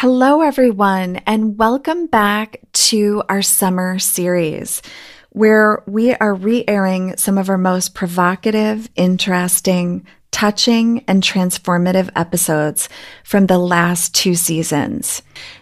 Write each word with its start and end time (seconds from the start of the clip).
Hello, 0.00 0.40
everyone, 0.40 1.16
and 1.26 1.58
welcome 1.58 2.06
back 2.06 2.58
to 2.72 3.22
our 3.28 3.42
summer 3.42 3.98
series 3.98 4.80
where 5.28 5.82
we 5.86 6.14
are 6.14 6.32
re 6.32 6.64
airing 6.66 7.18
some 7.18 7.36
of 7.36 7.50
our 7.50 7.58
most 7.58 7.94
provocative, 7.94 8.88
interesting, 8.96 10.06
touching, 10.30 11.04
and 11.06 11.22
transformative 11.22 12.08
episodes 12.16 12.88
from 13.24 13.44
the 13.44 13.58
last 13.58 14.14
two 14.14 14.34
seasons. 14.34 15.20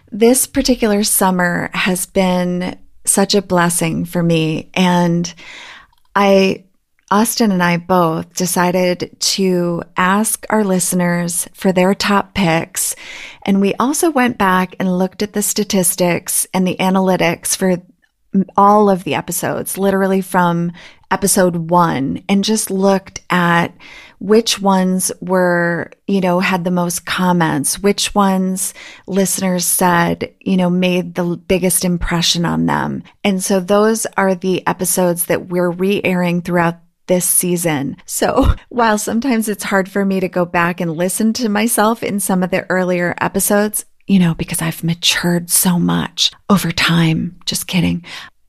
This 0.09 0.47
particular 0.47 1.03
summer 1.03 1.69
has 1.73 2.05
been 2.05 2.79
such 3.03 3.35
a 3.35 3.41
blessing 3.41 4.05
for 4.05 4.23
me, 4.23 4.69
and 4.73 5.33
I 6.15 6.63
Austin 7.11 7.51
and 7.51 7.63
I 7.63 7.77
both 7.77 8.33
decided 8.35 9.15
to 9.19 9.81
ask 9.97 10.45
our 10.49 10.63
listeners 10.63 11.47
for 11.53 11.71
their 11.71 11.95
top 11.95 12.35
picks. 12.35 12.95
And 13.43 13.59
we 13.59 13.73
also 13.75 14.11
went 14.11 14.37
back 14.37 14.75
and 14.79 14.97
looked 14.97 15.23
at 15.23 15.33
the 15.33 15.41
statistics 15.41 16.45
and 16.53 16.67
the 16.67 16.77
analytics 16.77 17.55
for 17.55 17.81
all 18.55 18.91
of 18.91 19.03
the 19.03 19.15
episodes, 19.15 19.77
literally 19.77 20.21
from 20.21 20.71
episode 21.09 21.55
one, 21.55 22.23
and 22.29 22.43
just 22.43 22.69
looked 22.69 23.21
at 23.31 23.75
which 24.19 24.59
ones 24.59 25.11
were, 25.21 25.89
you 26.05 26.21
know, 26.21 26.39
had 26.39 26.63
the 26.63 26.69
most 26.69 27.05
comments, 27.05 27.79
which 27.79 28.13
ones 28.13 28.73
listeners 29.07 29.65
said, 29.65 30.35
you 30.41 30.57
know, 30.57 30.69
made 30.69 31.15
the 31.15 31.37
biggest 31.47 31.85
impression 31.85 32.45
on 32.45 32.67
them. 32.67 33.01
And 33.23 33.41
so 33.43 33.59
those 33.59 34.05
are 34.17 34.35
the 34.35 34.67
episodes 34.67 35.25
that 35.25 35.47
we're 35.47 35.71
re 35.71 36.01
airing 36.03 36.41
throughout 36.41 36.75
this 37.09 37.25
season. 37.25 37.97
So 38.05 38.55
while 38.69 38.97
sometimes 38.97 39.49
it's 39.49 39.65
hard 39.65 39.91
for 39.91 40.05
me 40.05 40.21
to 40.21 40.29
go 40.29 40.45
back 40.45 40.79
and 40.79 40.95
listen 40.95 41.33
to 41.33 41.49
myself 41.49 42.01
in 42.01 42.21
some 42.21 42.41
of 42.41 42.51
the 42.51 42.65
earlier 42.69 43.13
episodes, 43.19 43.83
you 44.07 44.19
know, 44.19 44.33
because 44.33 44.61
I've 44.61 44.83
matured 44.83 45.49
so 45.49 45.77
much 45.77 46.31
over 46.49 46.71
time. 46.71 47.37
Just 47.45 47.67
kidding. 47.67 48.05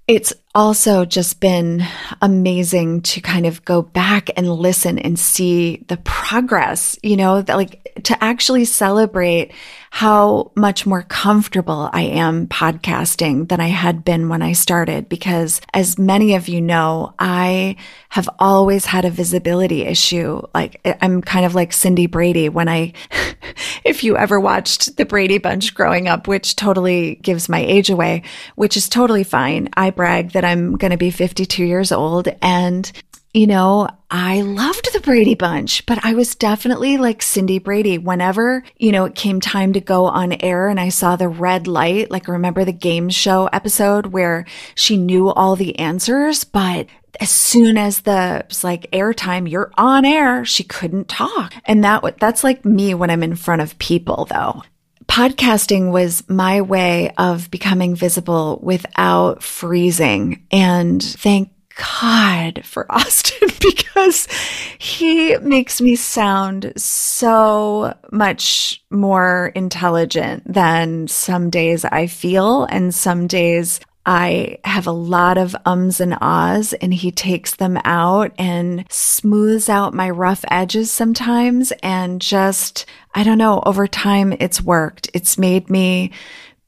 It's 0.07 0.33
also 0.55 1.05
just 1.05 1.41
been 1.41 1.85
amazing 2.21 3.03
to 3.03 3.21
kind 3.21 3.47
of 3.47 3.65
go 3.65 3.83
back 3.83 4.31
and 4.37 4.53
listen 4.53 4.99
and 4.99 5.19
see 5.19 5.85
the 5.89 5.97
progress, 5.99 6.99
you 7.03 7.17
know, 7.17 7.41
that 7.43 7.57
like 7.57 8.03
to 8.05 8.23
actually 8.23 8.65
celebrate 8.65 9.53
how 9.93 10.53
much 10.55 10.87
more 10.87 11.03
comfortable 11.03 11.91
I 11.93 12.03
am 12.03 12.47
podcasting 12.47 13.49
than 13.49 13.61
I 13.61 13.67
had 13.67 14.05
been 14.05 14.29
when 14.29 14.41
I 14.41 14.53
started. 14.53 15.09
Because 15.09 15.61
as 15.75 15.99
many 15.99 16.37
of 16.37 16.49
you 16.49 16.61
know, 16.61 17.13
I 17.19 17.77
have 18.09 18.29
always 18.39 18.87
had 18.87 19.05
a 19.05 19.11
visibility 19.11 19.83
issue. 19.83 20.43
Like 20.55 20.81
I'm 21.03 21.23
kind 21.23 21.45
of 21.45 21.57
like 21.57 21.73
Cindy 21.73 22.07
Brady 22.07 22.49
when 22.49 22.69
I, 22.69 22.93
if 23.85 24.05
you 24.05 24.17
ever 24.17 24.39
watched 24.39 24.97
the 24.97 25.05
Brady 25.05 25.39
Bunch 25.39 25.75
growing 25.75 26.07
up, 26.07 26.29
which 26.29 26.55
totally 26.55 27.17
gives 27.17 27.49
my 27.49 27.61
age 27.61 27.91
away, 27.91 28.23
which 28.55 28.77
is 28.77 28.89
totally 28.89 29.25
fine. 29.25 29.69
I 29.77 29.91
brag 29.91 30.31
that 30.33 30.40
I'm 30.45 30.77
going 30.77 30.91
to 30.91 30.97
be 30.97 31.11
52 31.11 31.65
years 31.65 31.93
old 31.93 32.29
and 32.43 32.91
you 33.33 33.47
know, 33.47 33.89
I 34.11 34.41
loved 34.41 34.93
the 34.93 35.01
Brady 35.01 35.37
Bunch, 35.37 35.87
but 35.87 36.05
I 36.05 36.15
was 36.15 36.35
definitely 36.35 36.99
like 36.99 37.23
Cindy 37.23 37.61
Brady. 37.61 37.97
Whenever, 37.97 38.65
you 38.77 38.91
know, 38.91 39.05
it 39.05 39.15
came 39.15 39.41
time 39.41 39.73
to 39.75 39.81
go 39.81 40.07
on 40.07 40.33
air 40.41 40.69
and 40.69 40.81
I 40.81 40.89
saw 40.89 41.15
the 41.15 41.29
red 41.29 41.69
light, 41.69 42.11
like 42.11 42.27
remember 42.27 42.65
the 42.65 42.73
game 42.73 43.09
show 43.09 43.49
episode 43.53 44.07
where 44.07 44.47
she 44.75 44.97
knew 44.97 45.31
all 45.31 45.55
the 45.55 45.79
answers, 45.79 46.43
but 46.43 46.89
as 47.21 47.31
soon 47.31 47.79
as 47.79 48.01
the 48.01 48.45
was 48.49 48.65
like 48.65 48.91
airtime, 48.91 49.49
you're 49.49 49.71
on 49.77 50.05
air, 50.05 50.45
she 50.45 50.65
couldn't 50.65 51.09
talk. 51.09 51.55
And 51.67 51.85
that 51.85 52.19
that's 52.19 52.43
like 52.43 52.65
me 52.65 52.95
when 52.95 53.11
I'm 53.11 53.23
in 53.23 53.37
front 53.37 53.63
of 53.63 53.79
people 53.79 54.25
though 54.25 54.63
podcasting 55.11 55.91
was 55.91 56.23
my 56.29 56.61
way 56.61 57.11
of 57.19 57.51
becoming 57.51 57.97
visible 57.97 58.61
without 58.63 59.43
freezing. 59.43 60.47
And 60.53 61.03
thank 61.03 61.51
God 62.01 62.65
for 62.65 62.87
Austin 62.93 63.49
because 63.61 64.29
he 64.79 65.37
makes 65.39 65.81
me 65.81 65.97
sound 65.97 66.73
so 66.77 67.93
much 68.13 68.85
more 68.91 69.51
intelligent 69.57 70.45
than 70.47 71.09
some 71.09 71.51
days 71.51 71.85
I 71.85 72.07
feel 72.07 72.65
and 72.65 72.95
some 72.95 73.27
days 73.27 73.81
I 74.07 74.59
have 74.65 74.87
a 74.87 74.93
lot 74.93 75.37
of 75.37 75.55
ums 75.67 76.01
and 76.01 76.17
ahs 76.21 76.73
and 76.75 76.93
he 76.93 77.11
takes 77.11 77.55
them 77.55 77.79
out 77.85 78.33
and 78.39 78.85
smooths 78.91 79.69
out 79.69 79.95
my 79.95 80.09
rough 80.09 80.45
edges 80.51 80.91
sometimes 80.91 81.73
and 81.83 82.21
just, 82.21 82.87
I 83.15 83.23
don't 83.23 83.39
know, 83.39 83.63
over 83.67 83.87
time 83.87 84.33
it's 84.41 84.63
worked. 84.63 85.11
It's 85.13 85.37
made 85.37 85.69
me 85.69 86.13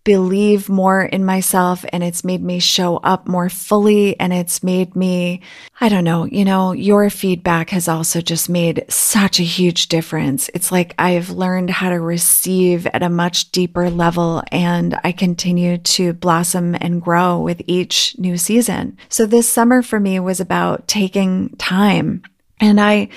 believe 0.04 0.68
more 0.68 1.02
in 1.02 1.24
myself 1.24 1.84
and 1.92 2.02
it's 2.02 2.24
made 2.24 2.42
me 2.42 2.58
show 2.58 2.96
up 2.98 3.28
more 3.28 3.48
fully 3.48 4.18
and 4.18 4.32
it's 4.32 4.62
made 4.62 4.96
me, 4.96 5.40
I 5.80 5.88
don't 5.88 6.04
know, 6.04 6.24
you 6.24 6.44
know, 6.44 6.72
your 6.72 7.08
feedback 7.08 7.70
has 7.70 7.88
also 7.88 8.20
just 8.20 8.48
made 8.48 8.84
such 8.88 9.38
a 9.38 9.44
huge 9.44 9.88
difference. 9.88 10.50
It's 10.54 10.72
like 10.72 10.94
I've 10.98 11.30
learned 11.30 11.70
how 11.70 11.90
to 11.90 12.00
receive 12.00 12.86
at 12.86 13.02
a 13.02 13.08
much 13.08 13.52
deeper 13.52 13.90
level 13.90 14.42
and 14.50 14.98
I 15.04 15.12
continue 15.12 15.78
to 15.78 16.12
blossom 16.14 16.74
and 16.80 17.00
grow 17.00 17.38
with 17.38 17.62
each 17.66 18.16
new 18.19 18.36
season. 18.36 18.96
So 19.08 19.26
this 19.26 19.48
summer 19.48 19.82
for 19.82 20.00
me 20.00 20.19
was 20.19 20.40
about 20.40 20.88
taking 20.88 21.50
time 21.56 22.22
and 22.60 22.80
I 22.80 23.08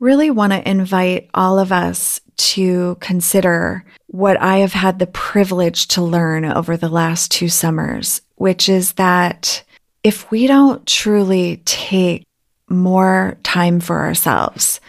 really 0.00 0.30
want 0.30 0.52
to 0.52 0.68
invite 0.68 1.30
all 1.32 1.58
of 1.58 1.72
us 1.72 2.20
to 2.36 2.96
consider 3.00 3.84
what 4.06 4.40
I 4.40 4.58
have 4.58 4.72
had 4.72 4.98
the 4.98 5.06
privilege 5.06 5.88
to 5.88 6.02
learn 6.02 6.44
over 6.44 6.76
the 6.76 6.88
last 6.88 7.30
two 7.30 7.48
summers, 7.48 8.20
which 8.36 8.68
is 8.68 8.92
that 8.92 9.62
if 10.02 10.30
we 10.30 10.46
don't 10.46 10.86
truly 10.86 11.62
take 11.64 12.24
more 12.68 13.38
time 13.42 13.80
for 13.80 14.00
ourselves, 14.00 14.80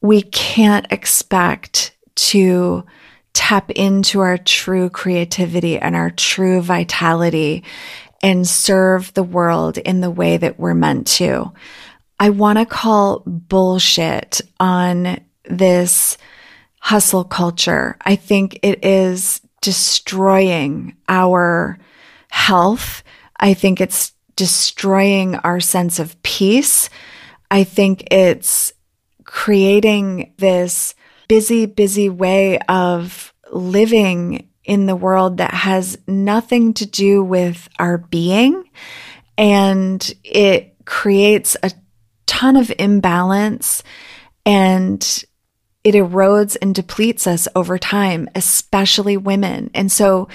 we 0.00 0.22
can't 0.22 0.86
expect 0.90 1.96
to 2.16 2.84
tap 3.32 3.70
into 3.70 4.20
our 4.20 4.38
true 4.38 4.90
creativity 4.90 5.78
and 5.78 5.94
our 5.94 6.10
true 6.10 6.60
vitality 6.60 7.64
and 8.22 8.46
serve 8.46 9.14
the 9.14 9.22
world 9.22 9.78
in 9.78 10.00
the 10.00 10.10
way 10.10 10.36
that 10.36 10.58
we're 10.58 10.74
meant 10.74 11.06
to. 11.06 11.52
I 12.18 12.30
want 12.30 12.58
to 12.58 12.66
call 12.66 13.22
bullshit 13.24 14.42
on 14.58 15.20
this 15.44 16.18
hustle 16.80 17.24
culture. 17.24 17.96
I 18.00 18.16
think 18.16 18.58
it 18.62 18.84
is 18.84 19.40
destroying 19.60 20.96
our 21.08 21.78
health. 22.30 23.02
I 23.38 23.54
think 23.54 23.80
it's 23.80 24.12
destroying 24.34 25.36
our 25.36 25.60
sense 25.60 25.98
of 25.98 26.20
peace. 26.22 26.88
I 27.50 27.64
think 27.64 28.08
it's 28.10 28.72
creating 29.24 30.32
this 30.38 30.94
busy, 31.28 31.66
busy 31.66 32.08
way 32.08 32.58
of 32.60 33.32
living 33.52 34.48
in 34.64 34.86
the 34.86 34.96
world 34.96 35.38
that 35.38 35.52
has 35.52 35.98
nothing 36.06 36.74
to 36.74 36.86
do 36.86 37.22
with 37.22 37.68
our 37.78 37.98
being. 37.98 38.64
And 39.36 40.14
it 40.24 40.74
creates 40.84 41.56
a 41.62 41.70
ton 42.26 42.56
of 42.56 42.72
imbalance 42.78 43.82
and 44.46 45.24
it 45.82 45.94
erodes 45.94 46.56
and 46.60 46.74
depletes 46.74 47.26
us 47.26 47.48
over 47.54 47.78
time, 47.78 48.28
especially 48.34 49.16
women. 49.16 49.70
And 49.74 49.90
so 49.90 50.28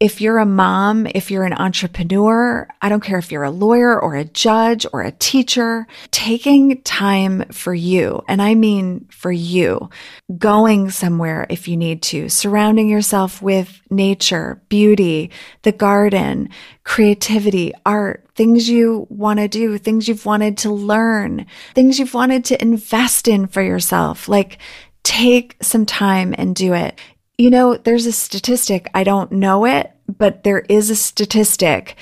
if 0.00 0.22
you're 0.22 0.38
a 0.38 0.46
mom, 0.46 1.06
if 1.06 1.30
you're 1.30 1.44
an 1.44 1.52
entrepreneur, 1.52 2.66
I 2.80 2.88
don't 2.88 3.02
care 3.02 3.18
if 3.18 3.30
you're 3.30 3.44
a 3.44 3.50
lawyer 3.50 4.00
or 4.00 4.14
a 4.14 4.24
judge 4.24 4.86
or 4.94 5.02
a 5.02 5.12
teacher, 5.12 5.86
taking 6.10 6.80
time 6.82 7.44
for 7.50 7.74
you, 7.74 8.22
and 8.26 8.40
I 8.40 8.54
mean 8.54 9.06
for 9.10 9.30
you, 9.30 9.90
going 10.38 10.90
somewhere 10.90 11.46
if 11.50 11.68
you 11.68 11.76
need 11.76 12.00
to, 12.04 12.30
surrounding 12.30 12.88
yourself 12.88 13.42
with 13.42 13.82
nature, 13.90 14.62
beauty, 14.70 15.30
the 15.62 15.72
garden, 15.72 16.48
creativity, 16.82 17.74
art, 17.84 18.26
things 18.34 18.70
you 18.70 19.06
want 19.10 19.38
to 19.38 19.48
do, 19.48 19.76
things 19.76 20.08
you've 20.08 20.24
wanted 20.24 20.56
to 20.58 20.72
learn, 20.72 21.44
things 21.74 21.98
you've 21.98 22.14
wanted 22.14 22.46
to 22.46 22.62
invest 22.62 23.28
in 23.28 23.46
for 23.46 23.60
yourself. 23.60 24.28
Like 24.28 24.56
take 25.02 25.56
some 25.60 25.84
time 25.84 26.34
and 26.38 26.56
do 26.56 26.72
it. 26.72 26.98
You 27.40 27.48
know, 27.48 27.74
there's 27.74 28.04
a 28.04 28.12
statistic, 28.12 28.90
I 28.92 29.02
don't 29.02 29.32
know 29.32 29.64
it, 29.64 29.90
but 30.06 30.44
there 30.44 30.58
is 30.68 30.90
a 30.90 30.94
statistic 30.94 31.96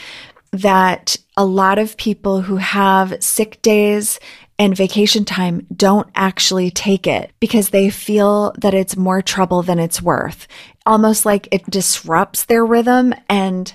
that 0.51 1.15
a 1.37 1.45
lot 1.45 1.79
of 1.79 1.97
people 1.97 2.41
who 2.41 2.57
have 2.57 3.23
sick 3.23 3.63
days 3.63 4.19
and 4.59 4.77
vacation 4.77 5.25
time 5.25 5.65
don't 5.77 6.09
actually 6.17 6.73
take 6.73 7.07
it 7.07 7.31
because 7.39 7.69
they 7.69 7.89
feel 7.89 8.53
that 8.59 8.75
it's 8.75 8.97
more 8.97 9.23
trouble 9.23 9.63
than 9.63 9.79
it's 9.79 10.03
worth. 10.03 10.49
Almost 10.85 11.25
like 11.25 11.47
it 11.53 11.71
disrupts 11.71 12.47
their 12.47 12.67
rhythm. 12.67 13.15
And 13.29 13.73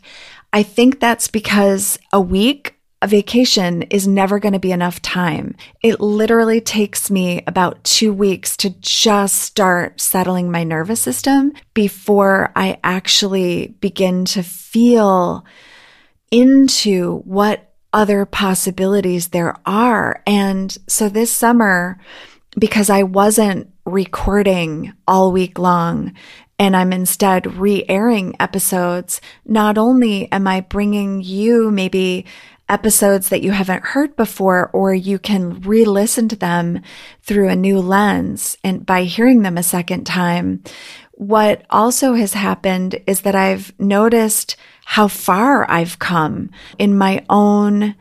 I 0.51 0.63
think 0.63 0.99
that's 0.99 1.29
because 1.29 1.97
a 2.11 2.19
week 2.19 2.72
a 3.03 3.07
vacation 3.07 3.81
is 3.83 4.07
never 4.07 4.39
going 4.39 4.53
to 4.53 4.59
be 4.59 4.71
enough 4.71 5.01
time. 5.01 5.57
It 5.81 5.99
literally 5.99 6.61
takes 6.61 7.11
me 7.11 7.43
about 7.45 7.83
two 7.83 8.13
weeks 8.13 8.55
to 8.57 8.69
just 8.79 9.41
start 9.41 9.99
settling 9.99 10.49
my 10.49 10.63
nervous 10.63 11.01
system 11.01 11.51
before 11.73 12.53
I 12.55 12.79
actually 12.81 13.75
begin 13.81 14.23
to 14.25 14.41
feel 14.41 15.45
into 16.31 17.17
what 17.25 17.73
other 17.91 18.25
possibilities 18.25 19.27
there 19.27 19.57
are. 19.65 20.23
And 20.25 20.75
so 20.87 21.09
this 21.09 21.29
summer, 21.29 21.99
because 22.57 22.89
I 22.89 23.03
wasn't 23.03 23.69
recording 23.85 24.93
all 25.05 25.33
week 25.33 25.59
long 25.59 26.13
and 26.57 26.73
I'm 26.73 26.93
instead 26.93 27.57
re 27.57 27.83
airing 27.89 28.37
episodes, 28.39 29.19
not 29.45 29.77
only 29.77 30.31
am 30.31 30.47
I 30.47 30.61
bringing 30.61 31.21
you 31.21 31.69
maybe 31.69 32.25
episodes 32.73 33.29
that 33.29 33.43
you 33.43 33.51
haven't 33.51 33.83
heard 33.83 34.15
before, 34.15 34.71
or 34.73 34.95
you 34.95 35.19
can 35.19 35.61
re 35.61 35.85
listen 35.85 36.27
to 36.29 36.35
them 36.35 36.81
through 37.21 37.47
a 37.47 37.55
new 37.55 37.79
lens 37.79 38.57
and 38.63 38.83
by 38.83 39.03
hearing 39.03 39.43
them 39.43 39.57
a 39.57 39.63
second 39.63 40.05
time. 40.05 40.63
What 41.11 41.63
also 41.69 42.15
has 42.15 42.33
happened 42.33 42.99
is 43.05 43.21
that 43.21 43.35
I've 43.35 43.71
noticed 43.79 44.57
how 44.85 45.07
far 45.07 45.69
I've 45.69 45.99
come 45.99 46.49
in 46.79 46.97
my 46.97 47.23
own 47.29 47.95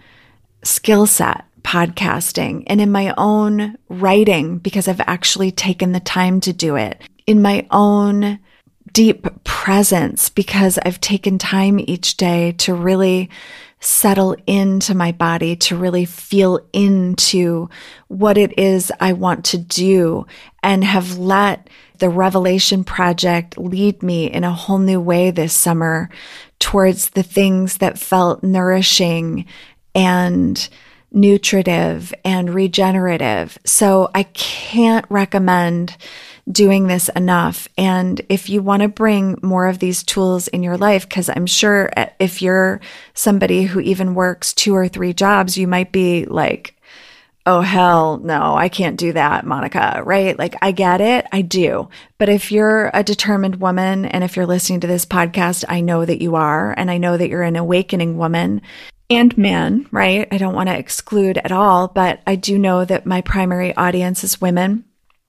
skill 0.64 1.06
set 1.06 1.44
podcasting 1.62 2.64
and 2.66 2.80
in 2.80 2.90
my 2.90 3.14
own 3.18 3.76
writing 3.90 4.58
because 4.58 4.88
I've 4.88 5.02
actually 5.02 5.52
taken 5.52 5.92
the 5.92 6.00
time 6.00 6.40
to 6.40 6.52
do 6.52 6.76
it 6.76 7.00
in 7.26 7.42
my 7.42 7.66
own 7.70 8.40
deep 8.92 9.26
presence 9.44 10.28
because 10.28 10.78
I've 10.78 11.00
taken 11.00 11.38
time 11.38 11.78
each 11.78 12.16
day 12.16 12.52
to 12.52 12.74
really 12.74 13.30
settle 13.82 14.36
into 14.46 14.94
my 14.94 15.10
body, 15.10 15.56
to 15.56 15.76
really 15.76 16.04
feel 16.04 16.60
into 16.72 17.68
what 18.06 18.38
it 18.38 18.58
is 18.58 18.92
I 19.00 19.12
want 19.12 19.44
to 19.46 19.58
do 19.58 20.26
and 20.62 20.84
have 20.84 21.18
let 21.18 21.68
the 21.98 22.08
Revelation 22.08 22.84
Project 22.84 23.58
lead 23.58 24.02
me 24.02 24.30
in 24.30 24.44
a 24.44 24.52
whole 24.52 24.78
new 24.78 25.00
way 25.00 25.32
this 25.32 25.52
summer 25.52 26.10
towards 26.60 27.10
the 27.10 27.24
things 27.24 27.78
that 27.78 27.98
felt 27.98 28.44
nourishing 28.44 29.46
and 29.94 30.68
nutritive 31.10 32.14
and 32.24 32.54
regenerative. 32.54 33.58
So 33.64 34.10
I 34.14 34.22
can't 34.22 35.06
recommend 35.10 35.96
doing 36.50 36.86
this 36.86 37.08
enough. 37.10 37.68
And 37.78 38.20
if 38.28 38.48
you 38.48 38.62
want 38.62 38.82
to 38.82 38.88
bring 38.88 39.38
more 39.42 39.66
of 39.66 39.78
these 39.78 40.02
tools 40.02 40.48
in 40.48 40.62
your 40.62 40.76
life, 40.76 41.08
because 41.08 41.28
I'm 41.28 41.46
sure 41.46 41.90
eh, 41.96 42.10
if 42.18 42.42
you're 42.42 42.80
somebody 43.14 43.62
who 43.62 43.80
even 43.80 44.14
works 44.14 44.52
two 44.52 44.74
or 44.74 44.88
three 44.88 45.12
jobs, 45.12 45.56
you 45.56 45.68
might 45.68 45.92
be 45.92 46.24
like, 46.24 46.76
Oh, 47.44 47.60
hell 47.60 48.18
no, 48.18 48.54
I 48.54 48.68
can't 48.68 48.96
do 48.96 49.14
that, 49.14 49.44
Monica, 49.44 50.00
right? 50.04 50.38
Like, 50.38 50.54
I 50.62 50.70
get 50.70 51.00
it. 51.00 51.26
I 51.32 51.42
do. 51.42 51.88
But 52.16 52.28
if 52.28 52.52
you're 52.52 52.88
a 52.94 53.02
determined 53.02 53.56
woman 53.56 54.04
and 54.04 54.22
if 54.22 54.36
you're 54.36 54.46
listening 54.46 54.78
to 54.80 54.86
this 54.86 55.04
podcast, 55.04 55.64
I 55.68 55.80
know 55.80 56.04
that 56.04 56.22
you 56.22 56.36
are. 56.36 56.72
And 56.76 56.88
I 56.88 56.98
know 56.98 57.16
that 57.16 57.28
you're 57.28 57.42
an 57.42 57.56
awakening 57.56 58.16
woman 58.16 58.62
and 59.10 59.36
man, 59.36 59.88
right? 59.90 60.28
I 60.30 60.38
don't 60.38 60.54
want 60.54 60.68
to 60.68 60.78
exclude 60.78 61.36
at 61.38 61.50
all, 61.50 61.88
but 61.88 62.20
I 62.28 62.36
do 62.36 62.58
know 62.58 62.84
that 62.84 63.06
my 63.06 63.22
primary 63.22 63.74
audience 63.74 64.22
is 64.22 64.40
women. 64.40 64.84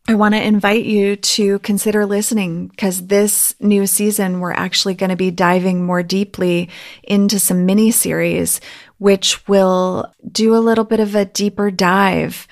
I 0.05 0.15
want 0.15 0.33
to 0.35 0.45
invite 0.45 0.83
you 0.83 1.15
to 1.15 1.59
consider 1.59 2.05
listening 2.05 2.67
because 2.67 3.07
this 3.07 3.55
new 3.61 3.87
season, 3.87 4.41
we're 4.41 4.51
actually 4.51 4.95
going 4.95 5.11
to 5.11 5.15
be 5.15 5.31
diving 5.31 5.85
more 5.85 6.03
deeply 6.03 6.69
into 7.03 7.39
some 7.39 7.65
mini 7.65 7.89
series, 7.89 8.59
which 8.97 9.47
will 9.47 10.13
do 10.29 10.55
a 10.55 10.59
little 10.59 10.83
bit 10.83 10.99
of 10.99 11.15
a 11.15 11.23
deeper 11.23 11.71
dive 11.71 12.49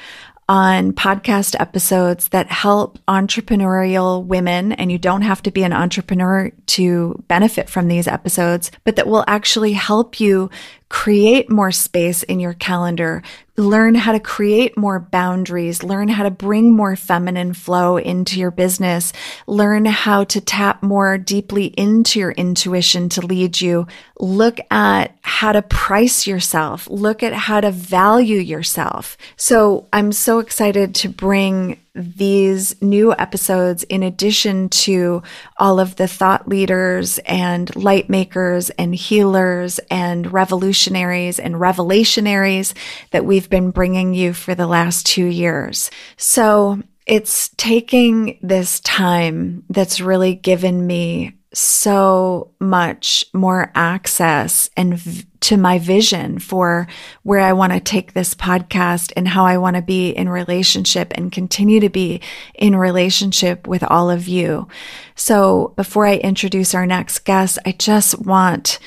on 0.48 0.94
podcast 0.94 1.60
episodes 1.60 2.30
that 2.30 2.48
help 2.48 3.00
entrepreneurial 3.10 4.26
women. 4.26 4.72
And 4.72 4.90
you 4.90 4.98
don't 4.98 5.24
have 5.24 5.44
to 5.44 5.52
be 5.52 5.64
an 5.64 5.74
entrepreneur 5.74 6.52
to 6.68 7.22
benefit 7.28 7.70
from 7.70 7.90
these 7.90 8.08
episodes, 8.08 8.72
but 8.86 8.96
that 8.96 9.08
will 9.08 9.26
actually 9.28 9.74
help 9.74 10.22
you 10.22 10.50
create 10.92 11.50
more 11.50 11.72
space 11.72 12.22
in 12.24 12.38
your 12.42 12.54
calendar, 12.54 13.24
learn 13.56 13.96
how 13.96 14.12
to 14.12 14.20
create 14.20 14.78
more 14.78 15.00
boundaries, 15.00 15.84
learn 15.84 16.10
how 16.10 16.24
to 16.24 16.30
bring 16.30 16.76
more 16.76 16.98
feminine 16.98 17.54
flow 17.54 17.96
into 17.96 18.38
your 18.38 18.52
business, 18.52 19.14
learn 19.48 19.86
how 19.86 20.26
to 20.26 20.42
tap 20.42 20.84
more 20.84 21.18
deeply 21.18 21.68
into 21.78 22.20
your 22.20 22.32
intuition 22.32 23.08
to 23.08 23.26
lead 23.26 23.62
you, 23.62 23.88
look 24.20 24.60
at 24.70 25.18
how 25.22 25.54
to 25.54 25.62
price 25.62 26.28
yourself, 26.28 26.90
look 26.90 27.24
at 27.24 27.32
how 27.32 27.62
to 27.62 27.72
value 27.72 28.40
yourself. 28.40 29.18
So 29.38 29.88
I'm 29.94 30.12
so 30.12 30.40
excited 30.40 30.94
to 30.96 31.10
bring 31.10 31.80
these 31.94 32.82
new 32.82 33.14
episodes 33.14 33.84
in 33.84 34.04
addition 34.04 34.70
to 34.70 35.22
all 35.58 35.80
of 35.80 35.98
the 35.98 36.08
thought 36.08 36.48
leaders 36.48 37.20
and 37.20 37.76
light 37.76 38.10
makers 38.10 38.70
and 38.72 38.96
healers 38.96 39.80
and 39.90 40.32
revolutionaries 40.32 41.38
and 41.40 41.56
revelationaries 41.56 42.74
that 43.12 43.26
we've 43.26 43.50
been 43.50 43.72
bringing 43.72 44.14
you 44.14 44.34
for 44.34 44.56
the 44.56 44.68
last 44.68 45.06
two 45.06 45.26
years. 45.26 45.92
So 46.16 46.82
it's 47.06 47.50
taking 47.58 48.40
this 48.42 48.80
time 48.80 49.64
that's 49.70 50.00
really 50.00 50.36
given 50.36 50.86
me 50.86 51.34
so 51.54 52.52
much 52.60 53.26
more 53.34 53.72
access 53.76 54.70
and 54.78 54.98
v- 54.98 55.26
to 55.42 55.58
my 55.58 55.80
vision 55.80 56.40
for 56.40 56.88
where 57.24 57.42
I 57.42 57.54
want 57.54 57.74
to 57.74 57.80
take 57.80 58.14
this 58.14 58.34
podcast 58.34 59.12
and 59.18 59.28
how 59.28 59.46
I 59.46 59.58
want 59.58 59.76
to 59.76 59.82
be 59.82 60.12
in 60.12 60.30
relationship 60.30 61.12
and 61.16 61.32
continue 61.32 61.80
to 61.80 61.90
be 61.90 62.22
in 62.56 62.76
relationship 62.76 63.68
with 63.68 63.84
all 63.84 64.10
of 64.10 64.28
you. 64.28 64.68
So 65.16 65.74
before 65.76 66.06
I 66.06 66.16
introduce 66.18 66.74
our 66.74 66.86
next 66.86 67.20
guest, 67.20 67.60
I 67.66 67.74
just 67.74 68.20
want 68.20 68.80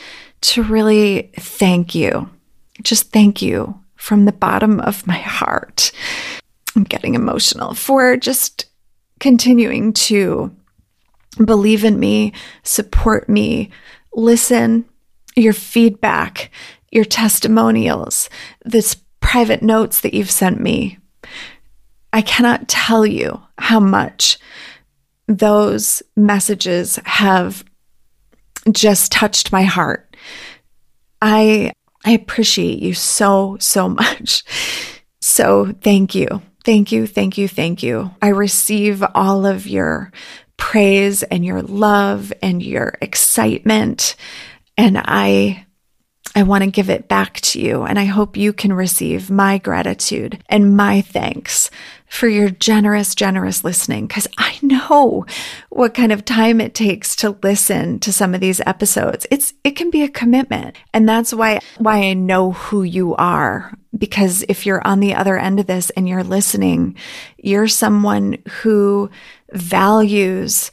to 0.42 0.62
really 0.62 1.32
thank 1.36 1.94
you. 1.94 2.30
Just 2.82 3.10
thank 3.12 3.42
you 3.42 3.78
from 3.96 4.24
the 4.24 4.32
bottom 4.32 4.80
of 4.80 5.06
my 5.06 5.18
heart. 5.18 5.92
I'm 6.76 6.84
getting 6.84 7.14
emotional 7.14 7.74
for 7.74 8.16
just 8.16 8.66
continuing 9.20 9.92
to 9.92 10.54
believe 11.42 11.84
in 11.84 11.98
me, 11.98 12.32
support 12.62 13.28
me, 13.28 13.70
listen, 14.14 14.84
your 15.36 15.52
feedback, 15.52 16.50
your 16.92 17.04
testimonials, 17.04 18.30
this 18.64 18.96
private 19.20 19.62
notes 19.62 20.00
that 20.00 20.14
you've 20.14 20.30
sent 20.30 20.60
me. 20.60 20.98
I 22.12 22.22
cannot 22.22 22.68
tell 22.68 23.04
you 23.04 23.40
how 23.58 23.80
much 23.80 24.38
those 25.26 26.02
messages 26.16 26.98
have 27.04 27.64
just 28.70 29.10
touched 29.10 29.50
my 29.50 29.62
heart. 29.62 30.16
I 31.20 31.72
I 32.04 32.12
appreciate 32.12 32.80
you 32.80 32.94
so 32.94 33.56
so 33.58 33.88
much. 33.88 34.44
So 35.20 35.74
thank 35.80 36.14
you. 36.14 36.42
Thank 36.64 36.92
you, 36.92 37.06
thank 37.06 37.36
you, 37.36 37.48
thank 37.48 37.82
you. 37.82 38.10
I 38.22 38.28
receive 38.28 39.02
all 39.14 39.44
of 39.44 39.66
your 39.66 40.12
praise 40.56 41.22
and 41.22 41.44
your 41.44 41.62
love 41.62 42.32
and 42.42 42.62
your 42.62 42.94
excitement. 43.00 44.16
And 44.76 44.98
I, 44.98 45.66
I 46.34 46.42
want 46.42 46.64
to 46.64 46.70
give 46.70 46.90
it 46.90 47.08
back 47.08 47.40
to 47.42 47.60
you. 47.60 47.82
And 47.82 47.98
I 47.98 48.04
hope 48.04 48.36
you 48.36 48.52
can 48.52 48.72
receive 48.72 49.30
my 49.30 49.58
gratitude 49.58 50.42
and 50.48 50.76
my 50.76 51.00
thanks 51.00 51.70
for 52.14 52.28
your 52.28 52.48
generous, 52.48 53.14
generous 53.14 53.64
listening. 53.64 54.06
Cause 54.06 54.28
I 54.38 54.56
know 54.62 55.26
what 55.70 55.94
kind 55.94 56.12
of 56.12 56.24
time 56.24 56.60
it 56.60 56.72
takes 56.72 57.16
to 57.16 57.36
listen 57.42 57.98
to 58.00 58.12
some 58.12 58.34
of 58.34 58.40
these 58.40 58.60
episodes. 58.60 59.26
It's, 59.32 59.52
it 59.64 59.72
can 59.72 59.90
be 59.90 60.04
a 60.04 60.08
commitment. 60.08 60.76
And 60.92 61.08
that's 61.08 61.34
why, 61.34 61.58
why 61.78 61.98
I 61.98 62.14
know 62.14 62.52
who 62.52 62.84
you 62.84 63.16
are. 63.16 63.76
Because 63.98 64.44
if 64.48 64.64
you're 64.64 64.86
on 64.86 65.00
the 65.00 65.14
other 65.14 65.36
end 65.36 65.58
of 65.58 65.66
this 65.66 65.90
and 65.90 66.08
you're 66.08 66.22
listening, 66.22 66.96
you're 67.36 67.68
someone 67.68 68.38
who 68.48 69.10
values 69.52 70.70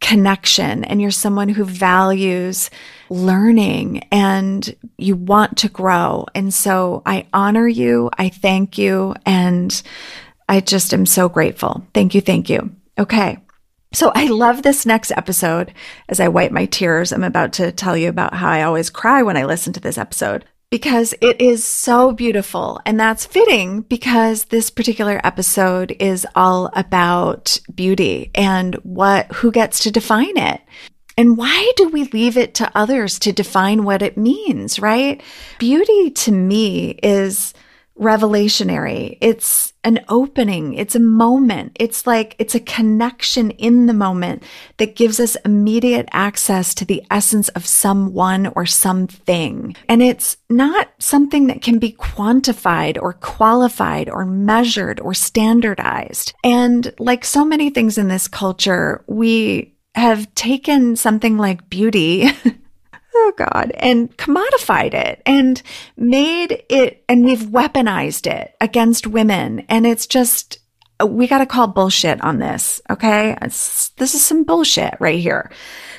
connection 0.00 0.84
and 0.84 1.00
you're 1.00 1.10
someone 1.10 1.48
who 1.48 1.64
values 1.64 2.70
learning 3.10 4.04
and 4.12 4.74
you 4.98 5.16
want 5.16 5.56
to 5.58 5.68
grow. 5.68 6.26
And 6.34 6.54
so 6.54 7.02
I 7.04 7.26
honor 7.32 7.66
you. 7.66 8.10
I 8.16 8.28
thank 8.28 8.78
you. 8.78 9.14
And 9.24 9.82
I 10.48 10.60
just 10.60 10.94
am 10.94 11.06
so 11.06 11.28
grateful. 11.28 11.86
Thank 11.94 12.14
you. 12.14 12.20
Thank 12.20 12.48
you. 12.48 12.74
Okay. 12.98 13.38
So 13.92 14.12
I 14.14 14.26
love 14.26 14.62
this 14.62 14.84
next 14.84 15.10
episode. 15.12 15.72
As 16.08 16.20
I 16.20 16.28
wipe 16.28 16.52
my 16.52 16.66
tears, 16.66 17.12
I'm 17.12 17.24
about 17.24 17.52
to 17.54 17.72
tell 17.72 17.96
you 17.96 18.08
about 18.08 18.34
how 18.34 18.50
I 18.50 18.62
always 18.62 18.90
cry 18.90 19.22
when 19.22 19.36
I 19.36 19.44
listen 19.44 19.72
to 19.74 19.80
this 19.80 19.98
episode 19.98 20.44
because 20.70 21.14
it 21.20 21.40
is 21.40 21.64
so 21.64 22.12
beautiful. 22.12 22.80
And 22.84 22.98
that's 22.98 23.26
fitting 23.26 23.82
because 23.82 24.46
this 24.46 24.70
particular 24.70 25.20
episode 25.24 25.94
is 26.00 26.26
all 26.34 26.70
about 26.74 27.58
beauty 27.74 28.30
and 28.34 28.74
what, 28.76 29.30
who 29.32 29.50
gets 29.52 29.80
to 29.80 29.90
define 29.90 30.36
it. 30.36 30.60
And 31.18 31.38
why 31.38 31.72
do 31.76 31.88
we 31.88 32.04
leave 32.04 32.36
it 32.36 32.54
to 32.56 32.70
others 32.74 33.18
to 33.20 33.32
define 33.32 33.84
what 33.84 34.02
it 34.02 34.18
means, 34.18 34.78
right? 34.78 35.22
Beauty 35.58 36.10
to 36.10 36.32
me 36.32 36.90
is 37.02 37.54
revelationary. 37.98 39.16
It's 39.20 39.72
an 39.84 40.04
opening. 40.08 40.74
It's 40.74 40.94
a 40.94 41.00
moment. 41.00 41.76
It's 41.80 42.06
like, 42.06 42.34
it's 42.38 42.54
a 42.54 42.60
connection 42.60 43.52
in 43.52 43.86
the 43.86 43.94
moment 43.94 44.42
that 44.76 44.96
gives 44.96 45.18
us 45.20 45.36
immediate 45.44 46.08
access 46.12 46.74
to 46.74 46.84
the 46.84 47.02
essence 47.10 47.48
of 47.50 47.66
someone 47.66 48.48
or 48.48 48.66
something. 48.66 49.74
And 49.88 50.02
it's 50.02 50.36
not 50.50 50.90
something 50.98 51.46
that 51.46 51.62
can 51.62 51.78
be 51.78 51.92
quantified 51.92 53.00
or 53.00 53.14
qualified 53.14 54.10
or 54.10 54.26
measured 54.26 55.00
or 55.00 55.14
standardized. 55.14 56.34
And 56.44 56.92
like 56.98 57.24
so 57.24 57.44
many 57.44 57.70
things 57.70 57.96
in 57.96 58.08
this 58.08 58.28
culture, 58.28 59.04
we 59.06 59.74
have 59.94 60.32
taken 60.34 60.96
something 60.96 61.38
like 61.38 61.70
beauty 61.70 62.28
oh 63.16 63.32
God, 63.36 63.72
and 63.76 64.16
commodified 64.16 64.94
it 64.94 65.22
and 65.26 65.62
made 65.96 66.64
it, 66.68 67.04
and 67.08 67.24
we've 67.24 67.40
weaponized 67.40 68.30
it 68.30 68.54
against 68.60 69.06
women. 69.06 69.64
And 69.68 69.86
it's 69.86 70.06
just, 70.06 70.58
we 71.04 71.26
got 71.26 71.38
to 71.38 71.46
call 71.46 71.66
bullshit 71.66 72.20
on 72.22 72.38
this. 72.38 72.80
Okay. 72.88 73.36
It's, 73.42 73.90
this 73.90 74.14
is 74.14 74.24
some 74.24 74.44
bullshit 74.44 74.96
right 75.00 75.18
here. 75.18 75.50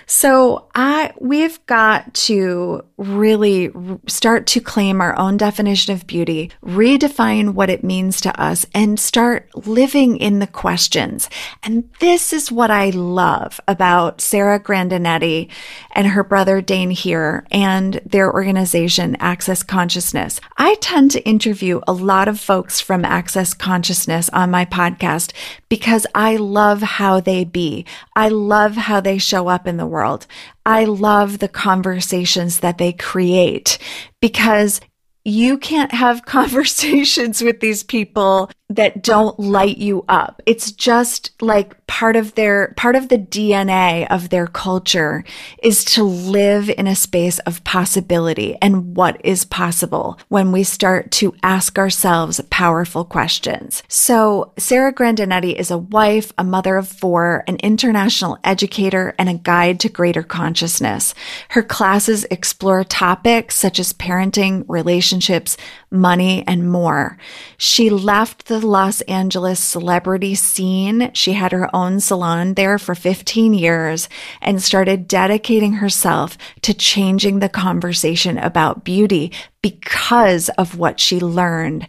So 0.06 0.70
I, 0.74 1.14
we've 1.20 1.64
got 1.66 2.14
to 2.14 2.84
really 2.98 3.72
start 4.08 4.48
to 4.48 4.60
claim 4.60 5.00
our 5.02 5.18
own 5.18 5.38
definition 5.38 5.94
of 5.94 6.08
beauty, 6.08 6.52
redefine 6.64 7.54
what 7.54 7.70
it 7.70 7.84
means 7.84 8.20
to 8.22 8.42
us 8.42 8.66
and 8.74 9.00
start 9.00 9.50
living 9.68 10.18
in 10.18 10.40
the 10.40 10.48
questions. 10.48 11.30
And 11.62 11.90
this 12.00 12.34
is 12.34 12.52
what 12.52 12.72
I 12.72 12.90
love 12.90 13.60
about 13.68 14.20
Sarah 14.20 14.60
Grandinetti 14.60 15.50
and 15.92 16.08
her 16.08 16.24
brother 16.24 16.60
Dain 16.60 16.90
Heer 16.90 17.46
and 17.52 18.02
their 18.06 18.34
organization, 18.34 19.16
Access 19.20 19.62
Consciousness. 19.62 20.42
I 20.58 20.76
tend 20.76 21.12
to 21.12 21.24
interview 21.24 21.82
a 21.88 21.94
lot 21.94 22.28
of 22.28 22.40
folks 22.40 22.82
from 22.82 23.06
Access 23.06 23.54
Consciousness 23.54 24.30
on 24.30 24.50
my 24.50 24.66
podcast 24.66 25.34
because 25.70 26.08
I 26.16 26.38
love 26.38 26.82
how 26.82 27.20
they 27.20 27.44
be. 27.44 27.86
I 28.16 28.30
love 28.30 28.76
how 28.76 29.02
they 29.02 29.20
show 29.20 29.48
up 29.48 29.68
in 29.68 29.78
the 29.78 29.86
world. 29.86 30.26
I 30.68 30.84
love 30.84 31.40
the 31.40 31.48
conversations 31.48 32.60
that 32.60 32.78
they 32.78 32.92
create 32.92 33.78
because 34.20 34.82
you 35.24 35.58
can't 35.58 35.94
have 35.94 36.26
conversations 36.26 37.42
with 37.42 37.62
these 37.62 37.84
people 37.84 38.52
that 38.70 39.02
don't 39.02 39.40
light 39.40 39.78
you 39.78 40.04
up. 40.10 40.42
It's 40.46 40.74
just 40.74 41.32
like 41.42 41.86
part 41.88 42.18
of 42.18 42.36
their, 42.36 42.74
part 42.76 42.98
of 42.98 43.08
the 43.08 43.18
DNA 43.18 44.06
of 44.10 44.30
their 44.30 44.46
culture 44.46 45.24
is 45.64 45.86
to 45.86 46.04
live 46.04 46.70
in 46.70 46.86
a 46.86 46.96
space 46.96 47.40
of 47.40 47.64
possibility 47.64 48.58
and 48.62 48.96
what 48.96 49.22
is 49.24 49.46
possible 49.46 50.20
when 50.28 50.52
we 50.52 50.64
start 50.64 51.12
to 51.12 51.34
ask 51.44 51.80
ourselves 51.80 52.42
powerful 52.50 53.06
questions. 53.06 53.84
So 53.88 54.52
Sarah 54.58 54.94
Grandinetti 54.94 55.56
is 55.56 55.72
a 55.72 55.78
wife, 55.78 56.34
a 56.38 56.44
mother 56.44 56.76
of 56.76 56.90
four, 56.90 57.46
an 57.48 57.56
international 57.58 58.38
educator, 58.44 59.16
and 59.18 59.30
a 59.30 59.36
guide 59.36 59.80
to 59.80 59.90
greater 59.90 60.24
consciousness. 60.24 61.16
Her 61.50 61.64
classes 61.64 62.26
explore 62.30 62.84
topics 62.84 63.56
such 63.56 63.80
as 63.80 63.94
parenting, 63.94 64.66
relationships, 64.68 65.56
money, 65.90 66.44
and 66.46 66.70
more. 66.70 67.18
She 67.58 67.90
left 67.90 68.48
the 68.48 68.57
Los 68.64 69.02
Angeles 69.02 69.60
celebrity 69.60 70.36
scene. 70.36 71.12
She 71.14 71.34
had 71.34 71.52
her 71.52 71.74
own 71.76 72.00
salon 72.00 72.54
there 72.54 72.78
for 72.78 72.96
15 72.96 73.54
years 73.54 74.10
and 74.42 74.62
started 74.62 75.08
dedicating 75.08 75.74
herself 75.74 76.38
to 76.62 76.74
changing 76.74 77.40
the 77.40 77.50
conversation 77.50 78.38
about 78.38 78.84
beauty 78.84 79.32
because 79.62 80.50
of 80.58 80.78
what 80.78 81.00
she 81.00 81.20
learned 81.20 81.88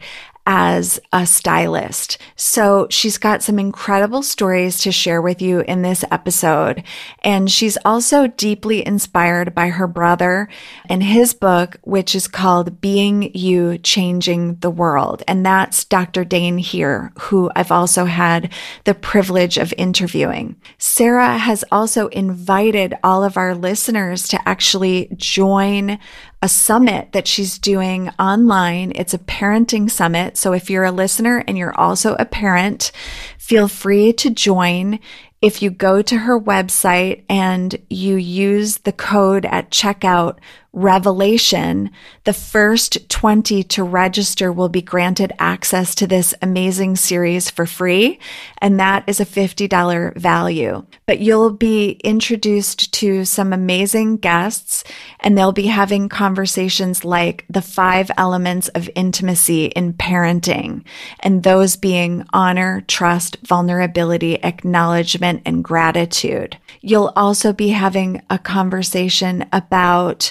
as 0.50 0.98
a 1.12 1.26
stylist. 1.26 2.16
So 2.34 2.86
she's 2.88 3.18
got 3.18 3.42
some 3.42 3.58
incredible 3.58 4.22
stories 4.22 4.78
to 4.78 4.90
share 4.90 5.20
with 5.20 5.42
you 5.42 5.60
in 5.60 5.82
this 5.82 6.06
episode. 6.10 6.84
And 7.22 7.50
she's 7.50 7.76
also 7.84 8.28
deeply 8.28 8.84
inspired 8.84 9.54
by 9.54 9.68
her 9.68 9.86
brother 9.86 10.48
and 10.88 11.02
his 11.02 11.34
book, 11.34 11.76
which 11.82 12.14
is 12.14 12.26
called 12.26 12.80
Being 12.80 13.36
You 13.36 13.76
Changing 13.76 14.54
the 14.60 14.70
World. 14.70 15.22
And 15.28 15.44
that's 15.44 15.84
Dr. 15.84 16.24
Dain 16.24 16.56
Heer, 16.56 17.12
who 17.18 17.50
I've 17.54 17.70
also 17.70 18.06
had 18.06 18.50
the 18.84 18.94
privilege 18.94 19.58
of 19.58 19.74
interviewing. 19.76 20.56
Sarah 20.78 21.36
has 21.36 21.62
also 21.70 22.08
invited 22.08 22.94
all 23.04 23.22
of 23.22 23.36
our 23.36 23.54
listeners 23.54 24.26
to 24.28 24.48
actually 24.48 25.10
join 25.14 25.98
a 26.40 26.48
summit 26.48 27.12
that 27.12 27.26
she's 27.26 27.58
doing 27.58 28.10
online. 28.18 28.92
It's 28.94 29.14
a 29.14 29.18
parenting 29.18 29.90
summit. 29.90 30.36
So 30.36 30.52
if 30.52 30.70
you're 30.70 30.84
a 30.84 30.92
listener 30.92 31.42
and 31.46 31.58
you're 31.58 31.78
also 31.78 32.14
a 32.14 32.24
parent, 32.24 32.92
feel 33.38 33.66
free 33.66 34.12
to 34.14 34.30
join. 34.30 35.00
If 35.42 35.62
you 35.62 35.70
go 35.70 36.02
to 36.02 36.18
her 36.18 36.40
website 36.40 37.24
and 37.28 37.76
you 37.90 38.16
use 38.16 38.78
the 38.78 38.92
code 38.92 39.46
at 39.46 39.70
checkout, 39.70 40.38
revelation, 40.78 41.90
the 42.24 42.32
first 42.32 43.08
20 43.08 43.62
to 43.64 43.82
register 43.82 44.52
will 44.52 44.68
be 44.68 44.82
granted 44.82 45.32
access 45.38 45.94
to 45.96 46.06
this 46.06 46.34
amazing 46.40 46.96
series 46.96 47.50
for 47.50 47.66
free. 47.66 48.18
And 48.58 48.78
that 48.78 49.04
is 49.06 49.20
a 49.20 49.26
$50 49.26 50.16
value. 50.16 50.84
But 51.06 51.20
you'll 51.20 51.52
be 51.52 51.92
introduced 52.04 52.92
to 52.94 53.24
some 53.24 53.52
amazing 53.52 54.18
guests 54.18 54.84
and 55.20 55.36
they'll 55.36 55.52
be 55.52 55.66
having 55.66 56.08
conversations 56.08 57.04
like 57.04 57.44
the 57.50 57.62
five 57.62 58.10
elements 58.16 58.68
of 58.68 58.90
intimacy 58.94 59.66
in 59.66 59.94
parenting 59.94 60.84
and 61.20 61.42
those 61.42 61.76
being 61.76 62.24
honor, 62.32 62.82
trust, 62.86 63.36
vulnerability, 63.42 64.36
acknowledgement, 64.44 65.42
and 65.44 65.64
gratitude. 65.64 66.56
You'll 66.80 67.12
also 67.16 67.52
be 67.52 67.70
having 67.70 68.22
a 68.30 68.38
conversation 68.38 69.46
about 69.52 70.30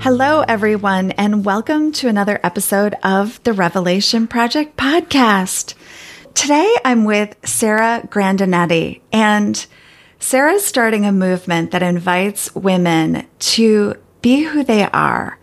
Hello, 0.00 0.44
everyone, 0.46 1.10
and 1.12 1.44
welcome 1.44 1.92
to 1.92 2.08
another 2.08 2.40
episode 2.42 2.94
of 3.02 3.42
the 3.42 3.52
Revelation 3.52 4.26
Project 4.26 4.76
podcast. 4.76 5.74
Today 6.34 6.76
I'm 6.84 7.04
with 7.04 7.36
Sarah 7.44 8.06
Grandinetti, 8.06 9.00
and 9.12 9.66
Sarah's 10.18 10.64
starting 10.64 11.04
a 11.04 11.12
movement 11.12 11.72
that 11.72 11.82
invites 11.82 12.54
women 12.54 13.26
to 13.40 13.94
be 14.22 14.42
who 14.42 14.64
they 14.64 14.84
are 14.84 15.38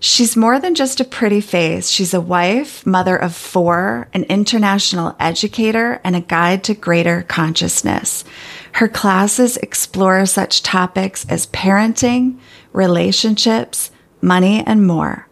She's 0.00 0.36
more 0.36 0.60
than 0.60 0.76
just 0.76 1.00
a 1.00 1.04
pretty 1.04 1.40
face. 1.40 1.88
She's 1.88 2.14
a 2.14 2.20
wife, 2.20 2.86
mother 2.86 3.16
of 3.16 3.34
four, 3.34 4.08
an 4.14 4.24
international 4.24 5.16
educator, 5.18 6.00
and 6.04 6.14
a 6.14 6.20
guide 6.20 6.62
to 6.64 6.74
greater 6.74 7.22
consciousness. 7.22 8.24
Her 8.72 8.86
classes 8.86 9.56
explore 9.56 10.24
such 10.26 10.62
topics 10.62 11.26
as 11.28 11.48
parenting, 11.48 12.38
relationships, 12.72 13.90
money, 14.20 14.62
and 14.66 14.86
more. 14.86 15.28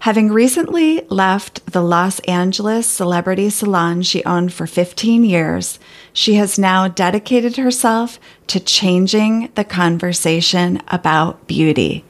Having 0.00 0.30
recently 0.30 1.00
left 1.08 1.72
the 1.72 1.82
Los 1.82 2.20
Angeles 2.20 2.86
celebrity 2.86 3.50
salon 3.50 4.02
she 4.02 4.24
owned 4.24 4.52
for 4.52 4.66
15 4.66 5.24
years, 5.24 5.78
she 6.12 6.34
has 6.34 6.58
now 6.58 6.86
dedicated 6.86 7.56
herself 7.56 8.20
to 8.48 8.60
changing 8.60 9.50
the 9.54 9.64
conversation 9.64 10.82
about 10.88 11.46
beauty. 11.46 12.04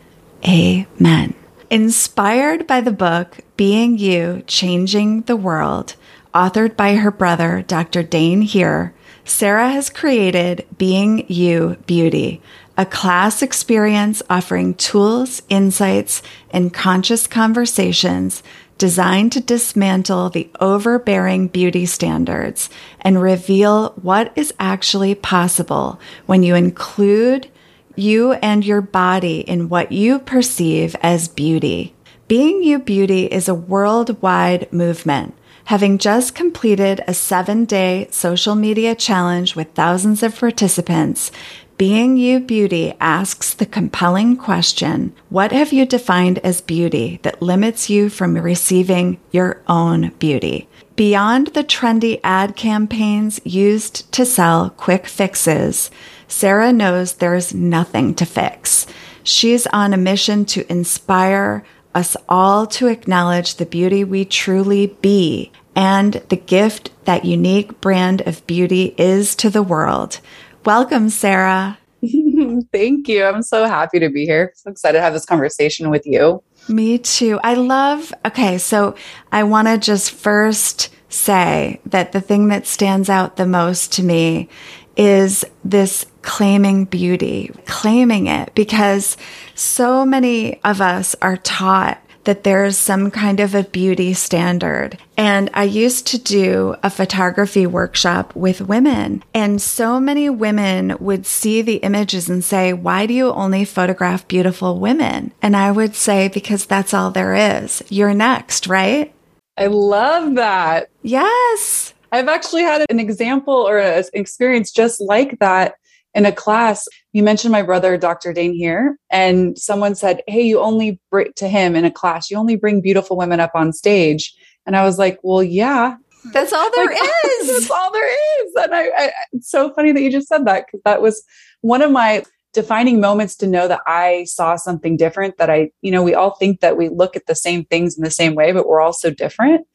Amen. 0.47 1.35
Inspired 1.71 2.67
by 2.67 2.81
the 2.81 2.93
book 2.93 3.39
Being 3.57 3.99
You, 3.99 4.43
Changing 4.47 5.23
the 5.23 5.37
World, 5.37 5.97
authored 6.35 6.77
by 6.77 6.97
her 6.97 7.11
brother, 7.11 7.65
Dr. 7.67 8.03
Dain 8.03 8.43
Heer, 8.43 8.95
Sarah 9.25 9.71
has 9.71 9.91
created 9.91 10.67
Being 10.79 11.25
You 11.29 11.77
Beauty, 11.87 12.41
a 12.77 12.87
class 12.87 13.43
experience 13.43 14.23
offering 14.29 14.75
tools, 14.75 15.43
insights, 15.49 16.23
and 16.51 16.75
conscious 16.75 17.27
conversations 17.27 18.43
designed 18.79 19.33
to 19.33 19.41
dismantle 19.41 20.31
the 20.31 20.51
overbearing 20.61 21.49
beauty 21.49 21.87
standards 21.87 22.69
and 23.01 23.23
reveal 23.23 23.91
what 24.03 24.31
is 24.37 24.53
actually 24.61 25.15
possible 25.15 25.99
when 26.27 26.43
you 26.43 26.55
include 26.55 27.49
you 27.95 28.33
and 28.35 28.65
your 28.65 28.83
body 28.83 29.41
in 29.41 29.71
what 29.71 29.91
you 29.91 30.19
perceive 30.19 30.95
as 31.03 31.29
beauty. 31.29 31.95
Being 32.29 32.63
You 32.63 32.79
Beauty 32.79 33.25
is 33.27 33.49
a 33.49 33.55
worldwide 33.55 34.71
movement. 34.73 35.35
Having 35.67 35.99
just 35.99 36.35
completed 36.35 37.03
a 37.09 37.15
seven 37.15 37.65
day 37.65 38.09
social 38.11 38.55
media 38.55 38.95
challenge 38.95 39.57
with 39.57 39.73
thousands 39.73 40.23
of 40.23 40.39
participants, 40.39 41.33
Being 41.79 42.17
You 42.17 42.41
Beauty 42.41 42.95
asks 43.01 43.53
the 43.53 43.67
compelling 43.67 44.39
question 44.39 45.15
What 45.29 45.53
have 45.53 45.75
you 45.75 45.85
defined 45.85 46.39
as 46.39 46.63
beauty 46.63 47.21
that 47.23 47.43
limits 47.43 47.91
you 47.91 48.09
from 48.09 48.39
receiving 48.39 49.21
your 49.31 49.61
own 49.69 50.09
beauty? 50.19 50.71
Beyond 50.95 51.49
the 51.49 51.63
trendy 51.63 52.19
ad 52.25 52.57
campaigns 52.57 53.41
used 53.45 54.11
to 54.13 54.25
sell 54.25 54.71
quick 54.71 55.07
fixes, 55.07 55.91
Sarah 56.29 56.73
knows 56.73 57.13
there's 57.13 57.53
nothing 57.53 58.15
to 58.15 58.25
fix. 58.25 58.87
She's 59.23 59.67
on 59.67 59.93
a 59.93 59.99
mission 59.99 60.47
to 60.47 60.71
inspire 60.73 61.63
us 61.95 62.17
all 62.27 62.67
to 62.69 62.87
acknowledge 62.87 63.57
the 63.57 63.67
beauty 63.67 64.03
we 64.03 64.25
truly 64.25 64.97
be 65.03 65.53
and 65.77 66.15
the 66.31 66.37
gift 66.37 66.91
that 67.05 67.27
unique 67.27 67.83
brand 67.83 68.23
of 68.23 68.47
beauty 68.47 68.95
is 68.97 69.37
to 69.37 69.51
the 69.51 69.63
world. 69.63 70.21
Welcome, 70.67 71.11
Sarah. 71.11 71.79
Thank 72.73 73.07
you. 73.07 73.25
I'm 73.25 73.43
so 73.43 73.67
happy 73.67 74.01
to 74.01 74.11
be 74.11 74.25
here. 74.25 74.53
So 74.57 74.69
excited 74.73 74.99
to 74.99 75.01
have 75.01 75.13
this 75.13 75.25
conversation 75.25 75.91
with 75.91 76.05
you. 76.05 76.43
Me 76.69 76.99
too. 76.99 77.39
I 77.45 77.55
love, 77.55 78.13
okay, 78.25 78.59
so 78.59 78.97
I 79.31 79.45
want 79.45 79.69
to 79.69 79.79
just 79.79 80.11
first 80.11 80.93
say 81.09 81.81
that 81.87 82.11
the 82.11 82.21
thing 82.21 82.49
that 82.49 82.67
stands 82.67 83.09
out 83.09 83.37
the 83.37 83.47
most 83.47 83.93
to 83.93 84.03
me 84.03 84.49
is 84.97 85.45
this 85.65 86.05
claiming 86.23 86.85
beauty, 86.85 87.53
claiming 87.67 88.27
it, 88.27 88.53
because 88.57 89.17
so 89.55 90.05
many 90.05 90.61
of 90.65 90.81
us 90.81 91.15
are 91.23 91.37
taught 91.37 92.03
that 92.27 92.45
there's 92.45 92.77
some 92.77 93.11
kind 93.11 93.41
of 93.41 93.55
a 93.55 93.65
beauty 93.65 94.13
standard. 94.13 94.99
And 95.17 95.49
I 95.55 95.65
used 95.65 96.07
to 96.09 96.19
do 96.19 96.77
a 96.83 96.91
photography 96.91 97.67
workshop 97.67 98.37
with 98.37 98.61
women, 98.61 99.25
and 99.33 99.61
so 99.61 99.99
many 99.99 100.29
women 100.29 100.97
would 101.01 101.25
see 101.25 101.63
the 101.63 101.77
images 101.77 102.29
and 102.29 102.45
say, 102.45 102.73
Why 102.73 103.07
do 103.07 103.15
you 103.15 103.33
only 103.33 103.65
photograph 103.65 104.29
beautiful 104.29 104.79
women? 104.79 105.33
And 105.41 105.57
I 105.57 105.73
would 105.73 105.95
say, 105.95 106.29
Because 106.29 106.67
that's 106.67 106.93
all 106.93 107.11
there 107.11 107.35
is. 107.35 107.83
You're 107.89 108.15
next, 108.15 108.67
right? 108.67 109.15
I 109.57 109.69
love 109.69 110.35
that. 110.35 110.91
Yes. 111.03 111.95
I've 112.13 112.29
actually 112.29 112.63
had 112.63 112.85
an 112.89 113.01
example 113.01 113.55
or 113.55 113.79
an 113.79 114.05
experience 114.13 114.71
just 114.71 115.01
like 115.01 115.39
that 115.39 115.77
in 116.17 116.27
a 116.27 116.33
class. 116.33 116.89
You 117.13 117.23
mentioned 117.23 117.53
my 117.53 117.63
brother, 117.63 117.97
Dr. 117.99 118.33
Dain 118.33 118.55
Heer, 118.55 118.99
and 119.11 119.57
someone 119.57 119.95
said, 119.95 120.23
Hey, 120.27 120.43
you 120.43 120.59
only 120.61 120.99
bring 121.11 121.33
to 121.37 121.47
him 121.47 121.77
in 121.77 121.85
a 121.85 121.91
class, 121.91 122.31
you 122.31 122.39
only 122.39 122.57
bring 122.57 122.81
beautiful 122.81 123.17
women 123.17 123.39
up 123.39 123.53
on 123.55 123.73
stage. 123.73 124.35
And 124.65 124.75
I 124.75 124.83
was 124.83 124.99
like, 124.99 125.21
Well, 125.23 125.45
yeah. 125.45 125.97
That's 126.33 126.53
all 126.53 126.69
there 126.75 126.87
like, 126.87 126.99
is. 127.41 127.49
That's 127.49 127.71
all 127.71 127.93
there 127.93 128.09
is. 128.11 128.53
And 128.57 128.75
I, 128.75 128.89
I, 128.97 129.13
it's 129.33 129.51
so 129.51 129.73
funny 129.75 129.93
that 129.93 130.01
you 130.01 130.11
just 130.11 130.27
said 130.27 130.45
that 130.47 130.67
because 130.67 130.81
that 130.85 131.01
was 131.01 131.23
one 131.61 131.83
of 131.83 131.93
my 131.93 132.25
defining 132.53 133.01
moments 133.01 133.37
to 133.37 133.47
know 133.47 133.69
that 133.69 133.83
I 133.87 134.25
saw 134.25 134.57
something 134.57 134.97
different 134.97 135.37
that 135.37 135.51
I, 135.51 135.71
you 135.83 135.93
know, 135.93 136.03
we 136.03 136.15
all 136.15 136.35
think 136.37 136.61
that 136.61 136.79
we 136.79 136.89
look 136.89 137.15
at 137.15 137.27
the 137.27 137.35
same 137.35 137.67
things 137.67 137.99
in 137.99 138.03
the 138.03 138.11
same 138.11 138.35
way, 138.35 138.51
but 138.53 138.67
we're 138.67 138.81
all 138.81 138.95
so 138.95 139.11
different. 139.11 139.67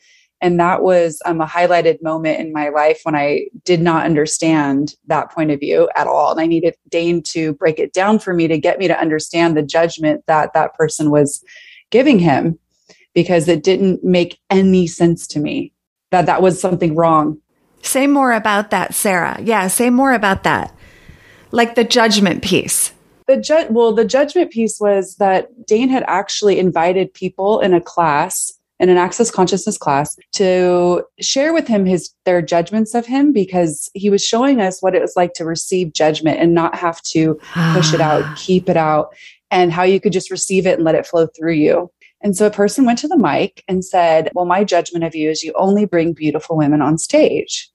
And 0.42 0.60
that 0.60 0.82
was 0.82 1.22
um, 1.26 1.40
a 1.40 1.46
highlighted 1.46 2.02
moment 2.02 2.40
in 2.40 2.52
my 2.52 2.70
life 2.70 3.02
when 3.04 3.16
I 3.16 3.48
did 3.64 3.80
not 3.80 4.06
understand 4.06 4.96
that 5.06 5.32
point 5.32 5.52
of 5.52 5.60
view 5.60 5.90
at 5.96 6.08
all. 6.08 6.32
And 6.32 6.42
I 6.42 6.48
needed 6.48 6.76
Dain 6.90 7.22
to 7.28 7.54
break 7.54 7.78
it 7.78 7.94
down 7.94 8.18
for 8.18 8.34
me 8.34 8.48
to 8.48 8.58
get 8.58 8.80
me 8.80 8.88
to 8.88 9.00
understand 9.00 9.56
the 9.56 9.62
judgment 9.62 10.24
that 10.26 10.54
that 10.54 10.74
person 10.74 11.12
was 11.12 11.44
giving 11.92 12.18
him 12.18 12.58
because 13.14 13.48
it 13.48 13.64
didn't 13.64 14.04
make 14.04 14.40
any 14.50 14.88
sense 14.88 15.28
to 15.28 15.40
me 15.40 15.74
that 16.10 16.26
that 16.26 16.42
was 16.42 16.60
something 16.60 16.96
wrong. 16.96 17.40
Say 17.84 18.08
more 18.08 18.32
about 18.32 18.72
that, 18.72 18.96
Sarah. 18.96 19.40
Yeah, 19.42 19.68
say 19.68 19.90
more 19.90 20.14
about 20.14 20.44
that. 20.44 20.76
Like 21.52 21.76
the 21.76 21.84
judgment 21.84 22.44
piece. 22.44 22.94
The 23.28 23.38
ju- 23.38 23.68
well, 23.70 23.94
the 23.94 24.06
judgment 24.06 24.52
piece 24.52 24.80
was 24.80 25.16
that 25.16 25.68
Dane 25.68 25.90
had 25.90 26.04
actually 26.08 26.60
invited 26.60 27.14
people 27.14 27.60
in 27.60 27.74
a 27.74 27.82
class 27.82 28.52
in 28.82 28.90
an 28.90 28.98
access 28.98 29.30
consciousness 29.30 29.78
class 29.78 30.18
to 30.34 31.04
share 31.22 31.54
with 31.54 31.68
him 31.68 31.86
his 31.86 32.10
their 32.26 32.42
judgments 32.42 32.96
of 32.96 33.06
him 33.06 33.32
because 33.32 33.90
he 33.94 34.10
was 34.10 34.26
showing 34.26 34.60
us 34.60 34.82
what 34.82 34.96
it 34.96 35.02
was 35.02 35.14
like 35.16 35.34
to 35.34 35.46
receive 35.46 35.94
judgment 35.94 36.40
and 36.40 36.56
not 36.56 36.76
have 36.76 37.00
to 37.04 37.36
push 37.74 37.94
it 37.94 38.02
out, 38.02 38.24
ah. 38.26 38.36
keep 38.38 38.68
it 38.68 38.78
out, 38.78 39.14
and 39.52 39.72
how 39.72 39.84
you 39.84 40.00
could 40.00 40.12
just 40.12 40.32
receive 40.32 40.66
it 40.66 40.76
and 40.76 40.84
let 40.84 40.96
it 40.96 41.06
flow 41.06 41.28
through 41.28 41.54
you. 41.54 41.92
And 42.24 42.36
so 42.36 42.48
a 42.48 42.52
person 42.52 42.86
went 42.86 42.98
to 43.00 43.08
the 43.08 43.18
mic 43.18 43.64
and 43.68 43.86
said, 43.86 44.30
Well, 44.34 44.46
my 44.46 44.64
judgment 44.64 45.06
of 45.06 45.16
you 45.16 45.30
is 45.30 45.44
you 45.44 45.54
only 45.56 45.86
bring 45.86 46.14
beautiful 46.14 46.58
women 46.58 46.82
on 46.82 46.98
stage. 46.98 47.70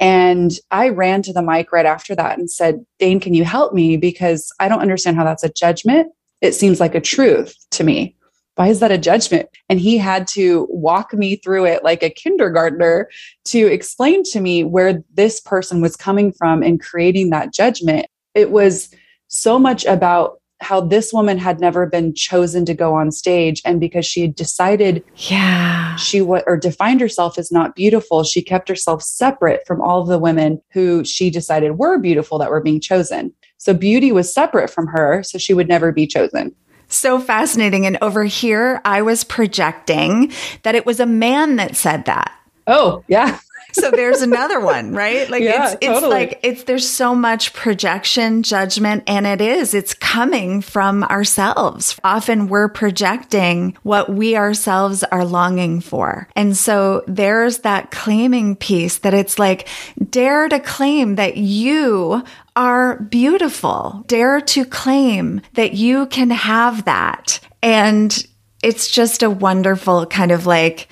And 0.00 0.52
I 0.72 0.88
ran 0.88 1.22
to 1.22 1.32
the 1.32 1.42
mic 1.42 1.72
right 1.72 1.86
after 1.86 2.16
that 2.16 2.36
and 2.36 2.50
said, 2.50 2.84
Dain, 2.98 3.20
can 3.20 3.32
you 3.32 3.44
help 3.44 3.74
me? 3.74 3.96
Because 3.96 4.50
I 4.58 4.68
don't 4.68 4.80
understand 4.80 5.16
how 5.16 5.24
that's 5.24 5.44
a 5.44 5.52
judgment. 5.52 6.12
It 6.40 6.52
seems 6.52 6.80
like 6.80 6.94
a 6.96 7.00
truth 7.00 7.54
to 7.72 7.84
me 7.84 8.16
why 8.58 8.66
is 8.66 8.80
that 8.80 8.90
a 8.90 8.98
judgment? 8.98 9.48
And 9.68 9.78
he 9.78 9.98
had 9.98 10.26
to 10.28 10.66
walk 10.68 11.14
me 11.14 11.36
through 11.36 11.66
it 11.66 11.84
like 11.84 12.02
a 12.02 12.10
kindergartner 12.10 13.08
to 13.44 13.66
explain 13.68 14.24
to 14.32 14.40
me 14.40 14.64
where 14.64 15.00
this 15.14 15.38
person 15.40 15.80
was 15.80 15.94
coming 15.94 16.32
from 16.32 16.64
and 16.64 16.80
creating 16.80 17.30
that 17.30 17.54
judgment. 17.54 18.06
It 18.34 18.50
was 18.50 18.92
so 19.28 19.60
much 19.60 19.84
about 19.84 20.40
how 20.60 20.80
this 20.80 21.12
woman 21.12 21.38
had 21.38 21.60
never 21.60 21.86
been 21.86 22.12
chosen 22.16 22.64
to 22.64 22.74
go 22.74 22.96
on 22.96 23.12
stage 23.12 23.62
and 23.64 23.78
because 23.78 24.04
she 24.04 24.22
had 24.22 24.34
decided 24.34 25.04
yeah 25.14 25.94
she 25.94 26.20
or 26.20 26.56
defined 26.56 27.00
herself 27.00 27.38
as 27.38 27.52
not 27.52 27.76
beautiful 27.76 28.24
she 28.24 28.42
kept 28.42 28.68
herself 28.68 29.00
separate 29.00 29.60
from 29.68 29.80
all 29.80 30.02
of 30.02 30.08
the 30.08 30.18
women 30.18 30.60
who 30.72 31.04
she 31.04 31.30
decided 31.30 31.78
were 31.78 31.96
beautiful 31.96 32.38
that 32.38 32.50
were 32.50 32.60
being 32.60 32.80
chosen 32.80 33.32
so 33.58 33.72
beauty 33.72 34.10
was 34.10 34.34
separate 34.34 34.68
from 34.68 34.88
her 34.88 35.22
so 35.22 35.38
she 35.38 35.54
would 35.54 35.68
never 35.68 35.92
be 35.92 36.08
chosen 36.08 36.52
so 36.88 37.20
fascinating. 37.20 37.86
And 37.86 37.98
over 38.00 38.24
here, 38.24 38.80
I 38.84 39.02
was 39.02 39.24
projecting 39.24 40.32
that 40.62 40.74
it 40.74 40.86
was 40.86 41.00
a 41.00 41.06
man 41.06 41.56
that 41.56 41.76
said 41.76 42.06
that. 42.06 42.32
Oh, 42.66 43.04
yeah. 43.08 43.38
So 43.80 43.90
there's 43.90 44.22
another 44.22 44.60
one, 44.60 44.92
right? 44.92 45.28
Like 45.28 45.42
yeah, 45.42 45.66
it's 45.66 45.74
it's 45.80 45.86
totally. 45.86 46.10
like 46.10 46.40
it's 46.42 46.64
there's 46.64 46.88
so 46.88 47.14
much 47.14 47.52
projection, 47.52 48.42
judgment, 48.42 49.04
and 49.06 49.26
it 49.26 49.40
is. 49.40 49.74
It's 49.74 49.94
coming 49.94 50.60
from 50.60 51.04
ourselves. 51.04 51.98
Often 52.04 52.48
we're 52.48 52.68
projecting 52.68 53.76
what 53.82 54.08
we 54.10 54.36
ourselves 54.36 55.04
are 55.04 55.24
longing 55.24 55.80
for. 55.80 56.28
And 56.36 56.56
so 56.56 57.04
there's 57.06 57.58
that 57.58 57.90
claiming 57.90 58.56
piece 58.56 58.98
that 58.98 59.14
it's 59.14 59.38
like 59.38 59.68
dare 60.10 60.48
to 60.48 60.60
claim 60.60 61.16
that 61.16 61.36
you 61.36 62.22
are 62.56 62.96
beautiful. 63.02 64.04
Dare 64.08 64.40
to 64.40 64.64
claim 64.64 65.40
that 65.54 65.74
you 65.74 66.06
can 66.06 66.30
have 66.30 66.84
that. 66.84 67.40
And 67.62 68.26
it's 68.62 68.90
just 68.90 69.22
a 69.22 69.30
wonderful 69.30 70.06
kind 70.06 70.32
of 70.32 70.46
like 70.46 70.88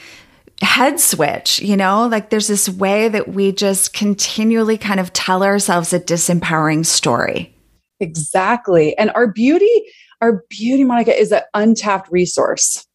head 0.62 1.00
switch, 1.00 1.60
you 1.60 1.76
know? 1.76 2.06
Like 2.06 2.30
there's 2.30 2.48
this 2.48 2.68
way 2.68 3.08
that 3.08 3.28
we 3.28 3.52
just 3.52 3.92
continually 3.92 4.78
kind 4.78 5.00
of 5.00 5.12
tell 5.12 5.42
ourselves 5.42 5.92
a 5.92 6.00
disempowering 6.00 6.84
story. 6.84 7.54
Exactly. 8.00 8.96
And 8.98 9.10
our 9.12 9.26
beauty, 9.26 9.82
our 10.20 10.44
beauty, 10.48 10.84
Monica, 10.84 11.18
is 11.18 11.32
an 11.32 11.42
untapped 11.54 12.10
resource. 12.10 12.86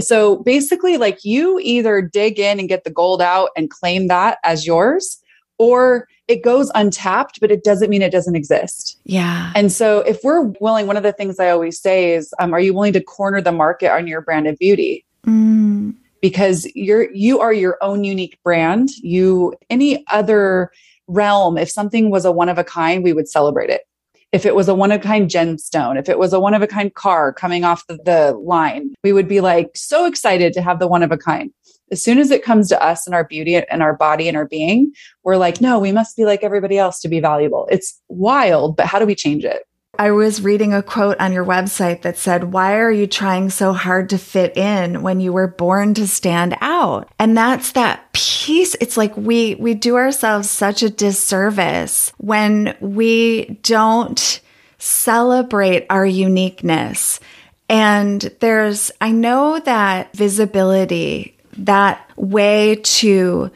So 0.00 0.36
basically, 0.38 0.96
like 0.96 1.18
you 1.22 1.58
either 1.62 2.00
dig 2.00 2.38
in 2.38 2.58
and 2.58 2.68
get 2.68 2.84
the 2.84 2.90
gold 2.90 3.20
out 3.20 3.50
and 3.56 3.68
claim 3.68 4.08
that 4.08 4.38
as 4.42 4.66
yours, 4.66 5.18
or 5.58 6.08
it 6.28 6.42
goes 6.42 6.70
untapped, 6.74 7.40
but 7.40 7.50
it 7.50 7.62
doesn't 7.62 7.90
mean 7.90 8.00
it 8.00 8.12
doesn't 8.12 8.36
exist. 8.36 8.98
Yeah. 9.04 9.52
And 9.54 9.70
so 9.70 10.00
if 10.00 10.20
we're 10.24 10.42
willing, 10.60 10.86
one 10.86 10.96
of 10.96 11.02
the 11.02 11.12
things 11.12 11.38
I 11.38 11.50
always 11.50 11.78
say 11.78 12.14
is, 12.14 12.32
um, 12.38 12.54
are 12.54 12.60
you 12.60 12.72
willing 12.72 12.94
to 12.94 13.02
corner 13.02 13.42
the 13.42 13.52
market 13.52 13.92
on 13.92 14.06
your 14.06 14.22
brand 14.22 14.46
of 14.46 14.58
beauty? 14.58 15.04
Mm. 15.26 15.94
Because 16.22 16.66
you're 16.74 17.12
you 17.12 17.40
are 17.40 17.52
your 17.52 17.76
own 17.82 18.04
unique 18.04 18.38
brand. 18.42 18.88
You 19.02 19.54
any 19.68 20.04
other 20.10 20.70
realm, 21.08 21.58
if 21.58 21.70
something 21.70 22.10
was 22.10 22.24
a 22.24 22.32
one 22.32 22.48
of 22.48 22.56
a 22.56 22.64
kind, 22.64 23.04
we 23.04 23.12
would 23.12 23.28
celebrate 23.28 23.68
it. 23.68 23.82
If 24.30 24.46
it 24.46 24.54
was 24.54 24.68
a 24.68 24.74
one 24.74 24.92
of 24.92 25.00
a 25.00 25.04
kind 25.04 25.28
gemstone, 25.28 25.98
if 25.98 26.08
it 26.08 26.18
was 26.18 26.32
a 26.32 26.40
one 26.40 26.54
of 26.54 26.62
a 26.62 26.66
kind 26.66 26.94
car 26.94 27.34
coming 27.34 27.64
off 27.64 27.86
the, 27.86 27.98
the 28.02 28.32
line, 28.42 28.94
we 29.04 29.12
would 29.12 29.28
be 29.28 29.42
like 29.42 29.72
so 29.74 30.06
excited 30.06 30.54
to 30.54 30.62
have 30.62 30.78
the 30.78 30.88
one 30.88 31.02
of 31.02 31.12
a 31.12 31.18
kind 31.18 31.50
as 31.92 32.02
soon 32.02 32.18
as 32.18 32.30
it 32.30 32.42
comes 32.42 32.70
to 32.70 32.82
us 32.82 33.06
and 33.06 33.14
our 33.14 33.22
beauty 33.22 33.54
and 33.54 33.82
our 33.82 33.94
body 33.94 34.26
and 34.26 34.36
our 34.36 34.46
being, 34.46 34.92
we're 35.24 35.36
like, 35.36 35.60
no, 35.60 35.78
we 35.78 35.92
must 35.92 36.16
be 36.16 36.24
like 36.24 36.42
everybody 36.42 36.78
else 36.78 36.98
to 37.00 37.08
be 37.08 37.20
valuable. 37.20 37.68
It's 37.70 38.00
wild, 38.08 38.76
but 38.76 38.86
how 38.86 38.98
do 38.98 39.04
we 39.04 39.14
change 39.14 39.44
it? 39.44 39.64
I 39.98 40.10
was 40.10 40.40
reading 40.40 40.72
a 40.72 40.82
quote 40.82 41.20
on 41.20 41.34
your 41.34 41.44
website 41.44 42.00
that 42.00 42.16
said, 42.16 42.50
Why 42.50 42.78
are 42.78 42.90
you 42.90 43.06
trying 43.06 43.50
so 43.50 43.74
hard 43.74 44.08
to 44.10 44.18
fit 44.18 44.56
in 44.56 45.02
when 45.02 45.20
you 45.20 45.34
were 45.34 45.46
born 45.46 45.92
to 45.94 46.06
stand 46.08 46.56
out? 46.62 47.12
And 47.18 47.36
that's 47.36 47.72
that 47.72 48.10
piece. 48.14 48.74
It's 48.80 48.96
like 48.96 49.14
we, 49.18 49.54
we 49.56 49.74
do 49.74 49.96
ourselves 49.96 50.48
such 50.48 50.82
a 50.82 50.88
disservice 50.88 52.10
when 52.16 52.74
we 52.80 53.58
don't 53.62 54.40
celebrate 54.78 55.84
our 55.90 56.06
uniqueness. 56.06 57.20
And 57.68 58.22
there's, 58.40 58.90
I 58.98 59.10
know 59.10 59.60
that 59.60 60.16
visibility 60.16 61.36
that 61.58 62.10
way 62.16 62.76
to 62.76 63.50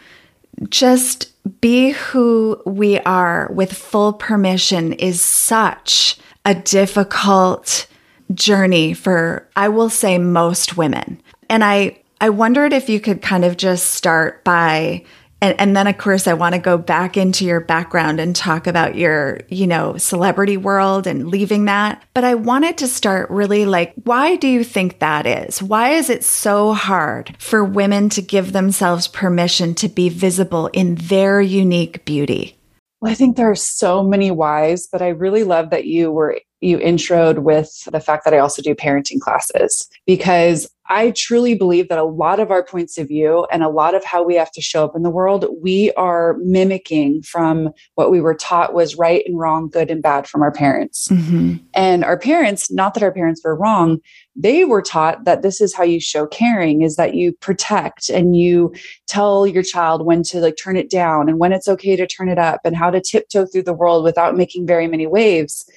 just 0.68 1.32
be 1.62 1.90
who 1.92 2.60
we 2.66 2.98
are 3.00 3.50
with 3.54 3.72
full 3.72 4.12
permission 4.12 4.92
is 4.92 5.22
such 5.22 6.18
a 6.46 6.54
difficult 6.54 7.86
journey 8.32 8.94
for, 8.94 9.46
I 9.54 9.68
will 9.68 9.90
say, 9.90 10.16
most 10.16 10.76
women. 10.76 11.20
And 11.50 11.62
I, 11.62 12.00
I 12.20 12.30
wondered 12.30 12.72
if 12.72 12.88
you 12.88 13.00
could 13.00 13.20
kind 13.20 13.44
of 13.44 13.58
just 13.58 13.90
start 13.92 14.42
by 14.44 15.04
and, 15.42 15.60
and 15.60 15.76
then 15.76 15.86
of 15.86 15.98
course 15.98 16.26
I 16.26 16.32
want 16.32 16.54
to 16.54 16.60
go 16.60 16.78
back 16.78 17.16
into 17.16 17.44
your 17.44 17.60
background 17.60 18.20
and 18.20 18.34
talk 18.34 18.66
about 18.66 18.94
your, 18.94 19.40
you 19.48 19.66
know, 19.66 19.96
celebrity 19.98 20.56
world 20.56 21.06
and 21.06 21.28
leaving 21.28 21.66
that. 21.66 22.02
But 22.14 22.24
I 22.24 22.34
wanted 22.34 22.78
to 22.78 22.88
start 22.88 23.30
really 23.30 23.66
like, 23.66 23.92
why 24.04 24.36
do 24.36 24.48
you 24.48 24.64
think 24.64 24.98
that 24.98 25.26
is? 25.26 25.62
Why 25.62 25.90
is 25.90 26.08
it 26.08 26.24
so 26.24 26.72
hard 26.72 27.36
for 27.38 27.62
women 27.62 28.08
to 28.10 28.22
give 28.22 28.52
themselves 28.52 29.08
permission 29.08 29.74
to 29.76 29.88
be 29.88 30.08
visible 30.08 30.68
in 30.68 30.94
their 30.94 31.40
unique 31.40 32.04
beauty? 32.04 32.55
Well, 33.00 33.12
I 33.12 33.14
think 33.14 33.36
there 33.36 33.50
are 33.50 33.54
so 33.54 34.02
many 34.02 34.30
whys, 34.30 34.88
but 34.90 35.02
I 35.02 35.08
really 35.08 35.44
love 35.44 35.70
that 35.70 35.86
you 35.86 36.10
were 36.10 36.40
you 36.60 36.78
introed 36.78 37.40
with 37.40 37.84
the 37.92 38.00
fact 38.00 38.24
that 38.24 38.32
I 38.32 38.38
also 38.38 38.62
do 38.62 38.74
parenting 38.74 39.20
classes 39.20 39.88
because 40.06 40.66
I 40.88 41.12
truly 41.16 41.54
believe 41.54 41.88
that 41.88 41.98
a 41.98 42.04
lot 42.04 42.40
of 42.40 42.50
our 42.50 42.64
points 42.64 42.98
of 42.98 43.08
view 43.08 43.46
and 43.50 43.62
a 43.62 43.68
lot 43.68 43.94
of 43.94 44.04
how 44.04 44.22
we 44.22 44.34
have 44.36 44.52
to 44.52 44.60
show 44.60 44.84
up 44.84 44.94
in 44.94 45.02
the 45.02 45.10
world, 45.10 45.46
we 45.60 45.92
are 45.92 46.36
mimicking 46.40 47.22
from 47.22 47.70
what 47.94 48.10
we 48.10 48.20
were 48.20 48.34
taught 48.34 48.74
was 48.74 48.96
right 48.96 49.22
and 49.26 49.38
wrong, 49.38 49.68
good 49.68 49.90
and 49.90 50.02
bad 50.02 50.26
from 50.26 50.42
our 50.42 50.52
parents. 50.52 51.08
Mm-hmm. 51.08 51.56
And 51.74 52.04
our 52.04 52.18
parents, 52.18 52.70
not 52.70 52.94
that 52.94 53.02
our 53.02 53.12
parents 53.12 53.42
were 53.44 53.56
wrong, 53.56 53.98
they 54.36 54.64
were 54.64 54.82
taught 54.82 55.24
that 55.24 55.42
this 55.42 55.60
is 55.60 55.74
how 55.74 55.82
you 55.82 55.98
show 55.98 56.26
caring 56.26 56.82
is 56.82 56.96
that 56.96 57.14
you 57.14 57.32
protect 57.32 58.10
and 58.10 58.36
you 58.36 58.72
tell 59.06 59.46
your 59.46 59.62
child 59.62 60.04
when 60.04 60.22
to 60.24 60.40
like 60.40 60.56
turn 60.62 60.76
it 60.76 60.90
down 60.90 61.28
and 61.28 61.38
when 61.38 61.52
it's 61.52 61.68
okay 61.68 61.96
to 61.96 62.06
turn 62.06 62.28
it 62.28 62.38
up 62.38 62.60
and 62.64 62.76
how 62.76 62.90
to 62.90 63.00
tiptoe 63.00 63.46
through 63.46 63.62
the 63.62 63.72
world 63.72 64.04
without 64.04 64.36
making 64.36 64.66
very 64.66 64.86
many 64.86 65.06
waves. 65.06 65.68